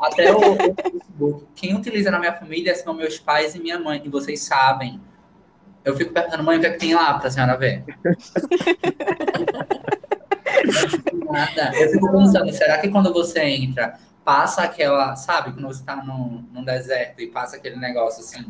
Até 0.00 0.34
o, 0.34 0.38
o, 0.38 0.56
Facebook. 0.56 1.46
Quem 1.54 1.76
utiliza 1.76 2.10
na 2.10 2.18
minha 2.18 2.32
família 2.32 2.74
são 2.74 2.92
meus 2.92 3.20
pais 3.20 3.54
e 3.54 3.60
minha 3.60 3.78
mãe, 3.78 4.02
e 4.04 4.08
vocês 4.08 4.42
sabem. 4.42 5.00
Eu 5.84 5.96
fico 5.96 6.12
perguntando, 6.12 6.42
mãe, 6.42 6.58
o 6.58 6.60
que, 6.60 6.66
é 6.66 6.70
que 6.72 6.78
tem 6.78 6.92
lá 6.92 7.16
para 7.16 7.28
a 7.28 7.30
senhora 7.30 7.56
ver? 7.56 7.84
Nada. 11.30 11.70
Eu 11.76 11.88
fico 11.92 12.10
pensando, 12.10 12.52
será 12.52 12.78
que 12.78 12.88
quando 12.88 13.12
você 13.12 13.42
entra, 13.42 13.96
passa 14.24 14.62
aquela, 14.62 15.14
sabe, 15.14 15.52
quando 15.52 15.68
você 15.68 15.82
está 15.82 15.94
num, 15.94 16.44
num 16.50 16.64
deserto 16.64 17.20
e 17.20 17.28
passa 17.28 17.58
aquele 17.58 17.76
negócio 17.76 18.24
assim? 18.24 18.44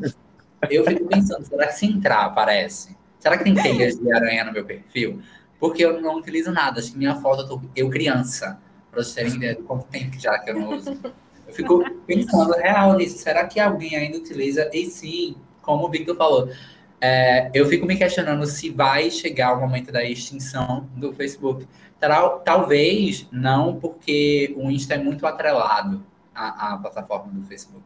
Eu 0.71 0.85
fico 0.85 1.07
pensando, 1.07 1.45
será 1.45 1.67
que 1.67 1.75
se 1.75 1.87
entrar 1.87 2.25
aparece? 2.25 2.97
Será 3.19 3.37
que 3.39 3.45
tem 3.45 3.55
teias 3.55 3.97
de 3.97 4.13
aranha 4.13 4.45
no 4.45 4.53
meu 4.53 4.65
perfil? 4.65 5.21
Porque 5.59 5.85
eu 5.85 6.01
não 6.01 6.17
utilizo 6.17 6.51
nada. 6.51 6.81
Acho 6.81 6.93
que 6.93 6.99
minha 6.99 7.15
foto, 7.17 7.43
eu, 7.43 7.49
tô, 7.49 7.61
eu 7.77 7.91
criança, 7.91 8.61
para 8.91 9.03
vocês 9.03 9.15
terem 9.15 9.37
ideia 9.37 9.55
do 9.55 9.63
quanto 9.63 9.87
tempo 9.87 10.19
já 10.19 10.39
que 10.39 10.51
eu 10.51 10.59
não 10.59 10.77
uso. 10.77 10.99
Eu 11.47 11.55
fico 11.55 11.85
pensando 12.07 12.53
real 12.55 12.97
nisso. 12.97 13.19
Será 13.19 13.47
que 13.47 13.61
alguém 13.61 13.95
ainda 13.95 14.19
utiliza? 14.19 14.71
E 14.73 14.87
sim, 14.87 15.37
como 15.61 15.87
o 15.87 15.91
Victor 15.91 16.17
falou, 16.17 16.51
é, 17.01 17.51
eu 17.53 17.67
fico 17.67 17.87
me 17.87 17.97
questionando 17.97 18.47
se 18.47 18.71
vai 18.71 19.11
chegar 19.11 19.55
o 19.55 19.61
momento 19.61 19.93
da 19.93 20.05
extinção 20.05 20.89
do 20.97 21.13
Facebook. 21.13 21.67
Talvez 22.45 23.29
não, 23.31 23.77
porque 23.77 24.55
o 24.57 24.71
Insta 24.71 24.95
é 24.95 24.99
muito 24.99 25.27
atrelado 25.27 26.05
à, 26.35 26.73
à 26.73 26.77
plataforma 26.79 27.33
do 27.33 27.43
Facebook. 27.43 27.85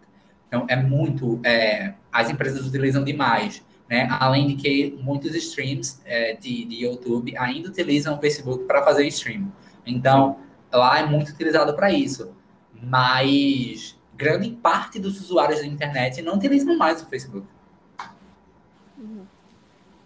Então, 0.48 0.66
é 0.68 0.76
muito. 0.76 1.40
É, 1.44 1.94
as 2.12 2.30
empresas 2.30 2.66
utilizam 2.66 3.04
demais. 3.04 3.64
Né? 3.88 4.08
Além 4.10 4.48
de 4.48 4.56
que 4.56 4.98
muitos 5.00 5.34
streams 5.34 6.00
é, 6.04 6.34
de, 6.34 6.64
de 6.64 6.84
YouTube 6.84 7.36
ainda 7.36 7.68
utilizam 7.68 8.16
o 8.16 8.20
Facebook 8.20 8.64
para 8.64 8.82
fazer 8.82 9.06
stream. 9.06 9.52
Então, 9.84 10.38
lá 10.72 10.98
é 10.98 11.06
muito 11.06 11.30
utilizado 11.30 11.74
para 11.74 11.92
isso. 11.92 12.34
Mas 12.82 13.96
grande 14.16 14.50
parte 14.50 14.98
dos 14.98 15.20
usuários 15.20 15.60
da 15.60 15.66
internet 15.66 16.22
não 16.22 16.34
utilizam 16.36 16.76
mais 16.76 17.02
o 17.02 17.06
Facebook. 17.06 17.46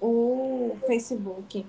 O 0.00 0.76
Facebook, 0.86 1.66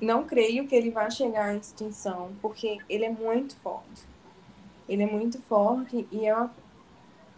não 0.00 0.24
creio 0.24 0.66
que 0.68 0.74
ele 0.74 0.90
vá 0.90 1.08
chegar 1.08 1.46
à 1.46 1.56
extinção, 1.56 2.32
porque 2.42 2.78
ele 2.88 3.04
é 3.04 3.10
muito 3.10 3.56
forte. 3.56 4.02
Ele 4.88 5.02
é 5.02 5.06
muito 5.06 5.40
forte 5.42 6.06
e 6.12 6.26
é, 6.26 6.34
uma, 6.34 6.50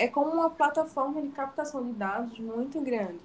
é 0.00 0.08
como 0.08 0.30
uma 0.30 0.48
plataforma 0.48 1.20
de 1.20 1.28
captação 1.28 1.84
de 1.84 1.92
dados 1.92 2.38
muito 2.38 2.80
grande. 2.80 3.20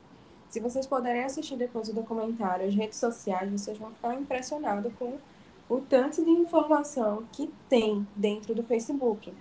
Se 0.50 0.60
vocês 0.60 0.86
puderem 0.86 1.24
assistir 1.24 1.56
depois 1.56 1.88
o 1.88 1.94
documentário, 1.94 2.68
as 2.68 2.76
redes 2.76 3.00
sociais, 3.00 3.50
vocês 3.50 3.78
vão 3.78 3.92
ficar 3.92 4.14
impressionados 4.14 4.92
com 5.00 5.18
o 5.70 5.80
tanto 5.80 6.24
de 6.24 6.30
informação 6.30 7.24
que 7.32 7.50
tem 7.70 8.06
dentro 8.14 8.54
do 8.54 8.62
Facebook. 8.62 9.34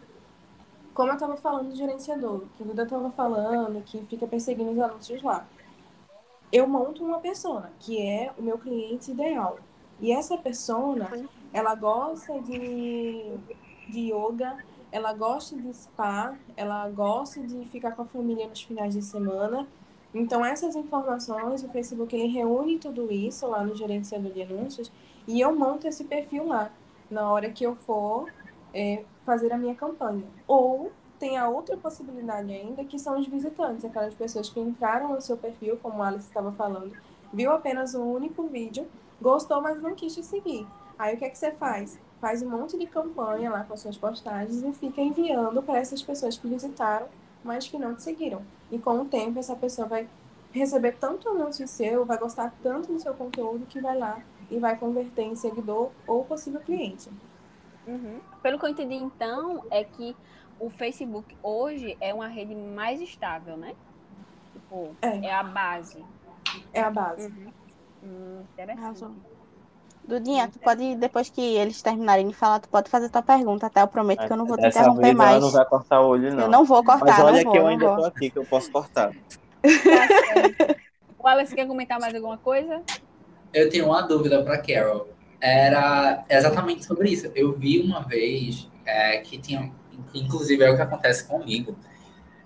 Como 0.94 1.10
eu 1.10 1.14
estava 1.14 1.36
falando 1.36 1.70
do 1.70 1.76
gerenciador, 1.76 2.44
que 2.56 2.62
o 2.62 2.66
Duda 2.66 2.84
estava 2.84 3.10
falando, 3.10 3.82
que 3.82 4.00
fica 4.06 4.28
perseguindo 4.28 4.70
os 4.70 4.78
anúncios 4.78 5.20
lá. 5.20 5.44
Eu 6.52 6.68
monto 6.68 7.04
uma 7.04 7.18
persona, 7.18 7.72
que 7.80 8.00
é 8.00 8.32
o 8.38 8.42
meu 8.42 8.58
cliente 8.58 9.10
ideal. 9.10 9.58
E 10.00 10.12
essa 10.12 10.38
persona, 10.38 11.10
ela 11.52 11.74
gosta 11.74 12.40
de, 12.42 13.36
de 13.88 14.12
yoga, 14.12 14.56
ela 14.94 15.12
gosta 15.12 15.56
de 15.56 15.74
spa, 15.74 16.34
ela 16.56 16.88
gosta 16.88 17.40
de 17.40 17.64
ficar 17.66 17.92
com 17.92 18.02
a 18.02 18.06
família 18.06 18.46
nos 18.46 18.62
finais 18.62 18.94
de 18.94 19.02
semana 19.02 19.66
então, 20.14 20.44
essas 20.44 20.76
informações, 20.76 21.64
o 21.64 21.68
Facebook 21.68 22.14
ele 22.14 22.28
reúne 22.28 22.78
tudo 22.78 23.10
isso 23.12 23.48
lá 23.48 23.64
no 23.64 23.74
gerenciador 23.74 24.30
de 24.30 24.42
anúncios 24.42 24.90
e 25.26 25.40
eu 25.40 25.54
monto 25.54 25.88
esse 25.88 26.04
perfil 26.04 26.46
lá 26.46 26.70
na 27.10 27.28
hora 27.30 27.50
que 27.50 27.64
eu 27.64 27.74
for 27.74 28.32
é, 28.72 29.04
fazer 29.24 29.52
a 29.52 29.58
minha 29.58 29.74
campanha. 29.74 30.22
Ou 30.46 30.92
tem 31.18 31.36
a 31.36 31.48
outra 31.48 31.76
possibilidade 31.76 32.52
ainda, 32.52 32.84
que 32.84 32.96
são 32.96 33.18
os 33.18 33.26
visitantes, 33.26 33.84
aquelas 33.84 34.14
pessoas 34.14 34.48
que 34.48 34.60
entraram 34.60 35.12
no 35.12 35.20
seu 35.20 35.36
perfil, 35.36 35.78
como 35.82 36.00
a 36.00 36.08
Alice 36.08 36.28
estava 36.28 36.52
falando, 36.52 36.92
viu 37.32 37.50
apenas 37.50 37.94
um 37.96 38.04
único 38.04 38.44
vídeo, 38.44 38.86
gostou, 39.20 39.60
mas 39.60 39.82
não 39.82 39.96
quis 39.96 40.14
te 40.14 40.22
seguir. 40.22 40.64
Aí 40.96 41.16
o 41.16 41.18
que 41.18 41.24
é 41.24 41.30
que 41.30 41.38
você 41.38 41.50
faz? 41.50 41.98
Faz 42.24 42.40
um 42.40 42.48
monte 42.48 42.78
de 42.78 42.86
campanha 42.86 43.50
lá 43.50 43.64
com 43.64 43.74
as 43.74 43.80
suas 43.80 43.98
postagens 43.98 44.62
e 44.62 44.72
fica 44.72 44.98
enviando 44.98 45.62
para 45.62 45.78
essas 45.78 46.02
pessoas 46.02 46.38
que 46.38 46.48
visitaram, 46.48 47.06
mas 47.44 47.68
que 47.68 47.78
não 47.78 47.94
te 47.94 48.02
seguiram. 48.02 48.40
E 48.72 48.78
com 48.78 49.02
o 49.02 49.04
tempo, 49.04 49.38
essa 49.38 49.54
pessoa 49.54 49.86
vai 49.86 50.08
receber 50.50 50.92
tanto 50.92 51.28
anúncio 51.28 51.68
seu, 51.68 52.06
vai 52.06 52.16
gostar 52.16 52.50
tanto 52.62 52.90
do 52.90 52.98
seu 52.98 53.12
conteúdo 53.12 53.66
que 53.66 53.78
vai 53.78 53.98
lá 53.98 54.22
e 54.50 54.58
vai 54.58 54.74
converter 54.74 55.24
em 55.24 55.36
seguidor 55.36 55.90
ou 56.06 56.24
possível 56.24 56.62
cliente. 56.62 57.10
Uhum. 57.86 58.20
Pelo 58.42 58.58
que 58.58 58.64
eu 58.64 58.70
entendi, 58.70 58.94
então, 58.94 59.62
é 59.70 59.84
que 59.84 60.16
o 60.58 60.70
Facebook 60.70 61.36
hoje 61.42 61.94
é 62.00 62.14
uma 62.14 62.28
rede 62.28 62.54
mais 62.54 63.02
estável, 63.02 63.58
né? 63.58 63.76
Tipo, 64.50 64.96
é, 65.02 65.26
é 65.26 65.34
a 65.34 65.42
base. 65.42 66.02
É 66.72 66.80
a 66.80 66.90
base. 66.90 67.26
Uhum. 67.28 67.52
Hum, 68.02 68.44
interessante. 68.54 69.14
Dudinha, 70.06 70.48
tu 70.48 70.58
pode, 70.58 70.96
depois 70.96 71.30
que 71.30 71.40
eles 71.40 71.80
terminarem 71.80 72.28
de 72.28 72.34
falar, 72.34 72.60
tu 72.60 72.68
pode 72.68 72.90
fazer 72.90 73.08
tua 73.08 73.22
pergunta, 73.22 73.66
até 73.66 73.76
tá? 73.76 73.80
eu 73.82 73.88
prometo 73.88 74.26
que 74.26 74.32
eu 74.32 74.36
não 74.36 74.44
vou 74.44 74.58
te 74.58 74.66
interromper 74.66 75.02
vez 75.02 75.14
mais. 75.14 75.40
não 75.42 75.50
vai 75.50 75.64
cortar 75.64 76.02
o 76.02 76.08
olho, 76.08 76.34
não. 76.34 76.42
Eu 76.42 76.48
não 76.50 76.64
vou 76.64 76.84
cortar, 76.84 77.06
Mas 77.06 77.20
olha 77.20 77.42
não 77.42 77.52
que 77.52 77.58
vou, 77.58 77.66
eu 77.66 77.66
ainda 77.66 77.86
vou. 77.86 77.96
tô 77.96 78.04
aqui, 78.04 78.30
que 78.30 78.38
eu 78.38 78.44
posso 78.44 78.70
cortar. 78.70 79.12
o 81.18 81.26
Alex 81.26 81.54
quer 81.54 81.66
comentar 81.66 81.98
mais 81.98 82.14
alguma 82.14 82.36
coisa? 82.36 82.82
Eu 83.52 83.70
tenho 83.70 83.86
uma 83.86 84.02
dúvida 84.02 84.42
para 84.42 84.58
Carol. 84.58 85.08
Era 85.40 86.22
exatamente 86.28 86.84
sobre 86.84 87.10
isso. 87.10 87.30
Eu 87.34 87.52
vi 87.52 87.80
uma 87.80 88.02
vez 88.02 88.68
é, 88.84 89.18
que 89.18 89.38
tinha, 89.38 89.72
inclusive 90.14 90.62
é 90.62 90.70
o 90.70 90.76
que 90.76 90.82
acontece 90.82 91.26
comigo 91.26 91.74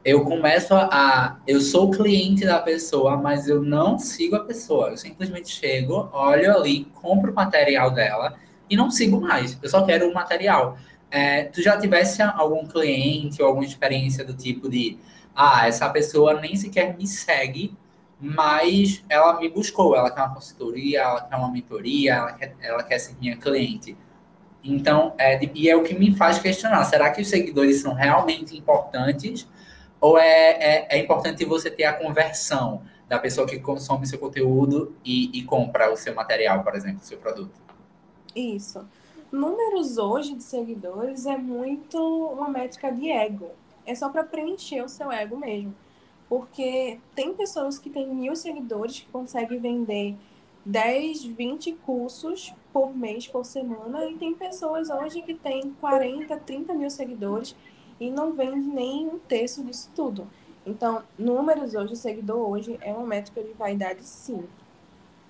eu 0.09 0.25
começo 0.25 0.75
a. 0.75 1.39
Eu 1.47 1.61
sou 1.61 1.91
cliente 1.91 2.45
da 2.47 2.59
pessoa, 2.61 3.17
mas 3.19 3.47
eu 3.47 3.63
não 3.63 3.99
sigo 3.99 4.37
a 4.37 4.45
pessoa. 4.45 4.89
Eu 4.89 4.97
simplesmente 4.97 5.49
chego, 5.51 6.09
olho 6.13 6.57
ali, 6.57 6.87
compro 6.95 7.31
o 7.31 7.35
material 7.35 7.91
dela 7.91 8.35
e 8.71 8.77
não 8.77 8.91
sigo 8.91 9.21
mais. 9.21 9.59
Eu 9.63 9.69
só 9.69 9.85
quero 9.85 10.09
o 10.09 10.15
material. 10.15 10.79
É, 11.11 11.45
tu 11.45 11.61
já 11.61 11.79
tivesse 11.79 12.23
algum 12.23 12.67
cliente 12.67 13.43
ou 13.43 13.49
alguma 13.49 13.67
experiência 13.67 14.25
do 14.25 14.33
tipo 14.33 14.69
de. 14.69 14.99
Ah, 15.35 15.69
essa 15.69 15.89
pessoa 15.91 16.41
nem 16.41 16.57
sequer 16.57 16.97
me 16.97 17.07
segue, 17.07 17.77
mas 18.19 19.05
ela 19.11 19.39
me 19.39 19.51
buscou. 19.51 19.95
Ela 19.95 20.11
quer 20.11 20.23
uma 20.23 20.35
consultoria, 20.35 21.03
ela 21.03 21.21
quer 21.21 21.37
uma 21.37 21.51
mentoria, 21.51 22.15
ela 22.15 22.33
quer, 22.33 22.57
ela 22.63 22.83
quer 22.83 22.99
ser 22.99 23.15
minha 23.21 23.37
cliente. 23.37 23.95
Então, 24.65 25.15
é, 25.19 25.39
e 25.55 25.69
é 25.69 25.77
o 25.77 25.83
que 25.83 25.95
me 25.95 26.15
faz 26.17 26.39
questionar: 26.39 26.83
será 26.85 27.11
que 27.11 27.21
os 27.21 27.29
seguidores 27.29 27.83
são 27.83 27.93
realmente 27.93 28.57
importantes? 28.57 29.47
Ou 30.01 30.18
é, 30.18 30.51
é, 30.51 30.86
é, 30.90 30.99
importante 30.99 31.44
você 31.44 31.70
ter 31.70 31.84
a 31.84 31.92
conversão 31.92 32.82
da 33.09 33.18
pessoa 33.18 33.46
que 33.46 33.59
consome 33.59 34.07
seu 34.07 34.18
conteúdo 34.18 34.94
e, 35.05 35.38
e 35.38 35.44
compra 35.44 35.92
o 35.92 35.96
seu 35.96 36.14
material, 36.14 36.62
por 36.62 36.74
exemplo, 36.74 37.01
o 37.01 37.05
seu 37.05 37.18
produto? 37.18 37.61
Isso. 38.34 38.86
Números 39.32 39.99
hoje 39.99 40.34
de 40.34 40.42
seguidores 40.42 41.26
é 41.26 41.36
muito 41.36 41.99
uma 41.99 42.49
métrica 42.49 42.92
de 42.92 43.11
ego. 43.11 43.51
É 43.84 43.94
só 43.94 44.09
para 44.09 44.22
preencher 44.22 44.82
o 44.82 44.88
seu 44.88 45.11
ego 45.11 45.36
mesmo. 45.36 45.74
Porque 46.28 46.99
tem 47.14 47.34
pessoas 47.34 47.78
que 47.78 47.90
têm 47.90 48.07
mil 48.14 48.36
seguidores 48.36 49.01
que 49.01 49.07
conseguem 49.07 49.59
vender 49.59 50.14
10, 50.64 51.24
20 51.24 51.72
cursos 51.86 52.55
por 52.72 52.94
mês, 52.94 53.26
por 53.26 53.44
semana, 53.44 54.05
e 54.05 54.16
tem 54.16 54.34
pessoas 54.34 54.90
hoje 54.90 55.22
que 55.22 55.34
têm 55.34 55.74
40, 55.80 56.36
30 56.36 56.74
mil 56.74 56.90
seguidores 56.90 57.57
e 58.01 58.11
não 58.11 58.32
vende 58.32 58.61
nem 58.61 59.07
um 59.07 59.18
terço 59.18 59.62
disso 59.64 59.90
tudo. 59.94 60.26
Então, 60.66 61.03
números 61.18 61.74
hoje, 61.74 61.96
seguidor 61.96 62.49
hoje, 62.49 62.78
é 62.82 62.92
uma 62.92 63.07
métrica 63.07 63.42
de 63.42 63.53
vaidade, 63.53 64.05
sim. 64.05 64.44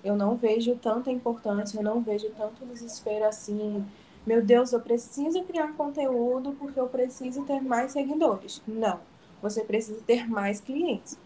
Eu 0.03 0.15
não 0.15 0.35
vejo 0.35 0.75
tanta 0.75 1.11
importância, 1.11 1.77
eu 1.77 1.83
não 1.83 2.01
vejo 2.01 2.29
tanto 2.31 2.65
desespero 2.65 3.25
assim. 3.25 3.85
Meu 4.25 4.41
Deus, 4.41 4.73
eu 4.73 4.79
preciso 4.79 5.43
criar 5.43 5.73
conteúdo 5.73 6.55
porque 6.59 6.79
eu 6.79 6.87
preciso 6.87 7.43
ter 7.43 7.61
mais 7.61 7.91
seguidores. 7.91 8.61
Não. 8.67 8.99
Você 9.41 9.63
precisa 9.63 10.01
ter 10.05 10.27
mais 10.27 10.59
clientes. 10.59 11.17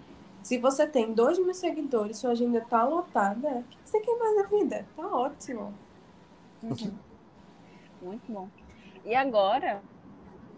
Se 0.43 0.57
você 0.57 0.85
tem 0.85 1.13
dois 1.13 1.39
mil 1.39 1.53
seguidores, 1.53 2.17
sua 2.17 2.31
agenda 2.31 2.59
está 2.59 2.83
lotada, 2.83 3.47
o 3.47 3.63
que 3.63 3.77
você 3.83 3.99
quer 3.99 4.17
mais 4.17 4.35
na 4.35 4.43
vida? 4.43 4.85
Tá 4.95 5.07
ótimo. 5.07 5.73
Uhum. 6.61 6.93
Muito 8.01 8.31
bom. 8.31 8.49
E 9.05 9.15
agora, 9.15 9.81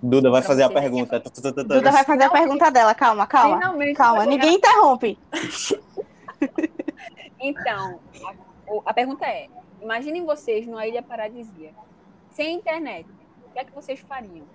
Duda 0.05 0.29
vai 0.29 0.41
fazer 0.41 0.63
a 0.63 0.69
pergunta. 0.69 1.19
Duda 1.19 1.91
vai 1.91 2.03
fazer 2.03 2.23
a 2.23 2.29
pergunta 2.29 2.69
dela. 2.69 2.93
Calma, 2.93 3.25
calma. 3.25 3.57
Finalmente, 3.57 3.97
calma, 3.97 4.25
ninguém 4.25 4.55
interrompe. 4.55 5.17
Então, 7.37 7.99
a, 8.85 8.89
a, 8.89 8.93
pergunta 8.93 9.23
é: 9.25 9.47
imaginem 9.79 10.25
vocês 10.25 10.65
numa 10.65 10.87
ilha 10.87 11.03
paradisíaca, 11.03 11.77
sem 12.31 12.55
internet. 12.55 13.07
O 13.47 13.51
que 13.51 13.59
é 13.59 13.63
que 13.63 13.71
vocês 13.71 13.99
fariam? 13.99 14.45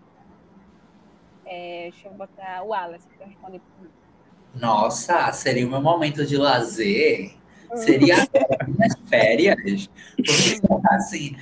É, 1.46 1.90
deixa 1.92 2.08
eu 2.08 2.12
botar 2.14 2.62
o 2.62 2.68
Wallace 2.68 3.06
para 3.16 3.26
responder. 3.26 3.60
Nossa, 4.54 5.30
seria 5.32 5.66
o 5.66 5.70
meu 5.70 5.80
momento 5.80 6.26
de 6.26 6.36
lazer. 6.36 7.32
Seria 7.76 8.16
as 8.60 8.68
minhas 8.68 8.94
férias. 9.08 9.88
Porque, 10.16 10.60
assim, 10.90 11.36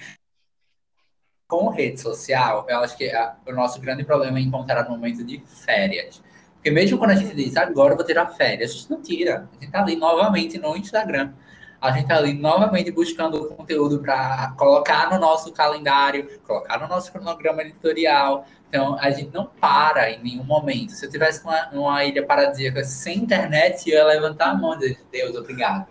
com 1.49 1.71
rede 1.71 1.99
social, 1.99 2.67
eu 2.69 2.81
acho 2.81 2.95
que 2.97 3.11
a, 3.11 3.35
o 3.47 3.53
nosso 3.53 3.81
grande 3.81 4.05
problema 4.05 4.39
é 4.39 4.43
encontrar 4.43 4.85
no 4.85 4.91
momento 4.91 5.25
de 5.25 5.43
férias. 5.65 6.23
Porque 6.55 6.71
mesmo 6.71 6.99
quando 6.99 7.13
a 7.13 7.15
gente 7.15 7.35
diz, 7.35 7.57
agora 7.57 7.95
eu 7.95 7.97
vou 7.97 8.05
tirar 8.05 8.27
férias, 8.27 8.71
a 8.71 8.75
gente 8.75 8.91
não 8.91 9.01
tira. 9.01 9.49
A 9.51 9.65
gente 9.65 9.73
tá 9.73 9.81
ali 9.81 9.97
novamente 9.97 10.59
no 10.59 10.77
Instagram. 10.77 11.33
A 11.81 11.93
gente 11.93 12.09
tá 12.09 12.17
ali 12.17 12.35
novamente 12.35 12.91
buscando 12.91 13.49
conteúdo 13.49 14.01
para 14.01 14.53
colocar 14.59 15.11
no 15.11 15.19
nosso 15.19 15.51
calendário, 15.53 16.29
colocar 16.47 16.79
no 16.81 16.89
nosso 16.89 17.11
cronograma 17.11 17.63
editorial. 17.63 18.45
Então, 18.69 18.99
a 19.01 19.11
gente 19.11 19.33
não 19.33 19.47
para 19.47 20.11
em 20.11 20.23
nenhum 20.23 20.45
momento. 20.45 20.91
Se 20.91 21.07
eu 21.07 21.11
tivesse 21.11 21.43
uma, 21.45 21.69
uma 21.71 22.05
ilha 22.05 22.27
paradisíaca 22.27 22.85
sem 22.85 23.19
internet, 23.19 23.89
eu 23.89 23.97
ia 23.97 24.05
levantar 24.05 24.51
a 24.51 24.55
mão 24.55 24.75
e 24.75 24.79
dizer, 24.79 24.99
Deus, 25.11 25.35
obrigado. 25.35 25.87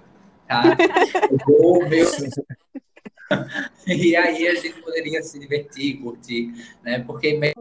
Tá? 0.48 0.64
Eu 1.30 1.58
vou, 1.58 1.90
meu, 1.90 2.06
e 3.88 4.16
aí 4.16 4.48
a 4.48 4.56
gente 4.56 4.82
poderia 4.82 5.22
se 5.22 5.40
divertir, 5.40 6.00
curtir, 6.02 6.54
né? 6.84 7.00
Porque 7.00 7.34
mesmo 7.34 7.56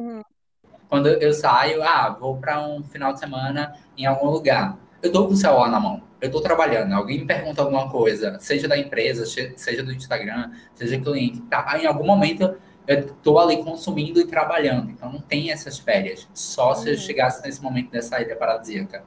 quando 0.89 1.09
eu 1.09 1.33
saio, 1.33 1.83
ah, 1.83 2.11
vou 2.19 2.37
para 2.39 2.61
um 2.67 2.83
final 2.85 3.12
de 3.12 3.19
semana 3.21 3.75
em 3.97 4.07
algum 4.07 4.31
lugar, 4.31 4.79
eu 5.03 5.12
tô 5.12 5.27
com 5.27 5.35
o 5.35 5.37
celular 5.37 5.71
na 5.71 5.81
mão, 5.81 6.03
eu 6.21 6.31
tô 6.31 6.41
trabalhando, 6.41 6.93
alguém 6.95 7.21
me 7.21 7.27
pergunta 7.27 7.62
alguma 7.62 7.91
coisa, 7.91 8.39
seja 8.41 8.69
da 8.69 8.79
empresa, 8.79 9.27
seja 9.57 9.83
do 9.83 9.93
Instagram, 9.93 10.51
seja 10.75 10.99
cliente, 11.01 11.43
tá? 11.43 11.79
Em 11.81 11.87
algum 11.87 12.07
momento 12.07 12.57
eu 12.87 13.12
tô 13.17 13.39
ali 13.39 13.62
consumindo 13.64 14.21
e 14.21 14.27
trabalhando, 14.27 14.91
então 14.91 15.12
não 15.12 15.21
tem 15.21 15.51
essas 15.51 15.79
férias, 15.79 16.29
só 16.33 16.75
se 16.75 16.91
eu 16.91 16.97
Uhum. 16.97 16.99
chegasse 16.99 17.43
nesse 17.43 17.61
momento 17.62 17.91
dessa 17.91 18.21
ilha 18.23 18.37
paradisíaca. 18.37 19.05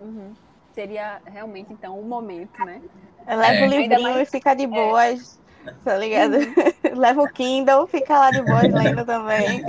Uhum. 0.00 0.36
Seria 0.78 1.20
realmente, 1.26 1.72
então, 1.72 1.98
o 1.98 2.04
momento, 2.04 2.64
né? 2.64 2.80
Leva 3.26 3.42
É. 3.42 3.66
o 3.66 3.68
livrinho 3.68 4.00
mais- 4.00 4.28
e 4.28 4.30
fica 4.30 4.54
de 4.54 4.64
boas, 4.64 5.36
tá 5.84 5.96
ligado? 5.96 6.36
Leva 6.96 7.20
o 7.20 7.28
Kindle, 7.28 7.84
fica 7.88 8.16
lá 8.16 8.30
de 8.30 8.42
boas 8.42 8.72
lendo 8.72 9.04
também. 9.04 9.60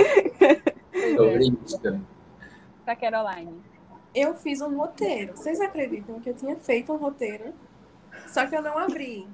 Sobre. 1.18 2.00
Pra 2.86 2.96
Caroline. 2.96 3.60
Eu 4.14 4.36
fiz 4.36 4.62
um 4.62 4.78
roteiro. 4.78 5.36
Vocês 5.36 5.60
acreditam 5.60 6.20
que 6.20 6.30
eu 6.30 6.36
tinha 6.36 6.56
feito 6.58 6.94
um 6.94 6.98
roteiro? 6.98 7.56
Só 8.28 8.46
que 8.46 8.56
eu 8.56 8.62
não 8.62 8.78
abri. 8.78 9.28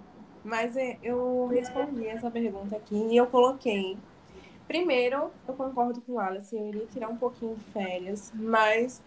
Mas 0.45 0.77
é, 0.77 0.97
eu 1.03 1.47
respondi 1.47 2.07
essa 2.07 2.31
pergunta 2.31 2.77
aqui 2.77 2.95
e 2.95 3.17
eu 3.17 3.27
coloquei. 3.27 3.97
Primeiro, 4.65 5.29
eu 5.45 5.53
concordo 5.53 5.99
com 5.99 6.13
o 6.13 6.19
Alice, 6.19 6.55
eu 6.55 6.69
iria 6.69 6.85
tirar 6.85 7.09
um 7.09 7.17
pouquinho 7.17 7.53
de 7.55 7.63
férias, 7.65 8.31
mas 8.33 9.01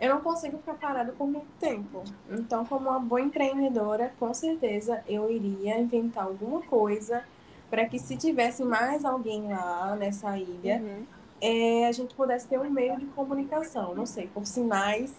eu 0.00 0.14
não 0.14 0.20
consigo 0.20 0.58
ficar 0.58 0.74
parada 0.74 1.12
por 1.12 1.26
muito 1.26 1.48
tempo. 1.58 2.04
Então, 2.30 2.64
como 2.64 2.88
uma 2.88 3.00
boa 3.00 3.20
empreendedora, 3.20 4.12
com 4.18 4.32
certeza 4.32 5.02
eu 5.08 5.30
iria 5.30 5.78
inventar 5.78 6.24
alguma 6.24 6.60
coisa 6.62 7.22
para 7.70 7.84
que 7.86 7.98
se 7.98 8.16
tivesse 8.16 8.64
mais 8.64 9.04
alguém 9.04 9.48
lá 9.48 9.94
nessa 9.96 10.38
ilha, 10.38 10.76
Uhum. 10.82 11.04
é, 11.40 11.86
a 11.86 11.92
gente 11.92 12.14
pudesse 12.14 12.46
ter 12.48 12.58
um 12.58 12.70
meio 12.70 12.96
de 12.98 13.06
comunicação, 13.06 13.94
não 13.94 14.06
sei, 14.06 14.26
por 14.28 14.46
sinais, 14.46 15.12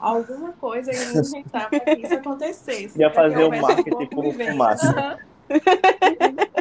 alguma 0.00 0.52
coisa 0.52 0.90
eu 0.92 1.12
ia 1.12 1.18
inventar 1.20 1.68
para 1.68 1.80
que 1.80 2.02
isso 2.02 2.14
acontecesse. 2.14 2.98
Ia 2.98 3.10
fazer 3.10 3.38
um 3.38 3.44
houvesse 3.44 3.62
marketing 3.62 4.06
convivência. 4.14 4.52
fumaça. 4.52 5.18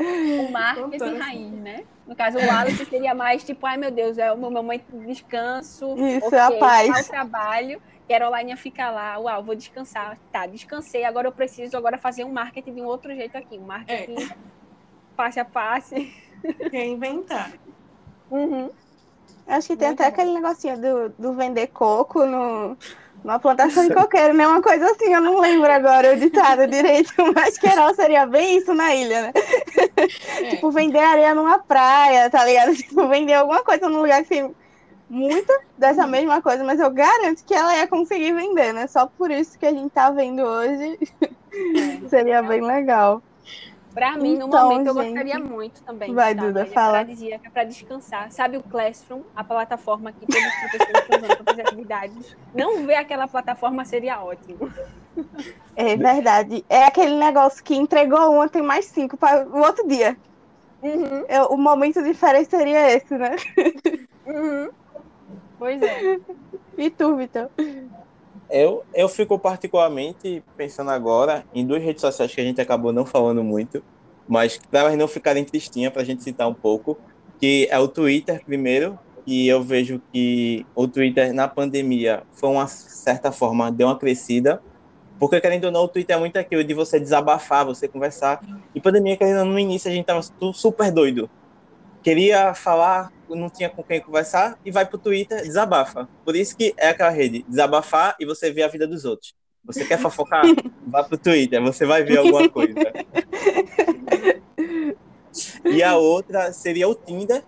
O 0.00 0.50
marketing 0.52 1.16
raiz, 1.18 1.52
né? 1.52 1.84
No 2.08 2.16
caso, 2.16 2.38
o 2.38 2.40
Wallace 2.40 2.86
seria 2.86 3.14
mais 3.14 3.44
tipo, 3.44 3.66
ai 3.66 3.76
meu 3.76 3.90
Deus, 3.90 4.16
é 4.16 4.32
o 4.32 4.38
meu 4.38 4.50
momento 4.50 4.90
de 4.90 5.06
descanso. 5.06 5.94
Isso, 5.98 6.26
ok, 6.26 6.38
a 6.38 6.52
paz. 6.52 6.96
Ao 6.96 7.04
trabalho. 7.04 7.82
Caroline 8.08 8.50
ia 8.52 8.56
ficar 8.56 8.90
lá, 8.90 9.18
uau, 9.18 9.44
vou 9.44 9.54
descansar. 9.54 10.18
Tá, 10.32 10.46
descansei, 10.46 11.04
agora 11.04 11.28
eu 11.28 11.32
preciso 11.32 11.76
agora 11.76 11.98
fazer 11.98 12.24
um 12.24 12.32
marketing 12.32 12.76
de 12.76 12.80
um 12.80 12.86
outro 12.86 13.14
jeito 13.14 13.36
aqui. 13.36 13.58
Um 13.58 13.66
marketing 13.66 14.16
face 15.14 15.38
a 15.38 15.44
face. 15.44 16.14
Quer 16.70 16.86
inventar. 16.86 17.52
Uhum. 18.30 18.70
Acho 19.46 19.68
que 19.68 19.76
tem 19.76 19.88
Muito 19.88 20.00
até 20.00 20.10
bom. 20.10 20.14
aquele 20.14 20.34
negocinho 20.34 20.80
do, 20.80 21.08
do 21.10 21.32
vender 21.34 21.66
coco 21.66 22.24
no, 22.24 22.76
numa 23.22 23.38
plantação 23.38 23.86
de 23.86 23.94
coqueiro, 23.94 24.34
né? 24.34 24.46
Uma 24.46 24.62
coisa 24.62 24.90
assim, 24.90 25.12
eu 25.12 25.20
não 25.20 25.40
lembro 25.40 25.70
agora 25.70 26.14
o 26.14 26.16
ditado 26.16 26.66
direito, 26.70 27.12
mas 27.34 27.58
Queiroz 27.58 27.96
seria 27.96 28.26
bem 28.26 28.58
isso 28.58 28.72
na 28.74 28.94
ilha, 28.94 29.22
né? 29.22 29.32
É. 29.96 30.48
Tipo, 30.50 30.70
vender 30.70 30.98
areia 30.98 31.34
numa 31.34 31.58
praia, 31.58 32.30
tá 32.30 32.44
ligado? 32.44 32.74
Tipo, 32.76 33.08
vender 33.08 33.34
alguma 33.34 33.62
coisa 33.62 33.88
num 33.88 34.00
lugar 34.00 34.22
que 34.22 34.28
tem 34.28 34.54
muito 35.10 35.52
dessa 35.76 36.06
mesma 36.06 36.42
coisa, 36.42 36.62
mas 36.62 36.78
eu 36.78 36.90
garanto 36.90 37.44
que 37.44 37.54
ela 37.54 37.76
ia 37.76 37.86
conseguir 37.86 38.32
vender, 38.32 38.72
né? 38.72 38.86
Só 38.86 39.06
por 39.06 39.30
isso 39.30 39.58
que 39.58 39.66
a 39.66 39.72
gente 39.72 39.90
tá 39.90 40.10
vendo 40.10 40.42
hoje, 40.42 40.98
seria 42.08 42.42
bem 42.42 42.60
legal. 42.60 43.22
Pra 43.94 44.16
mim, 44.16 44.36
no 44.36 44.46
Então, 44.46 44.70
momento, 44.70 44.86
eu 44.86 44.94
gente. 44.94 45.04
gostaria 45.04 45.38
muito 45.38 45.82
também. 45.84 46.14
Vai, 46.14 46.34
tá? 46.34 46.42
Duda, 46.46 46.60
ilha 46.64 46.74
fala. 46.74 46.92
paradisíaca 46.92 47.50
pra 47.50 47.64
descansar. 47.64 48.30
Sabe 48.30 48.56
o 48.56 48.62
Classroom, 48.62 49.24
a 49.34 49.42
plataforma 49.44 50.12
que 50.12 50.26
todos 50.26 50.52
os 50.52 50.58
professores 50.60 51.00
estão 51.02 51.16
usando 51.16 51.36
para 51.36 51.44
fazer 51.46 51.62
atividades? 51.62 52.36
Não 52.54 52.86
ver 52.86 52.96
aquela 52.96 53.26
plataforma 53.26 53.84
seria 53.84 54.22
ótimo. 54.22 54.58
É 55.76 55.96
verdade. 55.96 56.64
É 56.68 56.84
aquele 56.84 57.14
negócio 57.16 57.62
que 57.64 57.74
entregou 57.74 58.32
uma, 58.32 58.48
tem 58.48 58.62
mais 58.62 58.86
cinco 58.86 59.16
para 59.16 59.46
o 59.48 59.60
outro 59.60 59.86
dia. 59.86 60.16
Uhum, 60.82 61.26
Eu- 61.28 61.46
o 61.52 61.56
momento 61.58 62.00
férias 62.14 62.48
seria 62.48 62.90
esse, 62.92 63.16
né? 63.16 63.36
uhum. 64.26 64.68
Pois 65.58 65.82
é. 65.82 65.98
E 66.78 66.90
tu, 66.90 67.16
Vitor? 67.16 67.50
Eu, 68.50 68.82
eu 68.94 69.08
fico 69.08 69.38
particularmente 69.38 70.42
pensando 70.56 70.90
agora 70.90 71.44
em 71.54 71.66
duas 71.66 71.82
redes 71.82 72.00
sociais 72.00 72.34
que 72.34 72.40
a 72.40 72.44
gente 72.44 72.60
acabou 72.60 72.92
não 72.92 73.04
falando 73.04 73.44
muito, 73.44 73.82
mas 74.26 74.58
para 74.70 74.80
elas 74.80 74.96
não 74.96 75.06
ficarem 75.06 75.44
tristinhas, 75.44 75.92
para 75.92 76.02
a 76.02 76.04
gente 76.04 76.22
citar 76.22 76.48
um 76.48 76.54
pouco, 76.54 76.98
que 77.38 77.68
é 77.70 77.78
o 77.78 77.86
Twitter 77.86 78.42
primeiro, 78.44 78.98
e 79.26 79.46
eu 79.46 79.62
vejo 79.62 80.00
que 80.12 80.64
o 80.74 80.88
Twitter 80.88 81.34
na 81.34 81.46
pandemia 81.46 82.22
foi 82.32 82.48
uma 82.48 82.66
certa 82.66 83.30
forma 83.30 83.70
deu 83.70 83.86
uma 83.88 83.98
crescida, 83.98 84.62
porque 85.18 85.40
querendo 85.40 85.64
ou 85.64 85.72
não, 85.72 85.84
o 85.84 85.88
Twitter 85.88 86.16
é 86.16 86.18
muito 86.18 86.38
aquilo 86.38 86.64
de 86.64 86.72
você 86.72 86.98
desabafar, 86.98 87.66
você 87.66 87.88
conversar. 87.88 88.40
E 88.74 88.80
pandemia, 88.80 89.16
querendo 89.16 89.40
ou 89.40 89.44
não, 89.44 89.52
no 89.52 89.58
início 89.58 89.90
a 89.90 89.92
gente 89.92 90.06
tava 90.06 90.20
tu- 90.38 90.52
super 90.54 90.90
doido. 90.92 91.28
Queria 92.02 92.54
falar, 92.54 93.12
não 93.28 93.50
tinha 93.50 93.68
com 93.68 93.82
quem 93.82 94.00
conversar, 94.00 94.58
e 94.64 94.70
vai 94.70 94.86
pro 94.86 94.98
Twitter, 94.98 95.42
desabafa. 95.42 96.08
Por 96.24 96.36
isso 96.36 96.56
que 96.56 96.74
é 96.76 96.88
aquela 96.88 97.10
rede, 97.10 97.44
desabafar 97.48 98.16
e 98.18 98.24
você 98.24 98.50
vê 98.50 98.62
a 98.62 98.68
vida 98.68 98.86
dos 98.86 99.04
outros. 99.04 99.34
Você 99.64 99.84
quer 99.84 99.98
fofocar? 99.98 100.42
Vá 100.86 101.04
pro 101.04 101.18
Twitter, 101.18 101.62
você 101.62 101.84
vai 101.84 102.02
ver 102.02 102.18
alguma 102.18 102.48
coisa. 102.48 102.74
E 105.64 105.82
a 105.82 105.96
outra 105.96 106.52
seria 106.52 106.88
o 106.88 106.94
Tinder, 106.94 107.44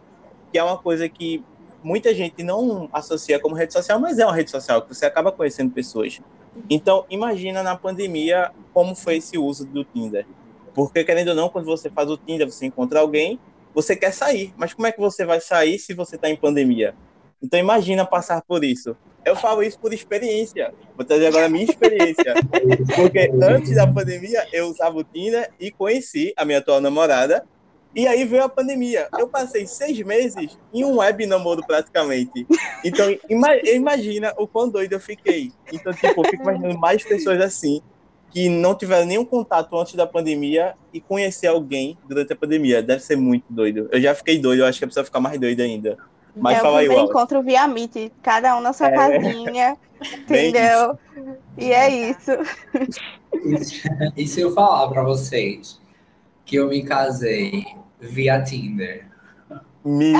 que 0.52 0.58
é 0.58 0.62
uma 0.62 0.76
coisa 0.76 1.08
que 1.08 1.42
muita 1.82 2.14
gente 2.14 2.42
não 2.42 2.88
associa 2.92 3.40
como 3.40 3.54
rede 3.54 3.72
social, 3.72 3.98
mas 3.98 4.18
é 4.18 4.26
uma 4.26 4.34
rede 4.34 4.50
social 4.50 4.82
que 4.82 4.94
você 4.94 5.06
acaba 5.06 5.32
conhecendo 5.32 5.72
pessoas. 5.72 6.20
Então, 6.68 7.06
imagina 7.08 7.62
na 7.62 7.76
pandemia 7.76 8.50
como 8.72 8.94
foi 8.94 9.16
esse 9.16 9.38
uso 9.38 9.64
do 9.64 9.84
Tinder. 9.84 10.26
Porque, 10.74 11.02
querendo 11.02 11.28
ou 11.28 11.34
não, 11.34 11.48
quando 11.48 11.64
você 11.64 11.88
faz 11.88 12.10
o 12.10 12.16
Tinder, 12.16 12.50
você 12.50 12.66
encontra 12.66 13.00
alguém, 13.00 13.40
você 13.74 13.96
quer 13.96 14.12
sair. 14.12 14.52
Mas 14.56 14.74
como 14.74 14.86
é 14.86 14.92
que 14.92 15.00
você 15.00 15.24
vai 15.24 15.40
sair 15.40 15.78
se 15.78 15.94
você 15.94 16.16
está 16.16 16.28
em 16.28 16.36
pandemia? 16.36 16.94
Então, 17.42 17.58
imagina 17.58 18.04
passar 18.04 18.42
por 18.42 18.62
isso. 18.62 18.96
Eu 19.24 19.34
falo 19.36 19.62
isso 19.62 19.78
por 19.78 19.92
experiência. 19.92 20.72
Vou 20.96 21.04
trazer 21.04 21.26
agora 21.26 21.46
a 21.46 21.48
minha 21.48 21.64
experiência. 21.64 22.34
Porque 22.96 23.30
antes 23.42 23.74
da 23.74 23.86
pandemia, 23.86 24.46
eu 24.52 24.68
usava 24.68 24.98
o 24.98 25.04
Tinder 25.04 25.50
e 25.58 25.70
conheci 25.70 26.32
a 26.36 26.44
minha 26.44 26.58
atual 26.58 26.80
namorada. 26.80 27.44
E 27.94 28.06
aí 28.06 28.24
veio 28.24 28.44
a 28.44 28.48
pandemia. 28.48 29.08
Eu 29.18 29.28
passei 29.28 29.66
seis 29.66 29.98
meses 30.02 30.56
em 30.72 30.84
um 30.84 30.98
web 30.98 31.26
namoro 31.26 31.66
praticamente. 31.66 32.46
Então, 32.84 33.06
ima 33.28 33.56
imagina 33.64 34.32
o 34.38 34.46
quão 34.46 34.68
doido 34.68 34.92
eu 34.92 35.00
fiquei. 35.00 35.50
Então, 35.72 35.92
tipo, 35.92 36.20
eu 36.20 36.30
fico 36.30 36.42
imaginando 36.42 36.78
mais 36.78 37.02
pessoas 37.02 37.40
assim, 37.40 37.82
que 38.30 38.48
não 38.48 38.74
tiveram 38.74 39.06
nenhum 39.06 39.24
contato 39.24 39.76
antes 39.76 39.94
da 39.94 40.06
pandemia 40.06 40.74
e 40.92 41.00
conhecer 41.00 41.48
alguém 41.48 41.98
durante 42.08 42.32
a 42.32 42.36
pandemia. 42.36 42.82
Deve 42.82 43.02
ser 43.02 43.16
muito 43.16 43.44
doido. 43.50 43.88
Eu 43.90 44.00
já 44.00 44.14
fiquei 44.14 44.38
doido, 44.38 44.60
eu 44.60 44.66
acho 44.66 44.78
que 44.78 44.84
a 44.84 44.88
pessoa 44.88 45.04
fica 45.04 45.18
mais 45.20 45.38
doida 45.38 45.62
ainda. 45.62 45.98
Mas 46.36 46.58
é 46.58 46.60
fala 46.60 46.78
aí, 46.78 46.88
Wallace. 46.88 47.10
encontro 47.10 47.42
via 47.42 47.66
Meet, 47.66 48.12
cada 48.22 48.56
um 48.56 48.60
na 48.60 48.72
sua 48.72 48.86
É. 48.86 48.92
casinha, 48.92 49.76
entendeu? 50.20 50.96
E 51.58 51.72
é 51.72 51.88
isso. 52.10 52.30
E 54.16 54.26
se 54.26 54.40
eu 54.40 54.52
falar 54.54 54.88
pra 54.88 55.02
vocês 55.02 55.80
que 56.44 56.56
eu 56.56 56.68
me 56.68 56.82
casei 56.84 57.64
via 58.00 58.40
Tinder? 58.42 59.06
Meu 59.84 60.12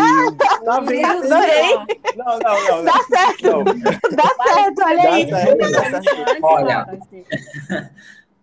Tá 0.64 0.80
vendo? 0.80 1.06
Adorei. 1.32 1.74
Não, 2.16 2.38
não, 2.38 2.38
não. 2.38 2.76
não. 2.78 2.84
Dá 2.84 2.98
certo, 3.04 3.42
Não, 3.44 3.64
dá 3.64 3.72
certo, 3.72 4.49
olha 4.91 5.11
aí. 5.11 5.30
Olha. 6.43 6.86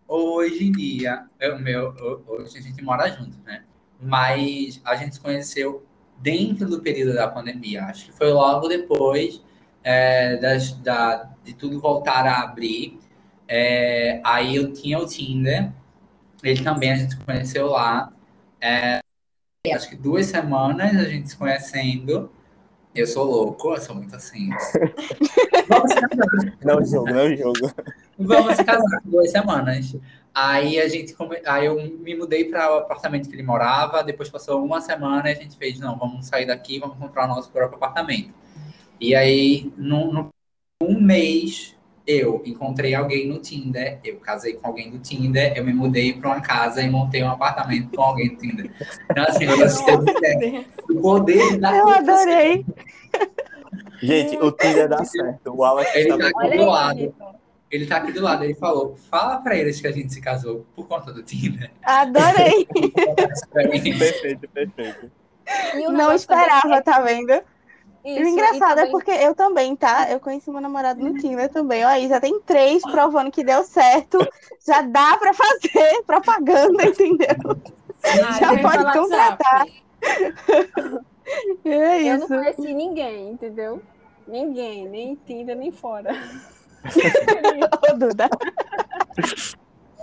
Hoje 0.07 0.67
em 0.67 0.71
dia, 0.71 1.25
eu, 1.39 1.59
meu, 1.59 1.89
ho- 1.89 2.23
hoje 2.27 2.57
a 2.57 2.61
gente 2.61 2.81
mora 2.81 3.09
junto, 3.09 3.37
né? 3.45 3.63
Mas 3.99 4.79
a 4.85 4.95
gente 4.95 5.15
se 5.15 5.21
conheceu 5.21 5.85
dentro 6.17 6.69
do 6.69 6.81
período 6.81 7.13
da 7.13 7.27
pandemia. 7.27 7.83
Acho 7.85 8.05
que 8.05 8.11
foi 8.13 8.31
logo 8.31 8.67
depois 8.67 9.41
é, 9.83 10.37
das, 10.37 10.71
da, 10.73 11.29
de 11.43 11.53
tudo 11.53 11.79
voltar 11.79 12.25
a 12.25 12.41
abrir. 12.43 12.99
É, 13.47 14.21
aí 14.23 14.55
eu 14.55 14.71
tinha 14.73 14.99
o 14.99 15.05
Tinder, 15.05 15.71
ele 16.43 16.63
também 16.63 16.91
a 16.91 16.95
gente 16.95 17.15
se 17.15 17.19
conheceu 17.19 17.67
lá. 17.67 18.11
É, 18.61 18.99
acho 19.73 19.89
que 19.89 19.95
duas 19.95 20.25
semanas 20.27 20.95
a 20.95 21.03
gente 21.03 21.29
se 21.29 21.35
conhecendo. 21.37 22.31
Eu 22.95 23.05
sou 23.05 23.25
louco, 23.25 23.73
eu 23.73 23.81
sou 23.81 23.95
muito 23.95 24.15
assim. 24.15 24.49
Vamos 25.69 25.91
se 25.91 26.01
casar. 26.01 26.53
Não 26.63 26.85
jogo, 26.85 27.13
não 27.13 27.35
jogo. 27.35 27.73
Vamos 28.17 28.55
se 28.55 28.63
casar 28.63 29.01
duas 29.03 29.31
semanas. 29.31 29.95
Aí 30.33 30.79
a 30.79 30.87
gente 30.87 31.13
come... 31.13 31.37
aí 31.45 31.65
eu 31.65 31.75
me 31.75 32.15
mudei 32.15 32.45
para 32.45 32.71
o 32.73 32.77
apartamento 32.79 33.27
que 33.27 33.35
ele 33.35 33.43
morava, 33.43 34.03
depois 34.03 34.29
passou 34.29 34.63
uma 34.63 34.79
semana 34.81 35.29
e 35.29 35.33
a 35.33 35.35
gente 35.35 35.57
fez, 35.57 35.79
não, 35.79 35.97
vamos 35.97 36.27
sair 36.27 36.45
daqui, 36.45 36.79
vamos 36.79 36.97
comprar 36.97 37.25
o 37.25 37.27
nosso 37.27 37.51
próprio 37.51 37.77
apartamento. 37.77 38.31
E 38.99 39.15
aí, 39.15 39.71
no, 39.77 40.13
no 40.13 40.29
um 40.81 41.01
mês, 41.01 41.75
eu 42.05 42.41
encontrei 42.45 42.93
alguém 42.95 43.27
no 43.27 43.39
Tinder, 43.39 43.99
eu 44.03 44.17
casei 44.17 44.53
com 44.53 44.67
alguém 44.67 44.89
do 44.89 44.99
Tinder, 44.99 45.53
eu 45.55 45.65
me 45.65 45.73
mudei 45.73 46.13
para 46.13 46.29
uma 46.29 46.41
casa 46.41 46.81
e 46.81 46.89
montei 46.89 47.23
um 47.23 47.29
apartamento 47.29 47.95
com 47.95 48.01
alguém 48.01 48.29
do 48.29 48.37
Tinder. 48.37 48.71
Então, 49.09 49.23
assim, 49.23 49.45
você 49.45 49.83
tem 49.83 49.95
uma 49.95 50.11
ideia 50.11 50.65
do 50.87 51.01
poder 51.01 51.59
da 51.59 51.75
Eu 51.75 51.89
adorei. 51.89 52.65
Gente, 54.01 54.37
o 54.37 54.51
Tinder 54.51 54.87
dá 54.89 55.03
certo. 55.03 55.53
O 55.55 55.63
Alex 55.63 55.95
Ele 55.95 56.09
tá 56.09 56.17
tá 56.17 56.31
Olha 56.35 56.47
aqui 56.47 56.57
do 56.57 56.65
lado. 56.65 57.15
Ele 57.69 57.85
tá 57.85 57.97
aqui 57.97 58.11
do 58.13 58.21
lado, 58.21 58.43
ele 58.45 58.55
falou, 58.55 58.95
fala 59.09 59.37
pra 59.41 59.55
eles 59.55 59.81
que 59.81 59.87
a 59.87 59.91
gente 59.91 60.13
se 60.13 60.21
casou 60.21 60.65
por 60.75 60.87
conta 60.87 61.11
do 61.11 61.21
Tinder. 61.21 61.69
Adorei. 61.83 62.65
perfeito, 63.97 64.47
perfeito. 64.49 65.11
Não 65.91 66.13
esperava, 66.13 66.81
tá 66.81 67.01
vendo? 67.01 67.41
E 68.05 68.11
Isso, 68.13 68.23
o 68.23 68.27
engraçado 68.27 68.71
é 68.79 68.85
também- 68.85 68.91
porque 68.91 69.11
eu 69.11 69.35
também, 69.35 69.75
tá? 69.75 70.09
Eu 70.09 70.19
conheci 70.21 70.49
meu 70.49 70.61
namorado 70.61 71.03
no 71.03 71.13
Tinder 71.15 71.49
também. 71.49 71.83
Ó, 71.83 71.89
aí 71.89 72.07
já 72.07 72.21
tem 72.21 72.39
três 72.39 72.81
provando 72.83 73.29
que 73.31 73.43
deu 73.43 73.63
certo. 73.65 74.17
Já 74.65 74.81
dá 74.81 75.17
pra 75.17 75.33
fazer 75.33 76.03
propaganda, 76.05 76.83
entendeu? 76.87 77.57
Ah, 78.03 78.31
Já 78.39 78.57
pode 78.61 78.93
contratar. 78.93 79.65
É 81.65 82.01
Eu 82.01 82.17
não 82.17 82.27
isso. 82.27 82.27
conheci 82.29 82.73
ninguém, 82.73 83.29
entendeu? 83.31 83.83
Ninguém, 84.27 84.87
nem 84.87 85.15
Tinder, 85.15 85.55
nem 85.57 85.71
fora. 85.71 86.11
Ô, 87.89 87.97
Duda. 87.97 88.29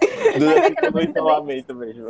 Durante 0.38 0.66
aquela 0.66 0.92
todo 0.92 0.96
o 0.96 1.00
coisa 1.00 1.10
isolamento 1.10 1.74
mesmo. 1.74 2.08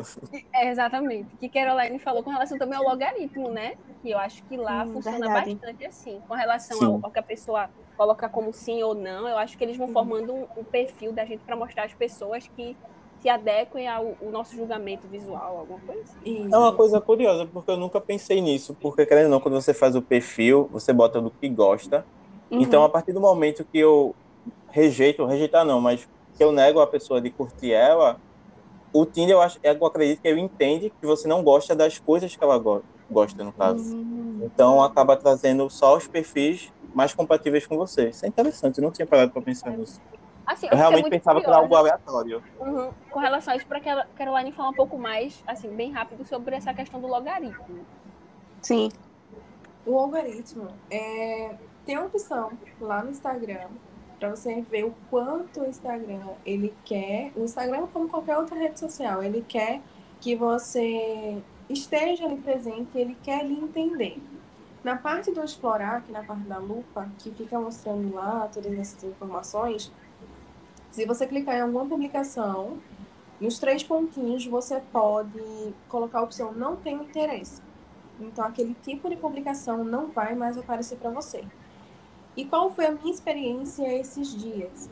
É, 0.54 0.68
exatamente. 0.68 1.36
Que 1.36 1.48
Caroline 1.50 1.98
falou 1.98 2.22
com 2.24 2.30
relação 2.30 2.58
também 2.58 2.78
ao 2.78 2.84
logaritmo, 2.84 3.50
né? 3.50 3.74
Que 4.02 4.10
eu 4.10 4.18
acho 4.18 4.44
que 4.46 4.56
lá 4.56 4.86
Hum, 4.86 4.92
funciona 4.92 5.28
verdade. 5.28 5.60
bastante 5.60 5.84
assim. 5.86 6.20
Com 6.22 6.34
relação 6.34 6.78
Sim. 6.78 6.84
ao, 6.84 7.00
ao 7.06 7.12
que 7.12 7.18
a 7.18 7.22
pessoa 7.22 7.70
coloca 7.96 8.28
como 8.28 8.52
sim 8.52 8.82
ou 8.82 8.94
não, 8.94 9.28
eu 9.28 9.38
acho 9.38 9.56
que 9.56 9.62
eles 9.64 9.76
vão 9.76 9.88
Uhum. 9.88 9.92
formando 9.92 10.34
um, 10.34 10.46
um 10.56 10.64
perfil 10.64 11.12
da 11.12 11.24
gente 11.24 11.44
para 11.44 11.56
mostrar 11.56 11.84
às 11.84 11.94
pessoas 11.94 12.48
que 12.48 12.78
se 13.24 13.28
adequem 13.30 13.88
ao, 13.88 14.18
ao 14.20 14.30
nosso 14.30 14.54
julgamento 14.54 15.08
visual, 15.08 15.56
alguma 15.56 15.80
coisa 15.80 16.02
assim. 16.02 16.50
É 16.52 16.56
uma 16.56 16.74
coisa 16.74 17.00
curiosa, 17.00 17.46
porque 17.46 17.70
eu 17.70 17.76
nunca 17.76 18.00
pensei 18.00 18.40
nisso. 18.40 18.76
Porque, 18.80 19.06
querendo 19.06 19.24
ou 19.26 19.30
não, 19.30 19.40
quando 19.40 19.54
você 19.54 19.74
faz 19.74 19.96
o 19.96 20.02
perfil, 20.02 20.68
você 20.70 20.92
bota 20.92 21.20
do 21.20 21.30
que 21.32 21.48
gosta. 21.48 22.06
Uhum. 22.50 22.60
Então, 22.62 22.84
a 22.84 22.88
partir 22.88 23.12
do 23.12 23.20
momento 23.20 23.64
que 23.66 23.78
eu 23.78 24.16
rejeito, 24.70 25.24
rejeitar 25.26 25.64
não, 25.64 25.80
mas 25.80 26.06
que 26.36 26.44
eu 26.44 26.52
nego 26.52 26.80
a 26.80 26.86
pessoa 26.86 27.20
de 27.20 27.30
curtir 27.32 27.72
ela, 27.72 28.20
o 28.92 29.06
Tinder, 29.06 29.34
eu, 29.36 29.42
acho, 29.42 29.58
eu 29.62 29.86
acredito 29.86 30.22
que 30.22 30.28
ele 30.28 30.40
entende 30.40 30.90
que 30.90 31.06
você 31.06 31.28
não 31.28 31.42
gosta 31.44 31.76
das 31.76 31.98
coisas 32.00 32.36
que 32.36 32.44
ela 32.44 32.58
go- 32.58 32.84
gosta, 33.10 33.44
no 33.44 33.54
caso. 33.54 33.84
Hum, 33.84 34.40
Então, 34.40 34.82
acaba 34.82 35.16
trazendo 35.16 35.70
só 35.70 35.96
os 35.96 36.08
perfis 36.08 36.70
mais 36.94 37.14
compatíveis 37.14 37.66
com 37.66 37.76
você. 37.76 38.10
Isso 38.10 38.26
é 38.26 38.28
interessante, 38.28 38.78
eu 38.78 38.84
não 38.84 38.92
tinha 38.92 39.06
parado 39.08 39.32
para 39.32 39.42
pensar 39.42 39.72
nisso. 39.72 40.00
Assim, 40.46 40.68
Eu 40.70 40.76
realmente 40.76 41.08
pensava 41.08 41.40
que 41.40 41.46
era 41.46 41.56
algo 41.56 41.68
curiosa, 41.68 42.00
aleatório. 42.06 42.42
uhum, 42.60 42.90
com 43.10 43.18
relação 43.18 43.54
a 43.54 43.56
isso, 43.56 43.66
para 43.66 43.80
que 43.80 43.88
a 43.88 44.06
Caroline 44.14 44.52
falar 44.52 44.68
um 44.68 44.74
pouco 44.74 44.98
mais, 44.98 45.42
assim, 45.46 45.68
bem 45.74 45.90
rápido 45.90 46.24
sobre 46.24 46.54
essa 46.56 46.74
questão 46.74 47.00
do 47.00 47.06
logaritmo. 47.06 47.86
Sim. 48.60 48.90
O 49.86 49.98
algoritmo 49.98 50.68
é, 50.90 51.54
tem 51.84 51.96
uma 51.96 52.06
opção 52.06 52.52
lá 52.80 53.02
no 53.02 53.10
Instagram 53.10 53.68
para 54.18 54.30
você 54.30 54.62
ver 54.62 54.84
o 54.84 54.94
quanto 55.10 55.60
o 55.60 55.66
Instagram 55.66 56.28
ele 56.46 56.74
quer, 56.84 57.32
o 57.36 57.44
Instagram 57.44 57.86
como 57.92 58.08
qualquer 58.08 58.38
outra 58.38 58.56
rede 58.56 58.78
social, 58.78 59.22
ele 59.22 59.44
quer 59.46 59.80
que 60.20 60.34
você 60.34 61.42
esteja 61.68 62.24
ali 62.24 62.36
presente, 62.36 62.96
ele 62.96 63.16
quer 63.22 63.44
lhe 63.44 63.54
entender. 63.54 64.22
Na 64.82 64.96
parte 64.96 65.30
do 65.30 65.42
explorar, 65.42 66.02
que 66.02 66.12
na 66.12 66.22
parte 66.22 66.42
da 66.42 66.58
lupa, 66.58 67.08
que 67.18 67.30
fica 67.30 67.58
mostrando 67.58 68.14
lá 68.14 68.48
todas 68.52 68.72
essas 68.78 69.02
informações, 69.04 69.90
se 70.94 71.04
você 71.04 71.26
clicar 71.26 71.56
em 71.56 71.60
alguma 71.60 71.84
publicação, 71.84 72.78
nos 73.40 73.58
três 73.58 73.82
pontinhos 73.82 74.46
você 74.46 74.80
pode 74.92 75.42
colocar 75.88 76.20
a 76.20 76.22
opção 76.22 76.52
não 76.52 76.76
tenho 76.76 77.02
interesse. 77.02 77.60
Então, 78.20 78.44
aquele 78.44 78.76
tipo 78.80 79.10
de 79.10 79.16
publicação 79.16 79.82
não 79.82 80.06
vai 80.12 80.36
mais 80.36 80.56
aparecer 80.56 80.96
para 80.98 81.10
você. 81.10 81.42
E 82.36 82.44
qual 82.44 82.70
foi 82.70 82.86
a 82.86 82.92
minha 82.92 83.12
experiência 83.12 83.92
esses 83.92 84.36
dias? 84.36 84.88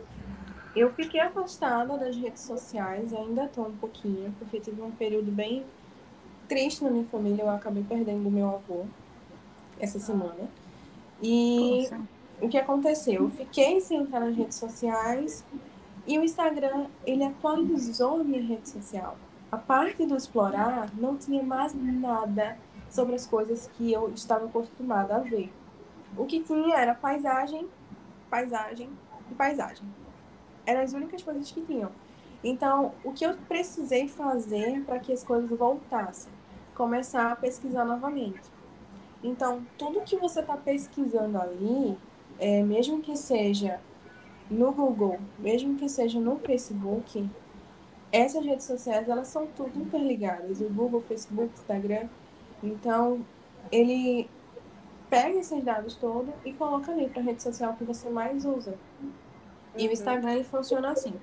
Eu 0.74 0.92
fiquei 0.92 1.20
afastada 1.20 1.96
das 1.96 2.16
redes 2.16 2.42
sociais, 2.42 3.14
ainda 3.14 3.44
estou 3.44 3.68
um 3.68 3.76
pouquinho, 3.76 4.34
porque 4.40 4.58
tive 4.58 4.82
um 4.82 4.90
período 4.90 5.30
bem 5.30 5.64
triste 6.48 6.82
na 6.82 6.90
minha 6.90 7.04
família. 7.04 7.42
Eu 7.42 7.50
acabei 7.50 7.84
perdendo 7.84 8.28
meu 8.28 8.48
avô 8.48 8.86
essa 9.78 10.00
semana. 10.00 10.50
E 11.22 11.82
Nossa. 11.82 12.00
o 12.40 12.48
que 12.48 12.58
aconteceu? 12.58 13.22
Eu 13.22 13.30
fiquei 13.30 13.80
sem 13.80 13.98
entrar 13.98 14.18
nas 14.18 14.34
redes 14.34 14.56
sociais 14.56 15.44
e 16.06 16.18
o 16.18 16.24
Instagram, 16.24 16.86
ele 17.06 17.24
atualizou 17.24 18.20
a 18.20 18.24
minha 18.24 18.42
rede 18.42 18.68
social. 18.68 19.16
A 19.50 19.56
parte 19.56 20.04
do 20.04 20.16
explorar 20.16 20.90
não 20.94 21.16
tinha 21.16 21.42
mais 21.42 21.74
nada 21.74 22.58
sobre 22.90 23.14
as 23.14 23.26
coisas 23.26 23.70
que 23.74 23.92
eu 23.92 24.10
estava 24.10 24.46
acostumada 24.46 25.16
a 25.16 25.18
ver. 25.20 25.52
O 26.16 26.26
que 26.26 26.40
tinha 26.40 26.76
era 26.76 26.94
paisagem, 26.94 27.68
paisagem 28.28 28.90
e 29.30 29.34
paisagem. 29.34 29.86
Eram 30.66 30.82
as 30.82 30.92
únicas 30.92 31.22
coisas 31.22 31.50
que 31.50 31.60
tinham. 31.62 31.90
Então, 32.42 32.92
o 33.04 33.12
que 33.12 33.24
eu 33.24 33.34
precisei 33.48 34.08
fazer 34.08 34.82
para 34.84 34.98
que 34.98 35.12
as 35.12 35.22
coisas 35.22 35.48
voltassem? 35.50 36.32
Começar 36.74 37.30
a 37.30 37.36
pesquisar 37.36 37.84
novamente. 37.84 38.40
Então, 39.22 39.64
tudo 39.78 40.00
que 40.00 40.16
você 40.16 40.40
está 40.40 40.56
pesquisando 40.56 41.40
ali, 41.40 41.96
é, 42.38 42.62
mesmo 42.62 43.00
que 43.00 43.16
seja 43.16 43.80
no 44.50 44.72
Google, 44.72 45.18
mesmo 45.38 45.76
que 45.78 45.88
seja 45.88 46.20
no 46.20 46.38
Facebook, 46.38 47.28
essas 48.10 48.44
redes 48.44 48.66
sociais 48.66 49.08
elas 49.08 49.28
são 49.28 49.46
tudo 49.46 49.78
interligadas. 49.80 50.60
O 50.60 50.68
Google, 50.68 51.00
o 51.00 51.02
Facebook, 51.02 51.48
o 51.48 51.60
Instagram. 51.60 52.08
Então, 52.62 53.24
ele 53.70 54.28
pega 55.08 55.38
esses 55.38 55.62
dados 55.64 55.94
todos 55.96 56.32
e 56.44 56.52
coloca 56.52 56.92
ali 56.92 57.08
para 57.08 57.20
a 57.20 57.24
rede 57.24 57.42
social 57.42 57.74
que 57.74 57.84
você 57.84 58.08
mais 58.10 58.44
usa. 58.44 58.74
E 59.76 59.82
o 59.84 59.86
Uhum. 59.86 59.92
Instagram 59.92 60.32
ele 60.34 60.44
funciona 60.44 60.90
assim. 60.90 61.14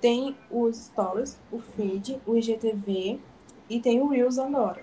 Tem 0.00 0.36
os 0.50 0.76
stories, 0.76 1.38
o 1.52 1.58
feed, 1.58 2.20
o 2.26 2.36
IGTV 2.36 3.20
e 3.68 3.80
tem 3.80 4.00
o 4.00 4.08
Reels 4.08 4.38
agora. 4.38 4.82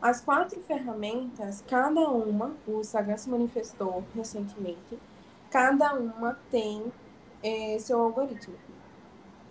As 0.00 0.20
quatro 0.20 0.60
ferramentas, 0.60 1.64
cada 1.66 2.08
uma, 2.10 2.54
o 2.66 2.80
Instagram 2.80 3.16
se 3.16 3.28
manifestou 3.30 4.04
recentemente, 4.14 4.98
cada 5.50 5.94
uma 5.94 6.38
tem 6.50 6.92
eh, 7.42 7.78
seu 7.78 8.00
algoritmo. 8.00 8.54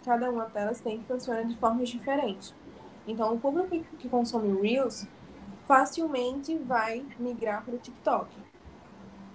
Cada 0.03 0.29
uma 0.29 0.45
delas 0.45 0.79
tem 0.81 1.01
funciona 1.03 1.43
de 1.45 1.55
formas 1.57 1.89
diferentes. 1.89 2.53
Então, 3.07 3.33
o 3.33 3.39
público 3.39 3.69
que- 3.69 3.83
que 3.97 4.09
consome 4.09 4.49
o 4.49 4.61
Reels 4.61 5.07
facilmente 5.65 6.57
vai 6.57 7.05
migrar 7.19 7.63
para 7.63 7.75
o 7.75 7.77
TikTok. 7.77 8.27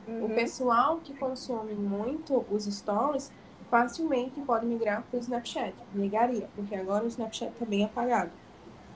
O 0.07 0.13
Uhum. 0.13 0.29
pessoal 0.35 0.99
que 0.99 1.15
consome 1.15 1.75
muito 1.75 2.45
os 2.51 2.65
stories 2.65 3.33
facilmente 3.71 4.41
pode 4.41 4.67
migrar 4.67 5.03
para 5.03 5.17
o 5.19 5.21
Snapchat. 5.21 5.75
Migraria, 5.95 6.49
porque 6.57 6.75
agora 6.75 7.05
o 7.05 7.09
Snapchat 7.09 7.53
está 7.53 7.65
bem 7.65 7.85
apagado. 7.85 8.31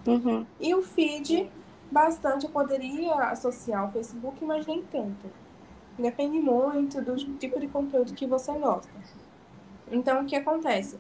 Uhum. 0.07 0.45
E 0.61 0.75
o 0.75 0.83
feed, 0.83 1.51
bastante 1.91 2.47
eu 2.47 2.51
poderia 2.51 3.15
associar 3.31 3.83
ao 3.83 3.91
Facebook, 3.91 4.45
mas 4.45 4.67
nem 4.67 4.83
tanto. 4.83 5.31
Depende 5.99 6.41
muito 6.41 7.01
do 7.01 7.17
tipo 7.39 7.61
de 7.61 7.69
conteúdo 7.69 8.15
que 8.15 8.27
você 8.27 8.53
gosta. 8.53 8.91
Então, 9.91 10.23
o 10.23 10.27
que 10.27 10.35
acontece? 10.35 10.99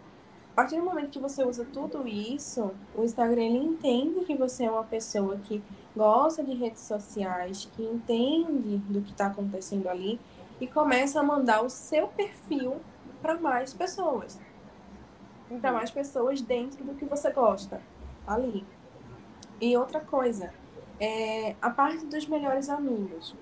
A 0.52 0.54
partir 0.54 0.76
do 0.76 0.84
momento 0.84 1.10
que 1.10 1.18
você 1.18 1.42
usa 1.42 1.66
tudo 1.72 2.06
isso, 2.06 2.70
o 2.94 3.02
Instagram 3.02 3.42
ele 3.42 3.58
entende 3.58 4.24
que 4.24 4.36
você 4.36 4.64
é 4.64 4.70
uma 4.70 4.84
pessoa 4.84 5.36
que 5.38 5.60
gosta 5.96 6.44
de 6.44 6.54
redes 6.54 6.82
sociais, 6.82 7.68
que 7.74 7.82
entende 7.82 8.78
do 8.88 9.00
que 9.00 9.10
está 9.10 9.26
acontecendo 9.26 9.88
ali 9.88 10.20
e 10.60 10.68
começa 10.68 11.18
a 11.18 11.24
mandar 11.24 11.62
o 11.64 11.68
seu 11.68 12.06
perfil 12.06 12.76
para 13.20 13.36
mais 13.36 13.74
pessoas. 13.74 14.38
Para 15.60 15.72
mais 15.72 15.90
pessoas 15.90 16.40
dentro 16.40 16.84
do 16.84 16.94
que 16.94 17.04
você 17.04 17.32
gosta 17.32 17.82
ali. 18.24 18.64
E 19.60 19.76
outra 19.76 19.98
coisa, 19.98 20.54
é 21.00 21.56
a 21.60 21.70
parte 21.70 22.06
dos 22.06 22.26
melhores 22.26 22.68
amigos. 22.68 23.34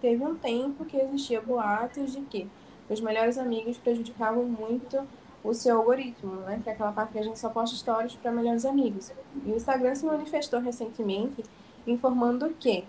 Teve 0.00 0.24
um 0.24 0.34
tempo 0.34 0.84
que 0.84 0.96
existia 0.96 1.40
boatos 1.40 2.12
de 2.12 2.20
que 2.22 2.48
os 2.88 3.00
melhores 3.00 3.38
amigos 3.38 3.78
prejudicavam 3.78 4.44
muito 4.44 5.06
o 5.42 5.54
seu 5.54 5.78
algoritmo, 5.78 6.34
né? 6.42 6.60
Que 6.62 6.70
é 6.70 6.72
aquela 6.72 6.92
parte 6.92 7.12
que 7.12 7.18
a 7.18 7.22
gente 7.22 7.38
só 7.38 7.48
posta 7.48 7.76
stories 7.76 8.14
para 8.16 8.30
melhores 8.30 8.64
amigos. 8.64 9.12
E 9.44 9.50
o 9.50 9.56
Instagram 9.56 9.94
se 9.94 10.04
manifestou 10.04 10.60
recentemente 10.60 11.44
informando 11.86 12.50
que 12.58 12.84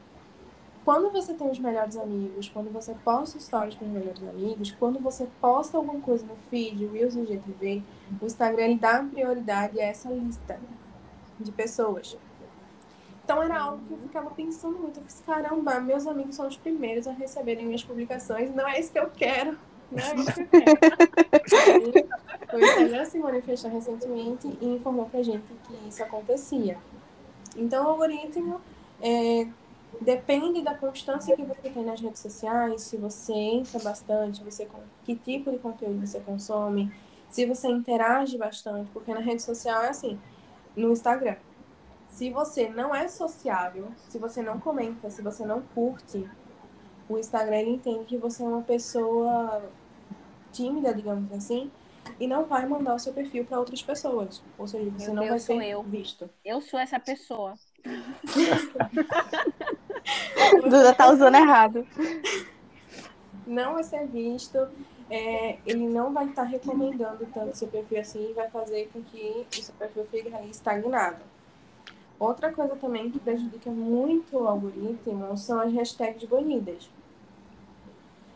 quando 0.83 1.11
você 1.11 1.33
tem 1.33 1.49
os 1.49 1.59
melhores 1.59 1.95
amigos, 1.95 2.49
quando 2.49 2.71
você 2.71 2.95
posta 3.05 3.39
stories 3.39 3.75
para 3.75 3.85
os 3.85 3.93
melhores 3.93 4.23
amigos, 4.23 4.71
quando 4.71 4.99
você 4.99 5.27
posta 5.39 5.77
alguma 5.77 6.01
coisa 6.01 6.25
no 6.25 6.35
feed, 6.49 6.87
Reels 6.87 7.15
e 7.15 7.25
GTV, 7.25 7.83
o 8.19 8.25
Instagram 8.25 8.77
dá 8.77 9.03
prioridade 9.03 9.79
a 9.79 9.85
essa 9.85 10.09
lista 10.09 10.59
de 11.39 11.51
pessoas. 11.51 12.17
Então 13.31 13.43
era 13.43 13.61
algo 13.61 13.79
que 13.87 13.93
eu 13.93 13.97
ficava 13.99 14.29
pensando 14.31 14.77
muito. 14.77 14.99
Eu 14.99 15.03
fiz, 15.03 15.23
caramba, 15.25 15.79
meus 15.79 16.05
amigos 16.05 16.35
são 16.35 16.49
os 16.49 16.57
primeiros 16.57 17.07
a 17.07 17.13
receberem 17.13 17.65
minhas 17.65 17.81
publicações. 17.81 18.53
Não 18.53 18.67
é 18.67 18.77
isso 18.77 18.91
que 18.91 18.99
eu 18.99 19.09
quero. 19.09 19.57
Não 19.89 20.03
é 20.03 20.15
isso 20.15 20.33
que 20.33 20.41
eu 20.41 20.47
quero. 20.47 22.09
o 22.53 22.59
Instagram 22.59 23.05
se 23.05 23.19
manifestou 23.19 23.71
recentemente 23.71 24.49
e 24.59 24.65
informou 24.65 25.05
pra 25.05 25.23
gente 25.23 25.45
que 25.63 25.87
isso 25.87 26.03
acontecia. 26.03 26.77
Então 27.55 27.85
o 27.85 27.89
algoritmo 27.91 28.59
é, 29.01 29.47
depende 30.01 30.61
da 30.61 30.73
constância 30.73 31.33
que 31.33 31.43
você 31.43 31.69
tem 31.69 31.85
nas 31.85 32.01
redes 32.01 32.19
sociais, 32.19 32.81
se 32.81 32.97
você 32.97 33.31
entra 33.31 33.79
bastante, 33.79 34.43
você 34.43 34.67
que 35.05 35.15
tipo 35.15 35.51
de 35.51 35.57
conteúdo 35.57 36.05
você 36.05 36.19
consome, 36.19 36.91
se 37.29 37.45
você 37.45 37.69
interage 37.69 38.37
bastante, 38.37 38.89
porque 38.91 39.13
na 39.13 39.21
rede 39.21 39.41
social 39.41 39.83
é 39.83 39.87
assim, 39.87 40.19
no 40.75 40.91
Instagram. 40.91 41.37
Se 42.11 42.29
você 42.29 42.69
não 42.69 42.93
é 42.93 43.07
sociável, 43.07 43.87
se 44.09 44.19
você 44.19 44.43
não 44.43 44.59
comenta, 44.59 45.09
se 45.09 45.21
você 45.21 45.45
não 45.45 45.61
curte, 45.73 46.29
o 47.09 47.17
Instagram 47.17 47.57
ele 47.57 47.71
entende 47.71 48.05
que 48.05 48.17
você 48.17 48.43
é 48.43 48.45
uma 48.45 48.61
pessoa 48.61 49.63
tímida, 50.51 50.93
digamos 50.93 51.31
assim, 51.31 51.71
e 52.19 52.27
não 52.27 52.45
vai 52.45 52.67
mandar 52.67 52.95
o 52.95 52.99
seu 52.99 53.13
perfil 53.13 53.45
para 53.45 53.59
outras 53.59 53.81
pessoas. 53.81 54.43
Ou 54.57 54.67
seja, 54.67 54.89
você 54.91 55.05
Meu 55.07 55.15
não 55.15 55.23
Deus, 55.23 55.47
vai 55.47 55.49
ser 55.57 55.63
eu. 55.69 55.81
visto. 55.83 56.29
Eu 56.43 56.61
sou 56.61 56.79
essa 56.79 56.99
pessoa. 56.99 57.53
Duda 60.63 60.93
tá 60.93 61.09
usando 61.09 61.35
errado. 61.35 61.87
não 63.47 63.73
vai 63.73 63.83
ser 63.83 64.05
visto, 64.07 64.57
é, 65.09 65.57
ele 65.65 65.87
não 65.87 66.13
vai 66.13 66.27
estar 66.27 66.43
recomendando 66.43 67.25
tanto 67.33 67.57
seu 67.57 67.69
perfil 67.69 67.99
assim 67.99 68.29
e 68.29 68.33
vai 68.33 68.49
fazer 68.49 68.89
com 68.91 69.01
que 69.01 69.47
o 69.49 69.63
seu 69.63 69.73
perfil 69.75 70.05
fique 70.05 70.29
estagnado. 70.49 71.30
Outra 72.21 72.53
coisa 72.53 72.75
também 72.75 73.09
que 73.09 73.17
prejudica 73.17 73.71
muito 73.71 74.37
o 74.37 74.47
algoritmo 74.47 75.35
são 75.35 75.59
as 75.59 75.73
hashtags 75.73 76.23
banidas. 76.29 76.87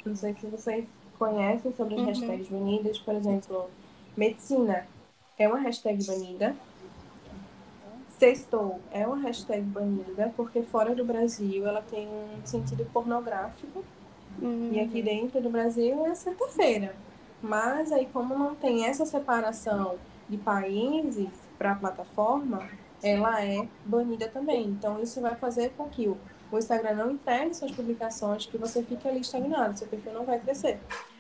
Não 0.04 0.16
sei 0.16 0.34
se 0.34 0.48
vocês 0.48 0.86
conhecem 1.20 1.72
sobre 1.72 1.94
as 1.94 2.00
Uhum. 2.02 2.08
hashtags 2.08 2.48
banidas, 2.50 2.98
por 2.98 3.14
exemplo, 3.14 3.70
medicina 4.18 4.88
é 5.38 5.48
uma 5.48 5.60
hashtag 5.60 6.04
banida. 6.04 6.56
Sextou 8.18 8.80
é 8.92 9.06
uma 9.06 9.18
hashtag 9.18 9.62
banida, 9.62 10.34
porque 10.36 10.64
fora 10.64 10.96
do 10.96 11.06
Brasil 11.06 11.68
ela 11.68 11.84
tem 11.84 12.08
um 12.08 12.44
sentido 12.44 12.86
pornográfico 12.92 13.84
e 14.72 14.80
aqui 14.80 15.04
dentro 15.04 15.40
do 15.42 15.50
Brasil 15.52 16.08
é 16.08 16.16
sexta-feira. 16.16 16.96
Mas 17.40 17.92
aí, 17.92 18.08
como 18.12 18.36
não 18.36 18.56
tem 18.56 18.88
essa 18.88 19.06
separação 19.06 19.98
de 20.28 20.38
países 20.38 21.30
para 21.60 21.74
a 21.74 21.76
plataforma, 21.76 22.68
ela 23.08 23.44
é 23.44 23.68
banida 23.86 24.28
também. 24.28 24.66
Então, 24.66 25.02
isso 25.02 25.22
vai 25.22 25.36
fazer 25.36 25.70
com 25.78 25.88
que 25.88 26.08
o, 26.08 26.18
Instagram 26.58 26.96
não 26.96 27.12
entregue 27.12 27.54
suas 27.54 27.72
publicações, 27.72 28.46
que 28.46 28.58
você 28.58 28.82
fique 28.82 29.06
ali 29.06 29.20
estagnado, 29.20 29.78
seu 29.78 29.88
perfil 29.88 30.14
não 30.14 30.24
vai 30.24 30.40
crescer. 30.40 30.80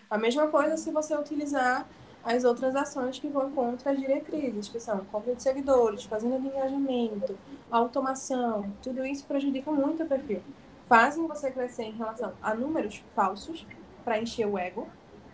A 0.09 0.17
mesma 0.17 0.47
coisa 0.47 0.77
se 0.77 0.91
você 0.91 1.13
utilizar 1.13 1.85
as 2.23 2.45
outras 2.45 2.73
ações 2.73 3.19
que 3.19 3.27
vão 3.27 3.51
contra 3.51 3.91
as 3.91 3.99
diretrizes, 3.99 4.69
que 4.69 4.79
são 4.79 4.99
compra 5.11 5.35
de 5.35 5.43
seguidores, 5.43 6.05
fazenda 6.05 6.39
de 6.39 6.47
engajamento, 6.47 7.37
automação. 7.69 8.71
Tudo 8.81 9.05
isso 9.05 9.25
prejudica 9.25 9.69
muito 9.71 10.03
o 10.03 10.05
perfil 10.05 10.41
fazem 10.87 11.27
você 11.27 11.51
crescer 11.51 11.83
em 11.83 11.91
relação 11.91 12.33
a 12.41 12.53
números 12.53 13.03
falsos 13.15 13.65
para 14.03 14.19
encher 14.19 14.47
o 14.47 14.57
ego, 14.57 14.87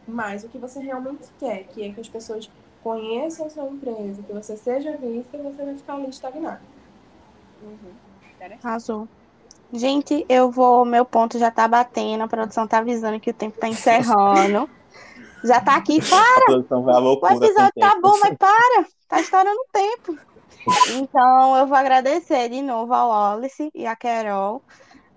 mas 0.08 0.44
o 0.44 0.50
que 0.50 0.58
você 0.58 0.80
realmente 0.80 1.28
quer, 1.40 1.66
que 1.66 1.84
é 1.84 1.92
que 1.92 2.02
as 2.02 2.10
pessoas 2.10 2.50
conheçam 2.82 3.48
a 3.48 3.50
sua 3.50 3.68
empresa, 3.68 4.24
que 4.24 4.34
você 4.34 4.58
seja 4.58 4.98
vista, 4.98 5.38
você 5.38 5.66
vai 5.66 5.78
ficar 5.78 5.94
ali 5.96 6.10
estagnado. 6.10 6.62
Uhum. 7.62 7.96
Arrasou. 8.64 9.08
Gente, 9.72 10.26
eu 10.28 10.52
vou. 10.52 10.84
Meu 10.86 11.06
ponto 11.06 11.40
já 11.40 11.52
tá 11.52 11.68
batendo, 11.68 12.24
a 12.24 12.28
produção 12.28 12.68
tá 12.68 12.80
avisando 12.80 13.20
que 13.20 13.30
o 13.30 13.34
tempo 13.34 13.58
tá 13.60 13.68
encerrando. 13.68 14.70
Já 15.44 15.60
tá 15.60 15.76
aqui, 15.76 16.00
para! 16.08 16.42
A 16.44 16.46
produção 16.46 16.84
vai 16.84 16.94
à 16.94 17.00
O 17.00 17.14
episódio 17.14 17.74
tá 17.80 17.96
tempo. 17.96 18.02
bom, 18.02 18.20
mas 18.20 18.38
para! 18.38 18.86
Tá 19.08 19.20
estourando 19.22 19.60
o 19.60 19.68
tempo. 19.72 20.20
Então, 20.86 21.58
eu 21.58 21.66
vou 21.66 21.76
agradecer 21.76 22.50
de 22.50 22.62
novo 22.62 22.94
ao 22.94 23.10
Wallace 23.10 23.72
e 23.74 23.88
à 23.88 23.96
Carol. 23.96 24.64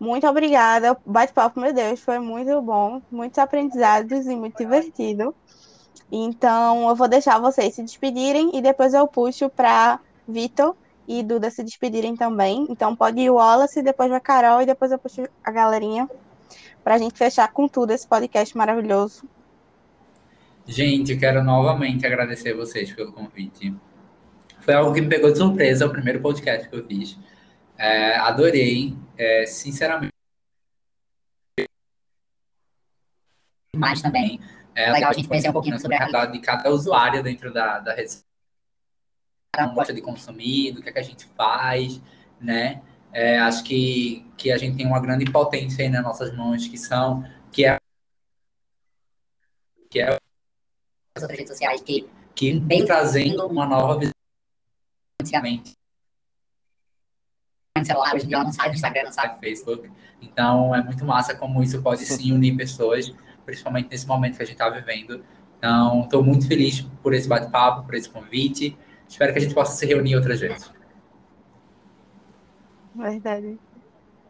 Muito 0.01 0.27
obrigada. 0.27 0.99
O 1.05 1.12
bate-papo, 1.12 1.61
meu 1.61 1.73
Deus, 1.73 2.01
foi 2.01 2.19
muito 2.19 2.61
bom. 2.62 3.03
Muitos 3.11 3.39
aprendizados 3.39 4.27
e 4.27 4.35
muito 4.35 4.57
divertido. 4.57 5.35
Então, 6.11 6.88
eu 6.88 6.94
vou 6.94 7.09
deixar 7.09 7.38
vocês 7.38 7.74
se 7.74 7.82
despedirem 7.82 8.50
e 8.55 8.62
depois 8.62 8.94
eu 8.94 9.07
puxo 9.07 9.48
para 9.48 9.98
Vitor 10.28 10.76
e 11.09 11.22
Duda 11.22 11.50
se 11.50 11.62
despedirem 11.62 12.16
também. 12.16 12.66
Então, 12.68 12.94
pode 12.94 13.20
ir 13.20 13.30
o 13.30 13.34
Wallace, 13.34 13.82
depois 13.82 14.11
vai 14.11 14.20
Carol 14.20 14.62
e 14.62 14.66
depois 14.66 14.92
eu 14.92 14.98
puxo 14.98 15.26
a 15.42 15.50
galerinha 15.50 16.09
para 16.82 16.94
a 16.94 16.98
gente 16.98 17.16
fechar 17.16 17.50
com 17.52 17.66
tudo 17.66 17.92
esse 17.92 18.07
podcast 18.07 18.57
maravilhoso. 18.57 19.24
Gente, 20.66 21.12
eu 21.12 21.18
quero 21.18 21.42
novamente 21.42 22.07
agradecer 22.07 22.55
vocês 22.55 22.92
pelo 22.92 23.12
convite. 23.12 23.74
Foi 24.61 24.72
algo 24.72 24.94
que 24.94 25.00
me 25.00 25.09
pegou 25.09 25.30
de 25.30 25.38
surpresa, 25.38 25.86
o 25.86 25.90
primeiro 25.90 26.20
podcast 26.20 26.68
que 26.68 26.74
eu 26.74 26.86
fiz. 26.86 27.18
É, 27.76 28.16
adorei, 28.16 28.96
é, 29.18 29.44
sinceramente. 29.46 30.12
Mas 33.76 34.00
também 34.00 34.40
é 34.75 34.91
legal 34.91 35.11
a 35.11 35.12
gente 35.12 35.29
conhecer 35.29 35.49
um 35.49 35.53
pouquinho 35.53 35.79
sobre 35.79 35.97
a 35.97 35.99
realidade 35.99 36.33
de 36.33 36.41
cada 36.41 36.70
usuário 36.70 37.22
dentro 37.22 37.53
da, 37.53 37.79
da 37.79 37.95
rede 37.95 38.11
social. 38.11 38.25
Gosta 39.75 39.95
de 39.95 40.01
consumir, 40.01 40.72
do 40.72 40.83
que, 40.83 40.89
é 40.89 40.93
que 40.93 40.99
a 40.99 41.03
gente 41.03 41.27
faz, 41.37 42.01
né? 42.41 42.83
É, 43.12 43.39
acho 43.39 43.62
que, 43.62 44.27
que 44.37 44.51
a 44.51 44.59
gente 44.59 44.77
tem 44.77 44.87
uma 44.87 45.01
grande 45.01 45.25
potência 45.31 45.85
aí 45.85 45.89
nas 45.89 46.03
nossas 46.03 46.35
mãos, 46.37 46.66
que 46.66 46.77
são, 46.77 47.25
que 47.53 47.64
é, 47.64 47.79
que 49.89 50.01
é 50.01 50.18
as 51.16 51.22
outras 51.22 51.39
redes 51.39 51.53
sociais 51.53 51.81
que, 51.81 52.09
que 52.35 52.59
vem 52.59 52.85
trazendo 52.85 53.47
uma 53.47 53.64
nova 53.64 53.97
visão 54.01 54.12
antigamente. 55.22 55.75
Celular, 57.85 58.14
hoje 58.14 58.25
em 58.25 58.29
dia 58.29 58.37
ela 58.37 58.45
não 58.45 58.53
sai 58.53 58.70
do 58.70 58.75
Instagram, 58.75 59.05
não 59.05 59.12
sai 59.12 59.35
do 59.35 59.39
Facebook. 59.39 59.91
Então 60.20 60.75
é 60.75 60.83
muito 60.83 61.05
massa 61.05 61.37
como 61.37 61.62
isso 61.62 61.81
pode 61.83 62.05
sim 62.05 62.33
unir 62.33 62.57
pessoas, 62.57 63.12
principalmente 63.45 63.88
nesse 63.90 64.07
momento 64.07 64.36
que 64.36 64.42
a 64.42 64.47
gente 64.47 64.55
está 64.55 64.68
vivendo. 64.68 65.24
Então, 65.59 66.03
estou 66.03 66.22
muito 66.22 66.47
feliz 66.47 66.82
por 67.03 67.14
esse 67.14 67.28
bate-papo, 67.28 67.84
por 67.84 67.95
esse 67.95 68.09
convite. 68.09 68.76
Espero 69.09 69.32
que 69.32 69.38
a 69.38 69.42
gente 69.42 69.55
possa 69.55 69.76
se 69.76 69.86
reunir 69.86 70.16
outras 70.16 70.40
vezes. 70.40 70.70
Verdade. 72.95 73.59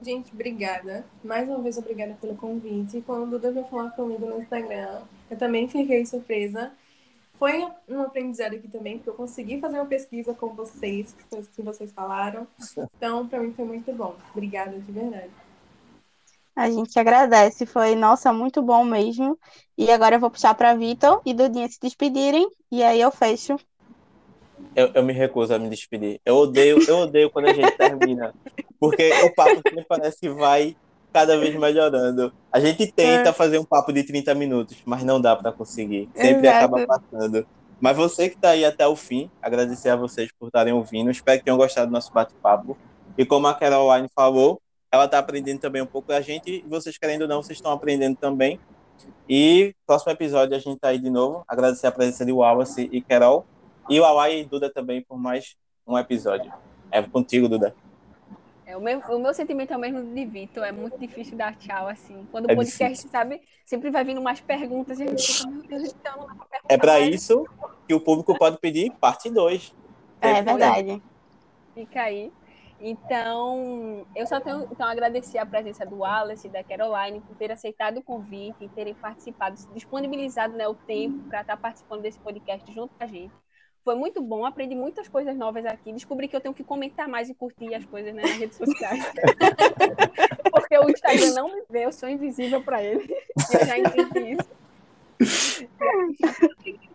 Gente, 0.00 0.32
obrigada. 0.32 1.04
Mais 1.22 1.48
uma 1.48 1.60
vez, 1.60 1.78
obrigada 1.78 2.14
pelo 2.20 2.34
convite. 2.36 3.02
Quando 3.06 3.24
o 3.24 3.30
Duda 3.30 3.50
veio 3.50 3.66
falar 3.66 3.90
comigo 3.90 4.26
no 4.26 4.38
Instagram, 4.40 5.02
eu 5.30 5.36
também 5.36 5.68
fiquei 5.68 6.04
surpresa. 6.04 6.72
Foi 7.34 7.66
um 7.88 8.02
aprendizado 8.02 8.54
aqui 8.54 8.68
também, 8.68 8.98
porque 8.98 9.10
eu 9.10 9.14
consegui 9.14 9.60
fazer 9.60 9.78
uma 9.78 9.86
pesquisa 9.86 10.34
com 10.34 10.54
vocês, 10.54 11.16
coisas 11.28 11.48
que 11.48 11.62
vocês 11.62 11.90
falaram. 11.92 12.46
Então, 12.96 13.26
para 13.26 13.40
mim 13.40 13.52
foi 13.52 13.64
muito 13.64 13.92
bom. 13.92 14.14
Obrigada, 14.32 14.78
de 14.78 14.92
verdade. 14.92 15.30
A 16.54 16.70
gente 16.70 16.98
agradece, 16.98 17.66
foi, 17.66 17.96
nossa, 17.96 18.32
muito 18.32 18.62
bom 18.62 18.84
mesmo. 18.84 19.38
E 19.76 19.90
agora 19.90 20.16
eu 20.16 20.20
vou 20.20 20.30
puxar 20.30 20.54
para 20.54 20.74
Vitor 20.74 21.20
e 21.26 21.34
Dudinha 21.34 21.68
se 21.68 21.80
despedirem, 21.80 22.48
e 22.70 22.82
aí 22.82 23.00
eu 23.00 23.10
fecho. 23.10 23.56
Eu, 24.74 24.90
eu 24.94 25.02
me 25.02 25.12
recuso 25.12 25.52
a 25.52 25.58
me 25.58 25.68
despedir. 25.68 26.20
Eu 26.24 26.36
odeio, 26.36 26.78
eu 26.86 26.98
odeio 26.98 27.30
quando 27.30 27.46
a 27.46 27.52
gente 27.52 27.72
termina. 27.76 28.32
Porque 28.78 29.10
o 29.24 29.34
papo 29.34 29.56
sempre 29.68 29.84
parece 29.88 30.20
que 30.20 30.28
vai 30.28 30.76
cada 31.12 31.36
vez 31.38 31.54
melhorando. 31.56 32.32
A 32.52 32.58
gente 32.58 32.90
tenta 32.90 33.32
fazer 33.32 33.58
um 33.58 33.64
papo 33.64 33.92
de 33.92 34.02
30 34.02 34.34
minutos, 34.34 34.76
mas 34.84 35.04
não 35.04 35.20
dá 35.20 35.36
para 35.36 35.52
conseguir. 35.52 36.08
Sempre 36.14 36.48
Exato. 36.48 36.74
acaba 36.74 36.86
passando. 36.86 37.46
Mas 37.80 37.96
você 37.96 38.28
que 38.28 38.36
está 38.36 38.50
aí 38.50 38.64
até 38.64 38.86
o 38.86 38.96
fim, 38.96 39.30
agradecer 39.42 39.90
a 39.90 39.96
vocês 39.96 40.30
por 40.38 40.46
estarem 40.46 40.72
ouvindo. 40.72 41.10
Espero 41.10 41.38
que 41.38 41.44
tenham 41.44 41.56
gostado 41.56 41.88
do 41.88 41.92
nosso 41.92 42.12
bate-papo. 42.12 42.76
E 43.16 43.24
como 43.24 43.46
a 43.46 43.54
Caroline 43.54 44.08
falou, 44.14 44.60
ela 44.94 45.04
está 45.06 45.18
aprendendo 45.18 45.60
também 45.60 45.82
um 45.82 45.86
pouco 45.86 46.08
da 46.08 46.20
gente. 46.20 46.62
E 46.64 46.68
vocês, 46.68 46.96
querendo 46.96 47.22
ou 47.22 47.28
não, 47.28 47.42
vocês 47.42 47.58
estão 47.58 47.72
aprendendo 47.72 48.16
também. 48.16 48.58
E 49.28 49.74
próximo 49.86 50.12
episódio 50.12 50.54
a 50.56 50.58
gente 50.58 50.78
tá 50.78 50.88
aí 50.88 50.98
de 50.98 51.10
novo. 51.10 51.44
Agradecer 51.48 51.86
a 51.86 51.92
presença 51.92 52.24
de 52.24 52.32
Wallace 52.32 52.88
e 52.92 53.00
Carol. 53.00 53.44
E 53.90 53.98
o 54.00 54.04
Awai 54.04 54.40
e 54.40 54.44
Duda 54.44 54.70
também 54.72 55.02
por 55.02 55.18
mais 55.18 55.56
um 55.86 55.98
episódio. 55.98 56.52
É 56.90 57.02
contigo, 57.02 57.48
Duda. 57.48 57.74
É, 58.66 58.76
o, 58.76 58.80
meu, 58.80 58.98
o 59.00 59.18
meu 59.18 59.34
sentimento 59.34 59.72
é 59.72 59.76
o 59.76 59.80
mesmo 59.80 60.14
de 60.14 60.24
Vitor. 60.24 60.64
É 60.64 60.72
muito 60.72 60.96
difícil 60.98 61.36
dar 61.36 61.54
tchau, 61.56 61.88
assim. 61.88 62.26
Quando 62.30 62.46
o 62.46 62.50
É 62.52 62.54
podcast, 62.54 62.88
difícil. 62.94 63.10
sabe, 63.10 63.42
sempre 63.66 63.90
vai 63.90 64.04
vindo 64.04 64.22
mais 64.22 64.40
perguntas 64.40 64.98
e 65.00 65.02
a 65.02 65.06
gente 65.08 65.26
fica, 65.26 65.50
meu 65.50 65.62
Deus, 65.62 65.82
então 66.00 66.16
não 66.18 66.26
dá 66.28 66.34
pra 66.34 66.46
perguntar 66.46 66.74
É 66.74 66.78
para 66.78 67.00
isso 67.00 67.44
que 67.86 67.94
o 67.94 68.00
público 68.00 68.38
pode 68.38 68.58
pedir 68.58 68.90
parte 68.92 69.28
2. 69.28 69.74
É 70.20 70.40
verdade. 70.40 71.02
Fica 71.74 72.02
aí. 72.02 72.32
Então, 72.86 74.06
eu 74.14 74.26
só 74.26 74.38
tenho 74.38 74.68
então, 74.70 74.86
agradecer 74.86 75.38
a 75.38 75.46
presença 75.46 75.86
do 75.86 76.00
Wallace 76.00 76.46
e 76.46 76.50
da 76.50 76.62
Caroline 76.62 77.18
por 77.22 77.34
ter 77.34 77.50
aceitado 77.50 77.96
o 77.96 78.02
convite 78.02 78.62
e 78.62 78.68
terem 78.68 78.92
participado, 78.94 79.56
disponibilizado 79.72 80.54
né, 80.54 80.68
o 80.68 80.74
tempo 80.74 81.26
para 81.30 81.40
estar 81.40 81.56
participando 81.56 82.02
desse 82.02 82.18
podcast 82.18 82.70
junto 82.74 82.94
com 82.94 83.02
a 83.02 83.06
gente. 83.06 83.32
Foi 83.82 83.94
muito 83.94 84.22
bom, 84.22 84.44
aprendi 84.44 84.74
muitas 84.74 85.08
coisas 85.08 85.34
novas 85.34 85.64
aqui. 85.64 85.94
Descobri 85.94 86.28
que 86.28 86.36
eu 86.36 86.42
tenho 86.42 86.52
que 86.52 86.62
comentar 86.62 87.08
mais 87.08 87.30
e 87.30 87.34
curtir 87.34 87.74
as 87.74 87.86
coisas 87.86 88.14
né, 88.14 88.20
nas 88.20 88.32
redes 88.32 88.58
sociais. 88.58 89.02
Porque 90.52 90.76
o 90.76 90.90
Instagram 90.90 91.32
não 91.32 91.54
me 91.54 91.62
vê, 91.70 91.86
eu 91.86 91.92
sou 91.92 92.06
invisível 92.06 92.62
para 92.62 92.82
ele. 92.82 93.16
Eu 93.50 93.66
já 93.66 93.78
entendi 93.78 94.36
isso. 95.20 95.74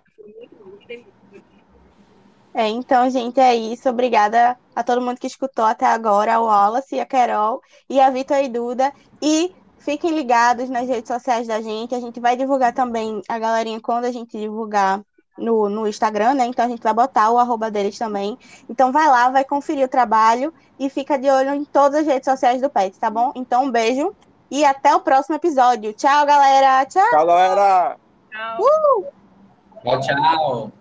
É, 2.54 2.68
então, 2.68 3.10
gente, 3.10 3.40
é 3.40 3.56
isso. 3.56 3.90
Obrigada 3.90 4.58
a 4.76 4.84
todo 4.84 5.02
mundo 5.02 5.20
que 5.20 5.28
escutou 5.28 5.66
até 5.66 5.86
agora, 5.86 6.36
ao 6.36 6.46
Wallace, 6.46 7.00
a 7.00 7.06
Carol 7.06 7.62
e 7.90 8.00
a 8.00 8.10
Vitor 8.10 8.38
e 8.38 8.50
Duda. 8.50 8.92
E 9.22 9.54
fiquem 9.78 10.12
ligados 10.12 10.70
nas 10.70 10.88
redes 10.88 11.08
sociais 11.08 11.48
da 11.48 11.62
gente. 11.62 11.96
A 11.96 12.00
gente 12.00 12.20
vai 12.20 12.36
divulgar 12.36 12.74
também 12.74 13.22
a 13.28 13.38
galerinha 13.38 13.80
quando 13.80 14.06
a 14.06 14.12
gente 14.12 14.38
divulgar 14.38 15.02
no, 15.38 15.70
no 15.70 15.88
Instagram, 15.88 16.34
né? 16.34 16.46
Então 16.46 16.66
a 16.66 16.68
gente 16.68 16.84
vai 16.84 16.94
botar 16.94 17.32
o 17.32 17.38
arroba 17.38 17.72
deles 17.72 17.98
também. 17.98 18.38
Então 18.70 18.92
vai 18.92 19.08
lá, 19.08 19.30
vai 19.30 19.46
conferir 19.46 19.86
o 19.86 19.90
trabalho 19.90 20.54
e 20.80 20.90
fica 20.90 21.18
de 21.18 21.30
olho 21.30 21.54
em 21.54 21.64
todas 21.66 22.02
as 22.02 22.08
redes 22.08 22.26
sociais 22.26 22.62
do 22.62 22.70
Pet, 22.70 22.98
tá 23.00 23.10
bom? 23.10 23.32
Então 23.36 23.66
um 23.66 23.72
beijo 23.72 24.14
e 24.52 24.66
até 24.66 24.96
o 24.96 25.00
próximo 25.00 25.36
episódio. 25.36 25.94
Tchau, 25.94 26.26
galera. 26.26 26.86
Tchau. 26.86 27.10
Tchau, 27.10 27.26
galera. 27.26 27.98
Tchau. 28.32 28.58
Uh! 28.62 29.06
Tchau, 29.84 30.00
tchau. 30.02 30.79